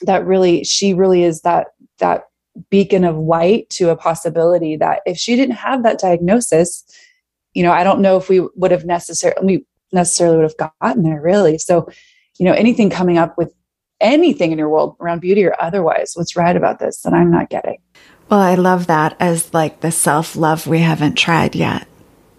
that 0.02 0.24
really 0.24 0.64
she 0.64 0.94
really 0.94 1.24
is 1.24 1.42
that 1.42 1.68
that 1.98 2.24
beacon 2.70 3.04
of 3.04 3.16
light 3.16 3.68
to 3.70 3.90
a 3.90 3.96
possibility 3.96 4.76
that 4.76 5.00
if 5.06 5.16
she 5.16 5.36
didn't 5.36 5.56
have 5.56 5.82
that 5.82 5.98
diagnosis 5.98 6.84
you 7.54 7.62
know 7.62 7.72
i 7.72 7.84
don't 7.84 8.00
know 8.00 8.16
if 8.16 8.28
we 8.28 8.40
would 8.56 8.70
have 8.70 8.84
necessarily 8.84 9.64
necessarily 9.92 10.36
would 10.36 10.44
have 10.44 10.72
gotten 10.80 11.02
there 11.02 11.20
really. 11.20 11.58
So 11.58 11.88
you 12.38 12.46
know 12.46 12.52
anything 12.52 12.90
coming 12.90 13.18
up 13.18 13.36
with 13.36 13.52
anything 14.00 14.52
in 14.52 14.58
your 14.58 14.68
world 14.68 14.96
around 15.00 15.20
beauty 15.20 15.44
or 15.44 15.54
otherwise 15.60 16.12
what's 16.14 16.36
right 16.36 16.56
about 16.56 16.78
this 16.78 17.02
that 17.02 17.12
i'm 17.12 17.30
not 17.30 17.50
getting. 17.50 17.78
Well 18.30 18.40
i 18.40 18.54
love 18.54 18.86
that 18.86 19.16
as 19.20 19.52
like 19.52 19.80
the 19.80 19.90
self-love 19.90 20.66
we 20.66 20.80
haven't 20.80 21.16
tried 21.16 21.54
yet 21.54 21.86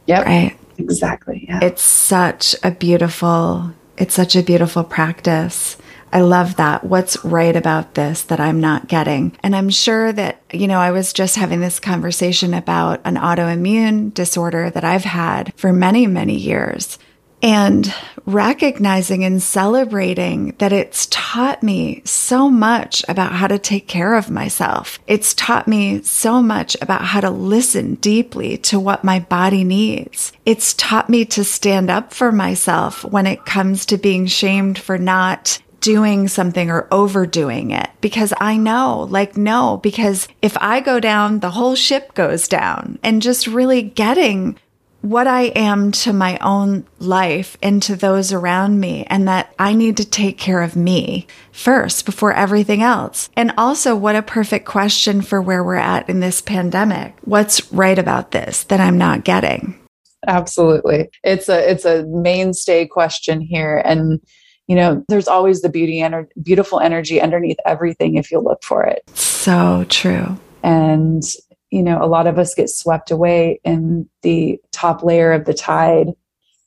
yep. 0.06 0.26
right? 0.26 0.58
Exactly 0.78 1.45
yeah. 1.47 1.60
It's 1.62 1.82
such 1.82 2.56
a 2.64 2.72
beautiful 2.72 3.74
it's 3.97 4.16
such 4.16 4.36
a 4.38 4.43
beautiful 4.43 4.86
practice. 4.86 5.76
I 6.12 6.22
love 6.22 6.56
that. 6.56 6.86
What's 6.86 7.24
right 7.24 7.56
about 7.56 7.93
this 7.93 8.24
that 8.24 8.39
I'm 8.39 8.62
not 8.62 8.88
getting? 8.88 9.38
And 9.43 9.56
I'm 9.56 9.70
sure 9.70 10.12
that, 10.14 10.41
you 10.52 10.68
know, 10.68 10.80
I 10.80 10.89
was 10.89 11.14
just 11.14 11.36
having 11.36 11.60
this 11.60 11.80
conversation 11.80 12.54
about 12.56 13.02
an 13.04 13.16
autoimmune 13.16 14.12
disorder 14.14 14.72
that 14.72 14.86
I've 14.86 15.04
had 15.04 15.54
for 15.56 15.72
many, 15.72 16.08
many 16.08 16.36
years 16.36 16.97
and 17.42 17.94
recognizing 18.26 19.24
and 19.24 19.42
celebrating 19.42 20.54
that 20.60 20.72
it's 20.72 21.08
taught 21.10 21.64
me 21.64 22.02
so 22.06 22.50
much 22.50 23.04
about 23.08 23.34
how 23.34 23.48
to 23.48 23.58
take 23.58 23.88
care 23.88 24.16
of 24.16 24.30
myself. 24.30 25.00
It's 25.08 25.34
taught 25.34 25.68
me 25.68 26.02
so 26.04 26.42
much 26.42 26.78
about 26.82 27.04
how 27.04 27.22
to 27.22 27.30
listen 27.30 27.96
deeply 27.96 28.58
to 28.60 28.80
what 28.80 29.04
my 29.04 29.20
body 29.20 29.64
needs. 29.64 30.32
It's 30.46 30.74
taught 30.74 31.10
me 31.10 31.26
to 31.26 31.44
stand 31.44 31.90
up 31.90 32.14
for 32.14 32.32
myself 32.32 33.04
when 33.04 33.26
it 33.26 33.46
comes 33.46 33.86
to 33.88 33.98
being 33.98 34.28
shamed 34.28 34.78
for 34.78 34.98
not 34.98 35.62
doing 35.82 36.28
something 36.28 36.70
or 36.70 36.88
overdoing 36.92 37.72
it 37.72 37.90
because 38.02 38.34
I 38.40 38.58
know, 38.58 39.08
like, 39.10 39.38
no, 39.38 39.80
because 39.82 40.28
if 40.42 40.58
I 40.58 40.82
go 40.82 41.00
down, 41.00 41.40
the 41.40 41.52
whole 41.52 41.76
ship 41.76 42.14
goes 42.14 42.48
down 42.48 43.00
and 43.02 43.22
just 43.22 43.48
really 43.48 43.82
getting 43.82 44.58
what 45.02 45.28
I 45.28 45.43
am 45.43 45.91
to 45.91 46.14
my 46.14 46.38
own 46.39 46.86
life 47.00 47.58
and 47.62 47.82
to 47.84 47.95
those 47.95 48.34
around 48.34 48.80
me, 48.80 49.06
and 49.08 49.28
that 49.28 49.54
I 49.58 49.74
need 49.74 49.97
to 49.97 50.06
take 50.06 50.38
care 50.38 50.62
of 50.62 50.76
me 50.76 51.28
first 51.52 52.06
before 52.06 52.34
everything 52.34 52.82
else. 52.82 53.30
And 53.36 53.54
also, 53.58 53.95
what 53.95 54.16
a 54.16 54.22
perfect 54.22 54.66
question 54.66 55.22
for 55.22 55.41
where 55.41 55.64
we're 55.64 55.76
at 55.76 56.10
in 56.10 56.20
this 56.20 56.41
pandemic. 56.41 57.16
What's 57.22 57.72
right 57.72 57.97
about 57.97 58.32
this 58.32 58.64
that 58.64 58.80
I'm 58.80 58.97
not 58.97 59.24
getting? 59.24 59.80
Absolutely. 60.28 61.10
It's 61.24 61.47
a 61.47 61.70
it's 61.70 61.86
a 61.86 62.06
mainstay 62.08 62.86
question 62.86 63.39
here 63.39 63.82
and 63.86 64.20
you 64.68 64.76
know 64.76 65.04
there's 65.08 65.30
always 65.30 65.62
the 65.62 65.70
beauty 65.70 66.02
and 66.02 66.28
beautiful 66.43 66.80
energy 66.80 67.22
underneath 67.22 67.58
everything 67.66 68.16
if 68.16 68.30
you 68.30 68.39
look 68.39 68.64
for 68.64 68.84
it. 68.84 69.02
So 69.14 69.86
true. 69.88 70.38
And 70.62 71.24
you 71.72 71.84
know, 71.84 72.04
a 72.04 72.08
lot 72.08 72.28
of 72.28 72.39
us 72.39 72.56
get 72.56 72.70
swept 72.70 73.12
away 73.12 73.60
in 73.64 74.10
the 74.24 74.60
top 74.80 75.04
layer 75.04 75.32
of 75.32 75.46
the 75.46 75.54
tide. 75.54 76.14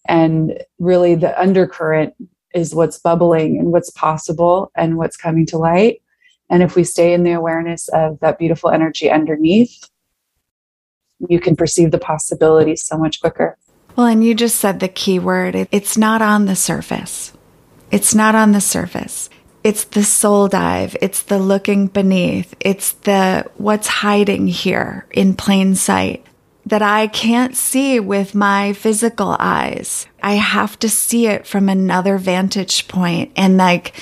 And 0.06 0.58
really, 0.78 1.14
the 1.14 1.40
undercurrent 1.40 2.14
is 2.54 2.74
what's 2.74 2.98
bubbling 2.98 3.58
and 3.58 3.72
what's 3.72 3.90
possible 3.90 4.70
and 4.76 4.96
what's 4.96 5.16
coming 5.16 5.46
to 5.46 5.58
light. 5.58 6.02
And 6.50 6.62
if 6.62 6.76
we 6.76 6.84
stay 6.84 7.14
in 7.14 7.24
the 7.24 7.32
awareness 7.32 7.88
of 7.88 8.20
that 8.20 8.38
beautiful 8.38 8.70
energy 8.70 9.10
underneath, 9.10 9.88
you 11.28 11.40
can 11.40 11.56
perceive 11.56 11.92
the 11.92 11.98
possibilities 11.98 12.84
so 12.84 12.98
much 12.98 13.20
quicker. 13.20 13.56
Well, 13.96 14.06
and 14.06 14.24
you 14.24 14.34
just 14.34 14.56
said 14.56 14.80
the 14.80 14.88
key 14.88 15.18
word 15.18 15.68
it's 15.70 15.96
not 15.96 16.20
on 16.20 16.46
the 16.46 16.56
surface. 16.56 17.32
It's 17.90 18.14
not 18.14 18.34
on 18.34 18.52
the 18.52 18.60
surface. 18.60 19.30
It's 19.64 19.84
the 19.84 20.02
soul 20.02 20.48
dive. 20.48 20.96
It's 21.00 21.22
the 21.22 21.38
looking 21.38 21.86
beneath. 21.86 22.54
It's 22.58 22.92
the 22.92 23.48
what's 23.56 23.86
hiding 23.86 24.48
here 24.48 25.06
in 25.12 25.34
plain 25.34 25.74
sight 25.74 26.26
that 26.72 26.80
I 26.80 27.06
can't 27.06 27.54
see 27.54 28.00
with 28.00 28.34
my 28.34 28.72
physical 28.72 29.36
eyes. 29.38 30.06
I 30.22 30.36
have 30.36 30.78
to 30.78 30.88
see 30.88 31.26
it 31.26 31.46
from 31.46 31.68
another 31.68 32.16
vantage 32.16 32.88
point 32.88 33.30
and 33.36 33.58
like 33.58 33.94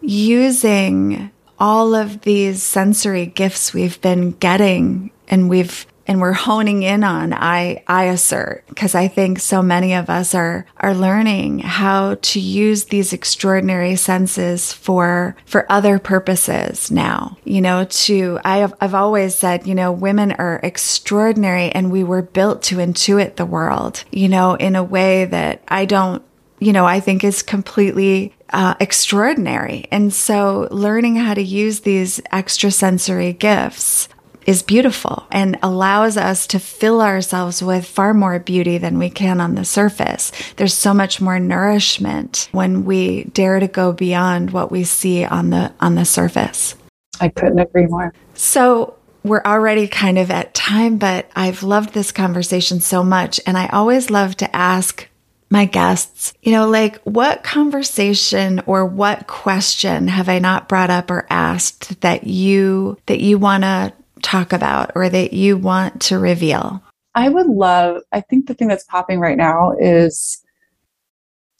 using 0.00 1.32
all 1.58 1.92
of 1.92 2.20
these 2.20 2.62
sensory 2.62 3.26
gifts 3.26 3.74
we've 3.74 4.00
been 4.00 4.30
getting 4.30 5.10
and 5.26 5.50
we've 5.50 5.88
and 6.06 6.20
we're 6.20 6.32
honing 6.32 6.82
in 6.82 7.04
on 7.04 7.32
I 7.32 7.82
I 7.86 8.04
assert 8.04 8.64
because 8.68 8.94
I 8.94 9.08
think 9.08 9.38
so 9.38 9.62
many 9.62 9.94
of 9.94 10.10
us 10.10 10.34
are 10.34 10.66
are 10.78 10.94
learning 10.94 11.60
how 11.60 12.16
to 12.16 12.40
use 12.40 12.84
these 12.84 13.12
extraordinary 13.12 13.96
senses 13.96 14.72
for 14.72 15.36
for 15.46 15.70
other 15.70 15.98
purposes 15.98 16.90
now. 16.90 17.36
You 17.44 17.60
know, 17.60 17.84
to 17.84 18.38
I 18.44 18.58
have 18.58 18.74
I've 18.80 18.94
always 18.94 19.34
said, 19.34 19.66
you 19.66 19.74
know, 19.74 19.92
women 19.92 20.32
are 20.32 20.60
extraordinary 20.62 21.70
and 21.70 21.90
we 21.90 22.04
were 22.04 22.22
built 22.22 22.62
to 22.64 22.76
intuit 22.76 23.36
the 23.36 23.46
world, 23.46 24.04
you 24.10 24.28
know, 24.28 24.54
in 24.54 24.76
a 24.76 24.84
way 24.84 25.24
that 25.26 25.62
I 25.68 25.84
don't 25.84 26.22
you 26.60 26.72
know, 26.72 26.86
I 26.86 27.00
think 27.00 27.24
is 27.24 27.42
completely 27.42 28.34
uh, 28.50 28.74
extraordinary. 28.80 29.86
And 29.90 30.14
so 30.14 30.68
learning 30.70 31.16
how 31.16 31.34
to 31.34 31.42
use 31.42 31.80
these 31.80 32.20
extrasensory 32.32 33.32
gifts 33.32 34.08
is 34.46 34.62
beautiful 34.62 35.26
and 35.30 35.58
allows 35.62 36.16
us 36.16 36.46
to 36.48 36.58
fill 36.58 37.00
ourselves 37.00 37.62
with 37.62 37.86
far 37.86 38.14
more 38.14 38.38
beauty 38.38 38.78
than 38.78 38.98
we 38.98 39.10
can 39.10 39.40
on 39.40 39.54
the 39.54 39.64
surface. 39.64 40.32
There's 40.56 40.74
so 40.74 40.94
much 40.94 41.20
more 41.20 41.38
nourishment 41.38 42.48
when 42.52 42.84
we 42.84 43.24
dare 43.24 43.60
to 43.60 43.68
go 43.68 43.92
beyond 43.92 44.50
what 44.50 44.70
we 44.70 44.84
see 44.84 45.24
on 45.24 45.50
the 45.50 45.72
on 45.80 45.94
the 45.94 46.04
surface. 46.04 46.76
I 47.20 47.28
couldn't 47.28 47.58
agree 47.58 47.86
more. 47.86 48.12
So 48.34 48.96
we're 49.22 49.42
already 49.44 49.88
kind 49.88 50.18
of 50.18 50.30
at 50.30 50.54
time, 50.54 50.98
but 50.98 51.30
I've 51.34 51.62
loved 51.62 51.94
this 51.94 52.12
conversation 52.12 52.80
so 52.80 53.02
much. 53.02 53.40
And 53.46 53.56
I 53.56 53.68
always 53.68 54.10
love 54.10 54.36
to 54.36 54.54
ask 54.56 55.08
my 55.50 55.64
guests, 55.64 56.34
you 56.42 56.52
know, 56.52 56.68
like 56.68 57.00
what 57.02 57.42
conversation 57.42 58.60
or 58.66 58.84
what 58.84 59.26
question 59.26 60.08
have 60.08 60.28
I 60.28 60.40
not 60.40 60.68
brought 60.68 60.90
up 60.90 61.10
or 61.10 61.26
asked 61.30 62.00
that 62.02 62.26
you, 62.26 62.98
that 63.06 63.20
you 63.20 63.38
want 63.38 63.62
to 63.62 63.92
talk 64.24 64.52
about 64.52 64.90
or 64.94 65.08
that 65.08 65.32
you 65.32 65.56
want 65.56 66.00
to 66.02 66.18
reveal? 66.18 66.82
I 67.14 67.28
would 67.28 67.46
love, 67.46 68.02
I 68.10 68.20
think 68.20 68.46
the 68.46 68.54
thing 68.54 68.66
that's 68.66 68.84
popping 68.84 69.20
right 69.20 69.36
now 69.36 69.72
is 69.78 70.42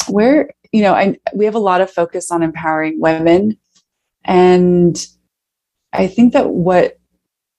where, 0.09 0.51
you 0.73 0.83
know, 0.83 0.95
I, 0.95 1.17
we 1.33 1.45
have 1.45 1.55
a 1.55 1.61
lot 1.61 1.81
of 1.81 1.91
focus 1.91 2.33
on 2.33 2.43
empowering 2.43 3.01
women. 3.01 3.57
And 4.25 5.07
I 5.93 6.09
think 6.09 6.33
that 6.33 6.51
what 6.51 6.99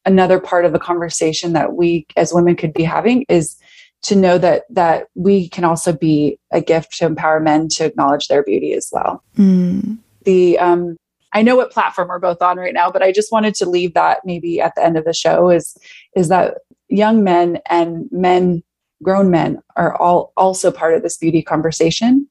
another 0.04 0.40
part 0.40 0.66
of 0.66 0.74
the 0.74 0.80
conversation 0.80 1.54
that 1.54 1.74
we 1.74 2.06
as 2.18 2.34
women 2.34 2.56
could 2.56 2.74
be 2.74 2.84
having 2.84 3.26
is 3.30 3.58
to 4.04 4.16
know 4.16 4.38
that 4.38 4.64
that 4.70 5.08
we 5.16 5.50
can 5.50 5.64
also 5.64 5.92
be 5.92 6.38
a 6.52 6.62
gift 6.62 6.98
to 6.98 7.06
empower 7.06 7.40
men 7.40 7.68
to 7.70 7.86
acknowledge 7.86 8.28
their 8.28 8.44
beauty 8.44 8.74
as 8.74 8.90
well. 8.92 9.24
Mm. 9.38 9.98
The 10.26 10.60
um, 10.60 10.98
I 11.36 11.42
know 11.42 11.58
what 11.58 11.72
platform 11.72 12.08
we're 12.08 12.20
both 12.20 12.42
on 12.42 12.58
right 12.58 12.74
now, 12.74 12.90
but 12.90 13.04
I 13.04 13.12
just 13.12 13.32
wanted 13.32 13.56
to 13.56 13.70
leave 13.70 13.94
that 13.94 14.22
maybe 14.24 14.62
at 14.62 14.74
the 14.76 14.84
end 14.84 14.98
of 14.98 15.04
the 15.04 15.14
show 15.14 15.50
is 15.50 15.78
is 16.16 16.30
that 16.30 16.56
young 16.88 17.24
men 17.26 17.60
and 17.70 18.08
men, 18.10 18.64
grown 19.04 19.30
men 19.30 19.62
are 19.76 19.96
all 19.98 20.32
also 20.38 20.72
part 20.72 20.96
of 20.96 21.04
this 21.04 21.18
beauty 21.18 21.42
conversation. 21.42 22.28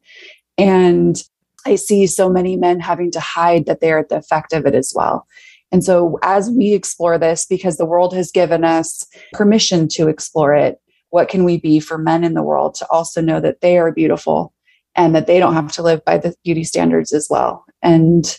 And 0.56 1.22
I 1.66 1.74
see 1.74 2.06
so 2.06 2.30
many 2.30 2.56
men 2.56 2.80
having 2.80 3.10
to 3.10 3.20
hide 3.20 3.66
that 3.66 3.80
they 3.80 3.92
are 3.92 3.98
at 3.98 4.08
the 4.08 4.16
effect 4.16 4.54
of 4.54 4.64
it 4.64 4.74
as 4.74 4.92
well. 4.96 5.26
And 5.70 5.84
so, 5.84 6.18
as 6.22 6.50
we 6.50 6.72
explore 6.72 7.18
this, 7.18 7.44
because 7.44 7.76
the 7.76 7.86
world 7.86 8.14
has 8.14 8.30
given 8.30 8.64
us 8.64 9.06
permission 9.34 9.86
to 9.88 10.08
explore 10.08 10.54
it, 10.54 10.80
what 11.10 11.28
can 11.28 11.44
we 11.44 11.58
be 11.58 11.78
for 11.78 11.98
men 11.98 12.24
in 12.24 12.32
the 12.32 12.42
world 12.42 12.74
to 12.76 12.86
also 12.90 13.20
know 13.20 13.38
that 13.40 13.60
they 13.60 13.76
are 13.76 13.92
beautiful 13.92 14.54
and 14.94 15.14
that 15.14 15.26
they 15.26 15.38
don't 15.38 15.54
have 15.54 15.72
to 15.72 15.82
live 15.82 16.02
by 16.06 16.16
the 16.16 16.34
beauty 16.42 16.64
standards 16.64 17.12
as 17.12 17.26
well? 17.28 17.66
And 17.82 18.38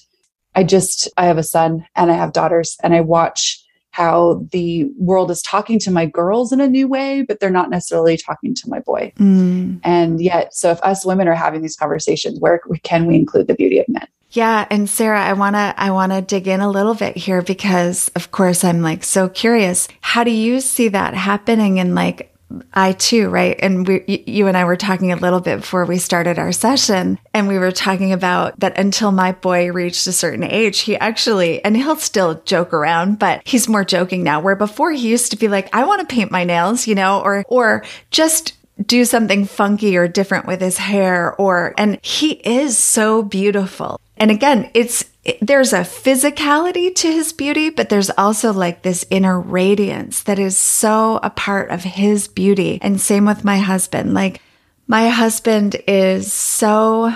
I 0.56 0.64
just, 0.64 1.10
I 1.18 1.26
have 1.26 1.38
a 1.38 1.44
son 1.44 1.86
and 1.96 2.12
I 2.12 2.16
have 2.16 2.34
daughters, 2.34 2.78
and 2.84 2.94
I 2.94 3.02
watch 3.02 3.62
how 3.92 4.46
the 4.52 4.84
world 4.98 5.32
is 5.32 5.42
talking 5.42 5.80
to 5.80 5.90
my 5.90 6.06
girls 6.06 6.52
in 6.52 6.60
a 6.60 6.68
new 6.68 6.86
way, 6.86 7.22
but 7.22 7.40
they're 7.40 7.50
not 7.50 7.70
necessarily 7.70 8.18
talking 8.18 8.54
to 8.54 8.70
my 8.70 8.80
boy. 8.80 9.14
Mm. 9.18 9.80
And 9.86 10.20
yet, 10.20 10.54
so 10.54 10.70
if 10.72 10.82
us 10.84 11.06
women 11.06 11.30
are 11.30 11.34
having 11.34 11.62
these 11.62 11.78
conversations, 11.78 12.38
where 12.42 12.60
can 12.84 13.06
we 13.06 13.16
include 13.16 13.48
the 13.48 13.56
beauty 13.56 13.80
of 13.80 13.88
men? 13.88 14.06
Yeah, 14.32 14.68
and 14.70 14.90
Sarah, 14.90 15.24
I 15.24 15.32
want 15.32 15.56
to 15.56 15.74
I 15.78 15.92
want 15.92 16.12
to 16.12 16.22
dig 16.22 16.46
in 16.46 16.60
a 16.60 16.70
little 16.70 16.94
bit 16.94 17.16
here 17.16 17.42
because 17.42 18.12
of 18.16 18.32
course 18.32 18.66
I'm 18.66 18.82
like 18.82 19.06
so 19.06 19.30
curious. 19.30 19.88
How 20.02 20.26
do 20.26 20.32
you 20.32 20.60
see 20.60 20.90
that 20.90 21.14
happening 21.14 21.78
in 21.78 21.96
like 21.96 22.35
I 22.74 22.94
too, 22.94 23.30
right? 23.30 23.58
And 23.60 23.88
we, 23.88 24.24
you 24.28 24.48
and 24.48 24.58
I 24.58 24.66
were 24.66 24.78
talking 24.78 25.12
a 25.12 25.16
little 25.16 25.40
bit 25.40 25.58
before 25.58 25.86
we 25.86 25.98
started 25.98 26.40
our 26.40 26.52
session, 26.52 27.20
and 27.34 27.48
we 27.48 27.58
were 27.58 27.72
talking 27.72 28.14
about 28.14 28.60
that 28.60 28.78
until 28.78 29.12
my 29.12 29.32
boy 29.34 29.72
reached 29.72 30.08
a 30.08 30.12
certain 30.12 30.44
age, 30.44 30.80
he 30.80 30.96
actually, 30.98 31.64
and 31.64 31.76
he'll 31.78 31.96
still 31.96 32.42
joke 32.46 32.74
around, 32.74 33.20
but 33.20 33.42
he's 33.46 33.68
more 33.68 33.86
joking 33.86 34.24
now. 34.24 34.40
Where 34.40 34.56
before 34.56 34.92
he 34.92 35.08
used 35.08 35.32
to 35.32 35.38
be 35.38 35.48
like, 35.48 35.74
I 35.74 35.86
want 35.86 36.08
to 36.08 36.14
paint 36.14 36.32
my 36.32 36.44
nails, 36.44 36.88
you 36.88 36.96
know, 36.96 37.22
or, 37.22 37.44
or 37.48 37.84
just 38.12 38.55
do 38.84 39.06
something 39.06 39.46
funky 39.46 39.96
or 39.96 40.08
different 40.08 40.48
with 40.48 40.62
his 40.62 40.78
hair 40.78 41.34
or, 41.36 41.74
and 41.78 42.00
he 42.04 42.32
is 42.32 42.78
so 42.78 43.24
beautiful. 43.24 44.00
And 44.18 44.32
again, 44.32 44.70
it's, 44.74 45.06
there's 45.42 45.74
a 45.74 45.80
physicality 45.80 46.94
to 46.96 47.12
his 47.12 47.34
beauty, 47.34 47.70
but 47.70 47.90
there's 47.90 48.10
also 48.12 48.54
like 48.54 48.82
this 48.82 49.06
inner 49.10 49.40
radiance 49.40 50.24
that 50.24 50.40
is 50.40 50.58
so 50.58 51.20
a 51.24 51.30
part 51.30 51.72
of 51.72 51.84
his 51.84 52.28
beauty. 52.28 52.80
And 52.82 53.00
same 53.00 53.26
with 53.26 53.44
my 53.44 53.58
husband. 53.58 54.14
Like 54.14 54.42
my 54.88 55.10
husband 55.10 55.78
is 55.88 56.32
so 56.32 57.14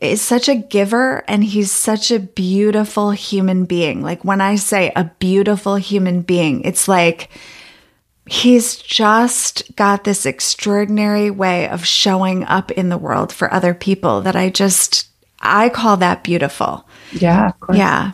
is 0.00 0.22
such 0.22 0.48
a 0.48 0.54
giver 0.54 1.22
and 1.28 1.44
he's 1.44 1.70
such 1.70 2.10
a 2.10 2.18
beautiful 2.18 3.10
human 3.10 3.66
being. 3.66 4.00
Like 4.02 4.24
when 4.24 4.40
I 4.40 4.56
say 4.56 4.92
a 4.96 5.10
beautiful 5.18 5.76
human 5.76 6.22
being, 6.22 6.62
it's 6.62 6.88
like 6.88 7.28
he's 8.30 8.76
just 8.76 9.74
got 9.74 10.04
this 10.04 10.24
extraordinary 10.24 11.30
way 11.30 11.68
of 11.68 11.84
showing 11.84 12.44
up 12.44 12.70
in 12.70 12.88
the 12.88 12.96
world 12.96 13.32
for 13.32 13.52
other 13.52 13.74
people 13.74 14.20
that 14.20 14.36
I 14.36 14.50
just 14.50 15.08
I 15.40 15.68
call 15.68 15.96
that 15.96 16.22
beautiful. 16.22 16.88
Yeah. 17.12 17.52
Yeah. 17.72 18.12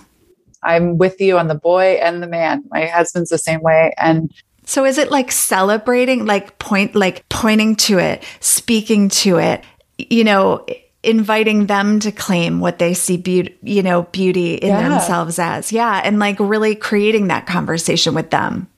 I'm 0.62 0.96
with 0.96 1.20
you 1.20 1.38
on 1.38 1.48
the 1.48 1.54
boy 1.54 1.98
and 2.02 2.22
the 2.22 2.26
man. 2.26 2.64
My 2.70 2.86
husband's 2.86 3.28
the 3.28 3.36
same 3.36 3.60
way. 3.60 3.92
And 3.98 4.32
so 4.64 4.86
is 4.86 4.96
it 4.96 5.10
like 5.10 5.30
celebrating, 5.30 6.24
like 6.24 6.58
point, 6.58 6.94
like 6.94 7.28
pointing 7.28 7.76
to 7.76 7.98
it, 7.98 8.24
speaking 8.40 9.10
to 9.10 9.36
it, 9.36 9.64
you 9.98 10.24
know, 10.24 10.64
inviting 11.02 11.66
them 11.66 12.00
to 12.00 12.10
claim 12.10 12.60
what 12.60 12.78
they 12.78 12.94
see 12.94 13.18
beauty, 13.18 13.56
you 13.62 13.82
know, 13.82 14.04
beauty 14.04 14.54
in 14.54 14.68
yeah. 14.68 14.88
themselves 14.88 15.38
as. 15.38 15.72
Yeah. 15.72 16.00
And 16.02 16.18
like 16.18 16.40
really 16.40 16.74
creating 16.74 17.28
that 17.28 17.46
conversation 17.46 18.14
with 18.14 18.30
them. 18.30 18.68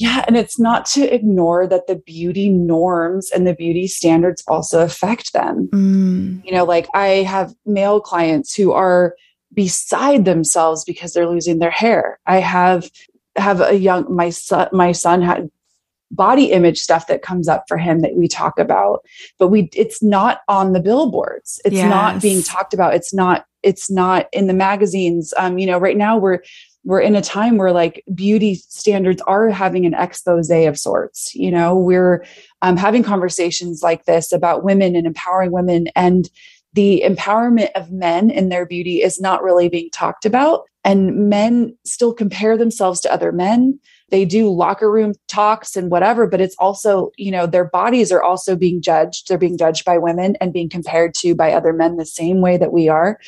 Yeah. 0.00 0.24
And 0.26 0.34
it's 0.34 0.58
not 0.58 0.86
to 0.86 1.02
ignore 1.14 1.66
that 1.66 1.86
the 1.86 1.96
beauty 1.96 2.48
norms 2.48 3.30
and 3.30 3.46
the 3.46 3.52
beauty 3.52 3.86
standards 3.86 4.42
also 4.48 4.82
affect 4.82 5.34
them. 5.34 5.68
Mm. 5.72 6.42
You 6.42 6.52
know, 6.52 6.64
like 6.64 6.88
I 6.94 7.06
have 7.22 7.54
male 7.66 8.00
clients 8.00 8.54
who 8.54 8.72
are 8.72 9.14
beside 9.52 10.24
themselves 10.24 10.84
because 10.84 11.12
they're 11.12 11.28
losing 11.28 11.58
their 11.58 11.70
hair. 11.70 12.18
I 12.26 12.38
have 12.38 12.90
have 13.36 13.60
a 13.60 13.74
young 13.74 14.12
my 14.14 14.30
son 14.30 14.68
my 14.72 14.92
son 14.92 15.20
had 15.20 15.50
body 16.10 16.50
image 16.50 16.78
stuff 16.78 17.06
that 17.06 17.22
comes 17.22 17.46
up 17.46 17.64
for 17.68 17.76
him 17.76 18.00
that 18.00 18.16
we 18.16 18.26
talk 18.26 18.58
about 18.58 19.04
but 19.38 19.46
we 19.48 19.70
it's 19.72 20.02
not 20.02 20.40
on 20.48 20.72
the 20.72 20.80
billboards 20.80 21.60
it's 21.64 21.76
yes. 21.76 21.88
not 21.88 22.20
being 22.20 22.42
talked 22.42 22.74
about 22.74 22.92
it's 22.92 23.14
not 23.14 23.46
it's 23.62 23.88
not 23.88 24.26
in 24.32 24.48
the 24.48 24.52
magazines 24.52 25.32
um 25.38 25.58
you 25.58 25.66
know 25.66 25.78
right 25.78 25.96
now 25.96 26.18
we're 26.18 26.40
we're 26.84 27.00
in 27.00 27.14
a 27.14 27.22
time 27.22 27.56
where 27.56 27.72
like 27.72 28.02
beauty 28.14 28.54
standards 28.54 29.20
are 29.22 29.50
having 29.50 29.84
an 29.84 29.94
expose 29.94 30.50
of 30.50 30.78
sorts 30.78 31.34
you 31.34 31.50
know? 31.50 31.76
We're 31.76 32.24
um, 32.62 32.76
having 32.76 33.02
conversations 33.02 33.82
like 33.82 34.04
this 34.04 34.32
about 34.32 34.64
women 34.64 34.96
and 34.96 35.06
empowering 35.06 35.52
women 35.52 35.88
and 35.94 36.28
the 36.72 37.02
empowerment 37.04 37.70
of 37.72 37.90
men 37.90 38.30
in 38.30 38.48
their 38.48 38.64
beauty 38.64 39.02
is 39.02 39.20
not 39.20 39.42
really 39.42 39.68
being 39.68 39.90
talked 39.90 40.24
about 40.24 40.62
and 40.84 41.28
men 41.28 41.76
still 41.84 42.14
compare 42.14 42.56
themselves 42.56 43.00
to 43.00 43.12
other 43.12 43.32
men. 43.32 43.78
They 44.10 44.24
do 44.24 44.50
locker 44.50 44.90
room 44.90 45.14
talks 45.28 45.76
and 45.76 45.90
whatever 45.90 46.26
but 46.26 46.40
it's 46.40 46.56
also 46.58 47.10
you 47.16 47.30
know 47.30 47.46
their 47.46 47.64
bodies 47.64 48.10
are 48.10 48.22
also 48.22 48.56
being 48.56 48.80
judged. 48.80 49.28
They're 49.28 49.38
being 49.38 49.58
judged 49.58 49.84
by 49.84 49.98
women 49.98 50.36
and 50.40 50.52
being 50.52 50.68
compared 50.68 51.14
to 51.16 51.34
by 51.34 51.52
other 51.52 51.72
men 51.72 51.96
the 51.96 52.06
same 52.06 52.40
way 52.40 52.56
that 52.56 52.72
we 52.72 52.88
are 52.88 53.18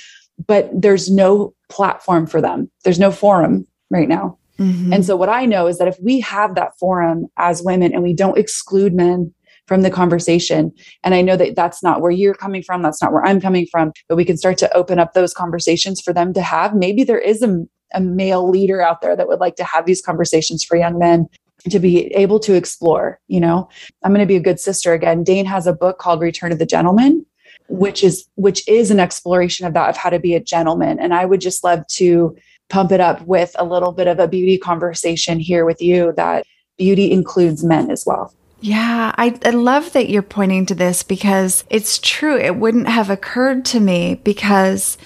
but 0.46 0.70
there's 0.72 1.10
no 1.10 1.54
platform 1.68 2.26
for 2.26 2.40
them. 2.40 2.70
There's 2.84 2.98
no 2.98 3.10
forum 3.10 3.66
right 3.90 4.08
now. 4.08 4.38
Mm-hmm. 4.58 4.92
And 4.92 5.04
so, 5.04 5.16
what 5.16 5.28
I 5.28 5.46
know 5.46 5.66
is 5.66 5.78
that 5.78 5.88
if 5.88 5.96
we 6.00 6.20
have 6.20 6.54
that 6.54 6.78
forum 6.78 7.26
as 7.36 7.62
women 7.62 7.92
and 7.92 8.02
we 8.02 8.14
don't 8.14 8.38
exclude 8.38 8.92
men 8.94 9.32
from 9.66 9.82
the 9.82 9.90
conversation, 9.90 10.72
and 11.02 11.14
I 11.14 11.22
know 11.22 11.36
that 11.36 11.56
that's 11.56 11.82
not 11.82 12.00
where 12.00 12.10
you're 12.10 12.34
coming 12.34 12.62
from, 12.62 12.82
that's 12.82 13.02
not 13.02 13.12
where 13.12 13.24
I'm 13.24 13.40
coming 13.40 13.66
from, 13.70 13.92
but 14.08 14.16
we 14.16 14.24
can 14.24 14.36
start 14.36 14.58
to 14.58 14.76
open 14.76 14.98
up 14.98 15.14
those 15.14 15.32
conversations 15.32 16.00
for 16.00 16.12
them 16.12 16.32
to 16.34 16.42
have. 16.42 16.74
Maybe 16.74 17.02
there 17.02 17.18
is 17.18 17.42
a, 17.42 17.64
a 17.94 18.00
male 18.00 18.48
leader 18.48 18.82
out 18.82 19.00
there 19.00 19.16
that 19.16 19.28
would 19.28 19.40
like 19.40 19.56
to 19.56 19.64
have 19.64 19.86
these 19.86 20.02
conversations 20.02 20.62
for 20.64 20.76
young 20.76 20.98
men 20.98 21.28
to 21.70 21.78
be 21.78 22.06
able 22.06 22.40
to 22.40 22.54
explore 22.54 23.20
you 23.28 23.38
know 23.38 23.68
i'm 24.02 24.10
going 24.12 24.20
to 24.20 24.26
be 24.26 24.34
a 24.34 24.40
good 24.40 24.58
sister 24.58 24.92
again 24.92 25.22
Dain 25.22 25.44
has 25.44 25.64
a 25.66 25.72
book 25.72 25.98
called 25.98 26.20
return 26.20 26.50
of 26.50 26.58
the 26.58 26.66
gentleman 26.66 27.24
which 27.72 28.04
is 28.04 28.26
which 28.34 28.66
is 28.68 28.90
an 28.90 29.00
exploration 29.00 29.66
of 29.66 29.72
that 29.72 29.88
of 29.88 29.96
how 29.96 30.10
to 30.10 30.18
be 30.18 30.34
a 30.34 30.40
gentleman 30.40 30.98
and 30.98 31.14
i 31.14 31.24
would 31.24 31.40
just 31.40 31.64
love 31.64 31.86
to 31.86 32.36
pump 32.68 32.92
it 32.92 33.00
up 33.00 33.20
with 33.22 33.54
a 33.58 33.64
little 33.64 33.92
bit 33.92 34.06
of 34.06 34.18
a 34.18 34.28
beauty 34.28 34.58
conversation 34.58 35.40
here 35.40 35.64
with 35.64 35.80
you 35.80 36.12
that 36.16 36.44
beauty 36.76 37.10
includes 37.10 37.64
men 37.64 37.90
as 37.90 38.04
well 38.06 38.32
yeah, 38.64 39.12
I, 39.18 39.36
I 39.44 39.50
love 39.50 39.92
that 39.92 40.08
you're 40.08 40.22
pointing 40.22 40.66
to 40.66 40.74
this 40.76 41.02
because 41.02 41.64
it's 41.68 41.98
true. 41.98 42.38
It 42.38 42.54
wouldn't 42.54 42.86
have 42.86 43.10
occurred 43.10 43.64
to 43.66 43.80
me 43.80 44.20
because 44.22 44.96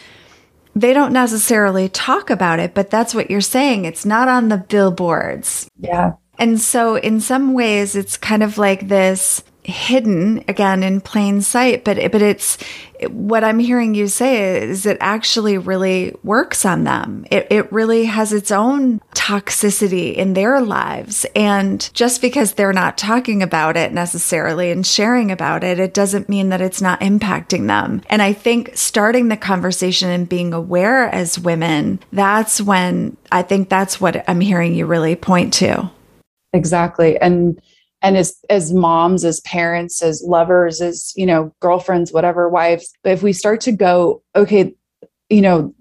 they 0.75 0.93
don't 0.93 1.15
necessarily 1.15 1.89
talk 1.89 2.29
about 2.29 2.59
it, 2.59 2.75
but 2.75 2.91
that's 2.91 3.15
what 3.15 3.31
you're 3.31 3.41
saying. 3.41 3.87
It's 3.87 4.05
not 4.05 4.29
on 4.29 4.51
the 4.51 4.59
billboards. 4.59 5.71
Yeah. 5.81 6.13
And 6.39 6.61
so, 6.61 6.97
in 6.97 7.19
some 7.19 7.55
ways, 7.55 7.97
it's 7.97 8.19
kind 8.19 8.43
of 8.43 8.59
like 8.59 8.89
this 8.89 9.43
hidden 9.67 10.45
again 10.49 10.83
in 10.83 11.01
plain 11.01 11.41
sight 11.41 11.85
but 11.85 11.97
but 12.13 12.23
it's 12.23 12.57
what 13.11 13.45
i'm 13.45 13.59
hearing 13.59 13.95
you 13.95 14.07
say 14.09 14.63
is 14.63 14.87
it 14.87 14.97
actually 15.01 15.59
really 15.59 16.15
works 16.23 16.65
on 16.65 16.85
them. 16.85 17.27
It, 17.31 17.47
it 17.51 17.73
really 17.73 18.05
has 18.05 18.33
its 18.33 18.51
own 18.51 19.01
toxicity 19.15 20.15
in 20.15 20.35
their 20.35 20.61
lives. 20.61 21.27
And 21.35 21.89
just 21.95 22.21
because 22.21 22.55
they're 22.55 22.73
not 22.73 22.99
talking 22.99 23.43
about 23.43 23.77
it 23.77 23.93
necessarily 23.93 24.71
and 24.71 24.87
sharing 24.87 25.31
about 25.31 25.65
it 25.65 25.79
it 25.79 25.95
doesn't 25.95 26.29
mean 26.29 26.51
that 26.51 26.61
it's 26.61 26.83
not 26.83 27.01
impacting 27.01 27.67
them. 27.67 28.03
And 28.09 28.23
i 28.23 28.33
think 28.33 28.77
starting 28.77 29.29
the 29.29 29.37
conversation 29.37 30.11
and 30.11 30.29
being 30.29 30.53
aware 30.53 31.09
as 31.09 31.39
women 31.39 32.01
that's 32.13 32.61
when 32.61 33.17
i 33.33 33.43
think 33.43 33.69
that's 33.69 34.01
what 34.01 34.29
i'm 34.29 34.41
hearing 34.41 34.75
you 34.75 34.87
really 34.87 35.17
point 35.17 35.53
to. 35.55 35.91
Exactly. 36.53 37.19
And 37.21 37.61
and 38.07 38.17
as 38.17 38.39
as 38.49 38.73
moms 38.73 39.25
as 39.25 39.41
parents 39.41 40.03
as 40.03 40.23
lovers 40.27 40.81
as 40.81 41.13
you 41.17 41.27
know 41.27 41.53
girlfriends 41.61 42.13
whatever 42.13 42.49
wives 42.49 42.93
but 43.03 43.13
if 43.13 43.23
we 43.23 43.33
start 43.33 43.61
to 43.61 43.73
go 43.73 44.23
okay 44.35 44.73
you 45.29 45.41
know 45.41 45.75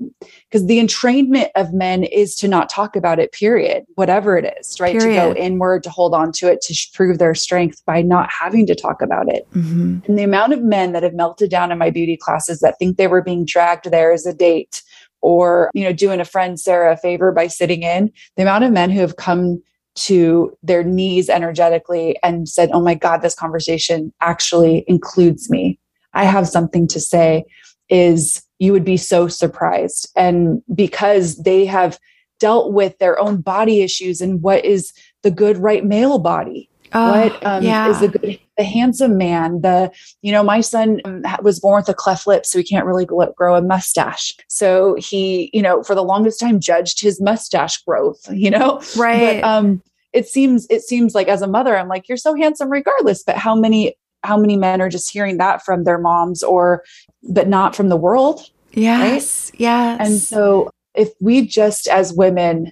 because 0.50 0.66
the 0.66 0.80
entrainment 0.80 1.50
of 1.56 1.72
men 1.72 2.04
is 2.04 2.36
to 2.36 2.48
not 2.48 2.68
talk 2.68 2.96
about 2.96 3.20
it 3.20 3.32
period 3.32 3.86
whatever 3.94 4.38
it 4.38 4.56
is 4.60 4.80
right 4.80 4.98
period. 4.98 5.16
to 5.16 5.34
go 5.34 5.40
inward 5.40 5.84
to 5.84 5.90
hold 5.90 6.16
on 6.16 6.32
to 6.32 6.52
it 6.52 6.62
to 6.62 6.76
prove 6.94 7.20
their 7.20 7.36
strength 7.36 7.84
by 7.86 8.02
not 8.02 8.30
having 8.32 8.66
to 8.66 8.74
talk 8.74 9.02
about 9.02 9.32
it 9.32 9.48
mm-hmm. 9.52 10.00
and 10.06 10.18
the 10.18 10.24
amount 10.24 10.52
of 10.52 10.64
men 10.64 10.94
that 10.94 11.04
have 11.04 11.14
melted 11.14 11.52
down 11.52 11.72
in 11.72 11.78
my 11.78 11.92
beauty 11.92 12.18
classes 12.18 12.60
that 12.60 12.78
think 12.80 12.98
they 12.98 13.08
were 13.08 13.22
being 13.22 13.46
dragged 13.46 13.90
there 13.92 14.12
as 14.12 14.26
a 14.26 14.34
date 14.34 14.82
or 15.22 15.70
you 15.74 15.84
know 15.84 15.94
doing 15.94 16.20
a 16.20 16.26
friend 16.26 16.60
sarah 16.60 16.94
a 16.94 16.98
favor 16.98 17.32
by 17.32 17.46
sitting 17.46 17.84
in 17.84 18.12
the 18.36 18.42
amount 18.42 18.64
of 18.64 18.72
men 18.72 18.90
who 18.90 19.00
have 19.00 19.18
come 19.18 19.62
to 19.96 20.56
their 20.62 20.84
knees 20.84 21.30
energetically 21.30 22.18
and 22.22 22.48
said, 22.48 22.70
Oh 22.74 22.82
my 22.82 22.96
God, 22.96 23.22
this 23.22 23.36
conversation 23.36 24.14
actually 24.22 24.84
includes 24.88 25.50
me. 25.50 25.80
I 26.14 26.26
have 26.26 26.48
something 26.48 26.88
to 26.90 27.00
say, 27.00 27.46
is 27.90 28.42
you 28.60 28.72
would 28.72 28.86
be 28.86 28.98
so 28.98 29.28
surprised. 29.28 30.10
And 30.16 30.62
because 30.74 31.38
they 31.38 31.66
have 31.66 32.00
dealt 32.40 32.74
with 32.74 32.98
their 33.00 33.20
own 33.20 33.42
body 33.42 33.82
issues 33.82 34.22
and 34.22 34.42
what 34.42 34.64
is 34.66 34.94
the 35.24 35.32
good 35.32 35.58
right 35.58 35.86
male 35.86 36.20
body, 36.20 36.70
oh, 36.94 37.12
what 37.12 37.46
um, 37.46 37.64
yeah. 37.64 37.90
is 37.90 38.00
the 38.00 38.08
good 38.10 38.40
the 38.58 38.64
handsome 38.64 39.18
man, 39.18 39.62
the, 39.62 39.92
you 40.22 40.32
know, 40.32 40.44
my 40.44 40.62
son 40.62 41.02
um, 41.06 41.24
was 41.42 41.60
born 41.60 41.82
with 41.82 41.90
a 41.90 41.94
cleft 41.94 42.26
lip, 42.28 42.46
so 42.46 42.58
he 42.58 42.64
can't 42.64 42.86
really 42.86 43.06
grow 43.06 43.56
a 43.56 43.62
mustache. 43.62 44.34
So 44.48 44.96
he, 44.96 45.50
you 45.54 45.62
know, 45.62 45.84
for 45.84 45.96
the 45.96 46.04
longest 46.04 46.40
time 46.40 46.60
judged 46.60 47.02
his 47.02 47.22
mustache 47.22 47.84
growth, 47.84 48.20
you 48.32 48.50
know? 48.50 48.82
Right. 48.98 49.42
But, 49.42 49.48
um, 49.48 49.82
it 50.16 50.28
seems 50.30 50.66
it 50.70 50.82
seems 50.82 51.14
like 51.14 51.28
as 51.28 51.42
a 51.42 51.48
mother 51.48 51.78
i'm 51.78 51.90
like 51.90 52.08
you're 52.08 52.18
so 52.18 52.34
handsome 52.36 52.70
regardless 52.70 53.22
but 53.22 53.36
how 53.36 53.54
many 53.54 53.94
how 54.24 54.38
many 54.38 54.56
men 54.56 54.82
are 54.82 54.90
just 54.90 55.12
hearing 55.12 55.38
that 55.38 55.64
from 55.64 55.84
their 55.84 56.00
moms 56.00 56.42
or 56.42 56.84
but 57.22 57.48
not 57.48 57.76
from 57.76 57.90
the 57.90 57.98
world 57.98 58.50
yes 58.72 59.52
right? 59.52 59.60
yes 59.60 60.00
and 60.00 60.20
so 60.20 60.72
if 60.96 61.10
we 61.20 61.46
just 61.46 61.88
as 61.88 62.14
women 62.14 62.72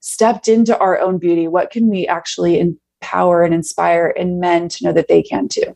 stepped 0.00 0.48
into 0.48 0.76
our 0.78 0.98
own 0.98 1.18
beauty 1.18 1.46
what 1.46 1.70
can 1.70 1.88
we 1.88 2.06
actually 2.06 2.58
empower 3.00 3.44
and 3.44 3.54
inspire 3.54 4.08
in 4.08 4.40
men 4.40 4.68
to 4.68 4.84
know 4.84 4.92
that 4.92 5.08
they 5.08 5.22
can 5.22 5.48
too 5.48 5.74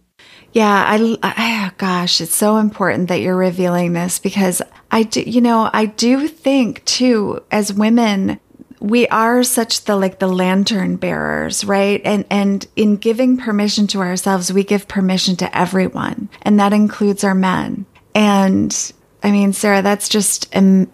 yeah, 0.53 0.85
I, 0.87 1.17
I, 1.23 1.67
oh 1.67 1.75
gosh, 1.79 2.21
it's 2.21 2.35
so 2.35 2.59
important 2.59 3.09
that 3.09 3.21
you're 3.21 3.37
revealing 3.37 3.95
this 3.95 4.19
because 4.19 4.61
I 4.91 5.03
do, 5.03 5.23
you 5.23 5.41
know, 5.41 5.71
I 5.73 5.87
do 5.87 6.29
think 6.29 6.85
too, 6.85 7.43
as 7.51 7.73
women, 7.73 8.39
we 8.79 9.09
are 9.09 9.43
such 9.45 9.85
the 9.85 9.97
like 9.97 10.19
the 10.19 10.27
lantern 10.27 10.97
bearers, 10.97 11.65
right? 11.65 12.03
And 12.05 12.27
and 12.31 12.67
in 12.77 12.97
giving 12.97 13.39
permission 13.39 13.87
to 13.89 14.01
ourselves, 14.01 14.53
we 14.53 14.65
give 14.65 14.89
permission 14.89 15.37
to 15.37 15.57
everyone, 15.59 16.29
and 16.43 16.61
that 16.61 16.75
includes 16.75 17.25
our 17.25 17.35
men. 17.35 17.87
And 18.15 18.93
I 19.23 19.31
mean, 19.31 19.55
Sarah, 19.55 19.81
that's 19.81 20.09
just 20.09 20.55
a, 20.55 20.87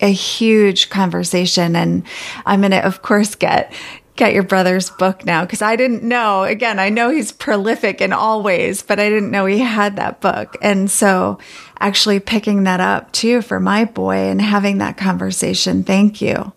a 0.00 0.10
huge 0.10 0.90
conversation, 0.90 1.76
and 1.76 2.02
I'm 2.44 2.60
going 2.62 2.72
to, 2.72 2.84
of 2.84 3.02
course, 3.02 3.36
get 3.36 3.72
get 4.16 4.34
your 4.34 4.42
brother's 4.42 4.90
book 4.90 5.24
now 5.24 5.44
because 5.44 5.62
I 5.62 5.76
didn't 5.76 6.02
know. 6.02 6.44
Again, 6.44 6.78
I 6.78 6.88
know 6.88 7.10
he's 7.10 7.32
prolific 7.32 8.00
in 8.00 8.12
all 8.12 8.42
ways, 8.42 8.82
but 8.82 9.00
I 9.00 9.08
didn't 9.08 9.30
know 9.30 9.46
he 9.46 9.58
had 9.58 9.96
that 9.96 10.20
book. 10.20 10.56
And 10.60 10.90
so 10.90 11.38
actually 11.78 12.20
picking 12.20 12.64
that 12.64 12.80
up 12.80 13.12
too 13.12 13.42
for 13.42 13.60
my 13.60 13.84
boy 13.84 14.16
and 14.16 14.40
having 14.40 14.78
that 14.78 14.96
conversation. 14.96 15.84
Thank 15.84 16.20
you. 16.20 16.52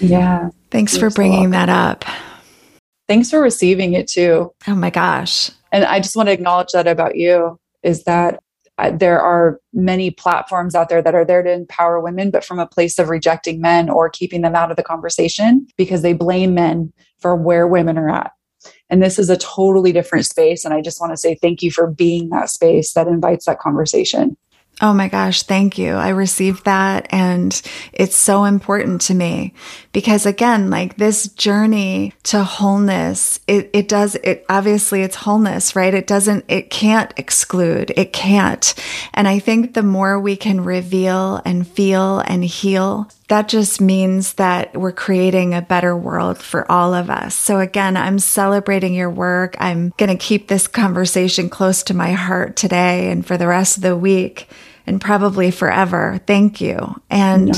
Yeah. 0.00 0.50
Thanks 0.70 0.96
for 0.96 1.10
bringing 1.10 1.48
so 1.48 1.50
that 1.50 1.68
up. 1.68 2.04
Thanks 3.08 3.30
for 3.30 3.40
receiving 3.40 3.94
it 3.94 4.06
too. 4.06 4.52
Oh 4.66 4.74
my 4.74 4.90
gosh. 4.90 5.50
And 5.72 5.84
I 5.84 6.00
just 6.00 6.14
want 6.14 6.28
to 6.28 6.32
acknowledge 6.32 6.72
that 6.72 6.86
about 6.86 7.16
you 7.16 7.58
is 7.82 8.04
that 8.04 8.40
there 8.92 9.20
are 9.20 9.60
many 9.72 10.10
platforms 10.10 10.74
out 10.74 10.88
there 10.88 11.02
that 11.02 11.14
are 11.14 11.24
there 11.24 11.42
to 11.42 11.52
empower 11.52 12.00
women, 12.00 12.30
but 12.30 12.44
from 12.44 12.58
a 12.58 12.66
place 12.66 12.98
of 12.98 13.08
rejecting 13.08 13.60
men 13.60 13.90
or 13.90 14.08
keeping 14.08 14.42
them 14.42 14.54
out 14.54 14.70
of 14.70 14.76
the 14.76 14.82
conversation 14.82 15.66
because 15.76 16.02
they 16.02 16.12
blame 16.12 16.54
men 16.54 16.92
for 17.18 17.34
where 17.34 17.66
women 17.66 17.98
are 17.98 18.08
at. 18.08 18.30
And 18.90 19.02
this 19.02 19.18
is 19.18 19.30
a 19.30 19.36
totally 19.36 19.92
different 19.92 20.26
space. 20.26 20.64
And 20.64 20.72
I 20.72 20.80
just 20.80 21.00
want 21.00 21.12
to 21.12 21.16
say 21.16 21.34
thank 21.34 21.62
you 21.62 21.70
for 21.70 21.90
being 21.90 22.30
that 22.30 22.50
space 22.50 22.92
that 22.92 23.08
invites 23.08 23.46
that 23.46 23.58
conversation. 23.58 24.36
Oh 24.80 24.92
my 24.92 25.08
gosh, 25.08 25.42
thank 25.42 25.76
you. 25.76 25.94
I 25.94 26.10
received 26.10 26.64
that 26.64 27.08
and 27.10 27.60
it's 27.92 28.16
so 28.16 28.44
important 28.44 29.00
to 29.02 29.14
me 29.14 29.52
because 29.92 30.24
again, 30.24 30.70
like 30.70 30.96
this 30.96 31.26
journey 31.30 32.12
to 32.24 32.44
wholeness, 32.44 33.40
it, 33.48 33.70
it 33.72 33.88
does, 33.88 34.14
it 34.14 34.46
obviously 34.48 35.02
it's 35.02 35.16
wholeness, 35.16 35.74
right? 35.74 35.92
It 35.92 36.06
doesn't, 36.06 36.44
it 36.46 36.70
can't 36.70 37.12
exclude, 37.16 37.92
it 37.96 38.12
can't. 38.12 38.72
And 39.14 39.26
I 39.26 39.40
think 39.40 39.74
the 39.74 39.82
more 39.82 40.20
we 40.20 40.36
can 40.36 40.60
reveal 40.60 41.42
and 41.44 41.66
feel 41.66 42.20
and 42.20 42.44
heal, 42.44 43.10
that 43.26 43.48
just 43.48 43.80
means 43.80 44.34
that 44.34 44.76
we're 44.76 44.92
creating 44.92 45.54
a 45.54 45.60
better 45.60 45.96
world 45.96 46.38
for 46.38 46.70
all 46.70 46.94
of 46.94 47.10
us. 47.10 47.34
So 47.34 47.58
again, 47.58 47.96
I'm 47.96 48.20
celebrating 48.20 48.94
your 48.94 49.10
work. 49.10 49.56
I'm 49.58 49.92
going 49.96 50.08
to 50.08 50.16
keep 50.16 50.46
this 50.46 50.68
conversation 50.68 51.50
close 51.50 51.82
to 51.84 51.94
my 51.94 52.12
heart 52.12 52.54
today 52.54 53.10
and 53.10 53.26
for 53.26 53.36
the 53.36 53.48
rest 53.48 53.76
of 53.76 53.82
the 53.82 53.96
week 53.96 54.48
and 54.88 55.00
probably 55.00 55.50
forever. 55.50 56.20
Thank 56.26 56.60
you. 56.60 57.00
And. 57.10 57.54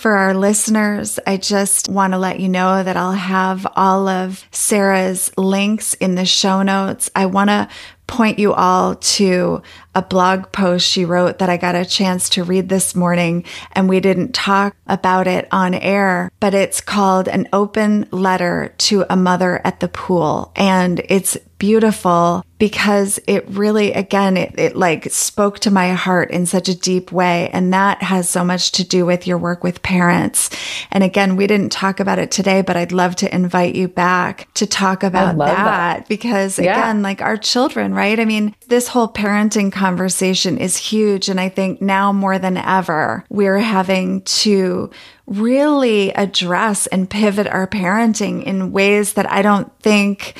For 0.00 0.12
our 0.12 0.32
listeners, 0.32 1.20
I 1.26 1.36
just 1.36 1.90
want 1.90 2.14
to 2.14 2.18
let 2.18 2.40
you 2.40 2.48
know 2.48 2.82
that 2.82 2.96
I'll 2.96 3.12
have 3.12 3.66
all 3.76 4.08
of 4.08 4.42
Sarah's 4.50 5.30
links 5.36 5.92
in 5.92 6.14
the 6.14 6.24
show 6.24 6.62
notes. 6.62 7.10
I 7.14 7.26
want 7.26 7.50
to 7.50 7.68
point 8.10 8.38
you 8.38 8.52
all 8.52 8.96
to 8.96 9.62
a 9.94 10.02
blog 10.02 10.50
post 10.52 10.88
she 10.88 11.04
wrote 11.04 11.38
that 11.38 11.48
I 11.48 11.56
got 11.56 11.74
a 11.74 11.84
chance 11.84 12.28
to 12.30 12.44
read 12.44 12.68
this 12.68 12.94
morning 12.94 13.44
and 13.72 13.88
we 13.88 14.00
didn't 14.00 14.34
talk 14.34 14.74
about 14.86 15.26
it 15.28 15.46
on 15.52 15.74
air, 15.74 16.30
but 16.40 16.54
it's 16.54 16.80
called 16.80 17.28
an 17.28 17.48
open 17.52 18.08
letter 18.10 18.74
to 18.78 19.04
a 19.08 19.16
mother 19.16 19.60
at 19.64 19.80
the 19.80 19.88
pool. 19.88 20.50
And 20.56 21.00
it's 21.08 21.36
beautiful 21.58 22.44
because 22.58 23.20
it 23.26 23.48
really, 23.48 23.92
again, 23.92 24.36
it, 24.36 24.58
it 24.58 24.76
like 24.76 25.10
spoke 25.10 25.60
to 25.60 25.70
my 25.70 25.92
heart 25.92 26.30
in 26.30 26.46
such 26.46 26.68
a 26.68 26.78
deep 26.78 27.12
way. 27.12 27.48
And 27.52 27.72
that 27.72 28.02
has 28.02 28.28
so 28.28 28.44
much 28.44 28.72
to 28.72 28.84
do 28.84 29.06
with 29.06 29.26
your 29.26 29.38
work 29.38 29.62
with 29.62 29.82
parents. 29.90 30.50
And 30.92 31.02
again, 31.02 31.34
we 31.34 31.48
didn't 31.48 31.72
talk 31.72 31.98
about 31.98 32.20
it 32.20 32.30
today, 32.30 32.62
but 32.62 32.76
I'd 32.76 32.92
love 32.92 33.16
to 33.16 33.34
invite 33.34 33.74
you 33.74 33.88
back 33.88 34.46
to 34.54 34.64
talk 34.64 35.02
about 35.02 35.36
that, 35.38 35.56
that, 35.56 36.08
because 36.08 36.60
yeah. 36.60 36.78
again, 36.78 37.02
like 37.02 37.20
our 37.20 37.36
children, 37.36 37.92
right? 37.92 38.20
I 38.20 38.24
mean, 38.24 38.54
this 38.68 38.86
whole 38.86 39.08
parenting 39.08 39.72
conversation 39.72 40.58
is 40.58 40.76
huge. 40.76 41.28
And 41.28 41.40
I 41.40 41.48
think 41.48 41.82
now 41.82 42.12
more 42.12 42.38
than 42.38 42.56
ever, 42.56 43.24
we're 43.30 43.58
having 43.58 44.22
to 44.22 44.90
really 45.26 46.12
address 46.14 46.86
and 46.88 47.10
pivot 47.10 47.48
our 47.48 47.66
parenting 47.66 48.44
in 48.44 48.70
ways 48.70 49.14
that 49.14 49.30
I 49.30 49.42
don't 49.42 49.76
think 49.80 50.36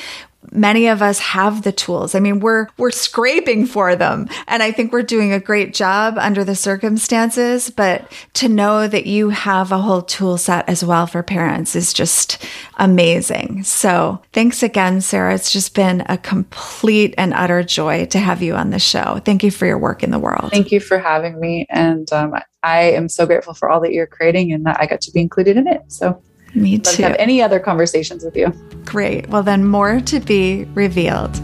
many 0.51 0.87
of 0.87 1.01
us 1.01 1.19
have 1.19 1.63
the 1.63 1.71
tools. 1.71 2.15
I 2.15 2.19
mean, 2.19 2.39
we're, 2.39 2.67
we're 2.77 2.91
scraping 2.91 3.65
for 3.65 3.95
them. 3.95 4.27
And 4.47 4.63
I 4.63 4.71
think 4.71 4.91
we're 4.91 5.03
doing 5.03 5.33
a 5.33 5.39
great 5.39 5.73
job 5.73 6.17
under 6.17 6.43
the 6.43 6.55
circumstances, 6.55 7.69
but 7.69 8.11
to 8.33 8.49
know 8.49 8.87
that 8.87 9.05
you 9.05 9.29
have 9.29 9.71
a 9.71 9.77
whole 9.77 10.01
tool 10.01 10.37
set 10.37 10.67
as 10.67 10.83
well 10.83 11.07
for 11.07 11.23
parents 11.23 11.75
is 11.75 11.93
just 11.93 12.45
amazing. 12.77 13.63
So 13.63 14.21
thanks 14.33 14.63
again, 14.63 15.01
Sarah. 15.01 15.35
It's 15.35 15.51
just 15.51 15.75
been 15.75 16.03
a 16.07 16.17
complete 16.17 17.13
and 17.17 17.33
utter 17.33 17.63
joy 17.63 18.05
to 18.07 18.19
have 18.19 18.41
you 18.41 18.55
on 18.55 18.71
the 18.71 18.79
show. 18.79 19.19
Thank 19.23 19.43
you 19.43 19.51
for 19.51 19.65
your 19.65 19.77
work 19.77 20.03
in 20.03 20.11
the 20.11 20.19
world. 20.19 20.51
Thank 20.51 20.71
you 20.71 20.79
for 20.79 20.97
having 20.97 21.39
me. 21.39 21.65
And 21.69 22.11
um, 22.11 22.35
I 22.63 22.91
am 22.91 23.09
so 23.09 23.25
grateful 23.25 23.53
for 23.53 23.69
all 23.69 23.79
that 23.81 23.93
you're 23.93 24.07
creating 24.07 24.53
and 24.53 24.65
that 24.65 24.79
I 24.79 24.85
got 24.85 25.01
to 25.01 25.11
be 25.11 25.21
included 25.21 25.57
in 25.57 25.67
it. 25.67 25.81
So 25.87 26.21
me 26.53 26.79
too. 26.79 27.03
Have 27.03 27.15
any 27.17 27.41
other 27.41 27.59
conversations 27.59 28.23
with 28.23 28.35
you. 28.35 28.49
Great. 28.85 29.29
Well, 29.29 29.43
then 29.43 29.65
more 29.65 30.01
to 30.01 30.19
be 30.19 30.65
revealed. 30.73 31.39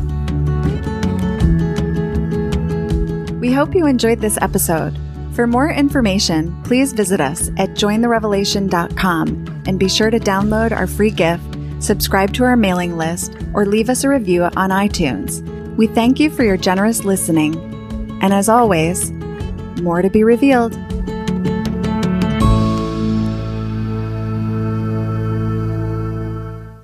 We 3.40 3.52
hope 3.52 3.76
you 3.76 3.86
enjoyed 3.86 4.20
this 4.20 4.38
episode. 4.42 4.98
For 5.34 5.46
more 5.46 5.70
information, 5.70 6.62
please 6.64 6.94
visit 6.94 7.22
us 7.22 7.50
at 7.58 7.70
jointherevelation.com 7.70 9.64
and 9.68 9.80
be 9.80 9.88
sure 9.88 10.10
to 10.10 10.20
download 10.20 10.72
our 10.72 10.88
free 10.88 11.12
gift, 11.12 11.44
subscribe 11.80 12.34
to 12.34 12.44
our 12.44 12.58
mailing 12.58 12.98
list, 12.98 13.38
or 13.54 13.66
leave 13.66 13.90
us 13.90 14.04
a 14.04 14.10
review 14.10 14.44
on 14.44 14.72
iTunes. 14.72 15.46
We 15.78 15.86
thank 15.86 16.20
you 16.20 16.32
for 16.32 16.44
your 16.44 16.58
generous 16.58 17.06
listening. 17.06 17.56
And 18.22 18.34
as 18.34 18.50
always, 18.50 19.12
more 19.82 20.02
to 20.02 20.10
be 20.10 20.24
revealed. 20.24 20.74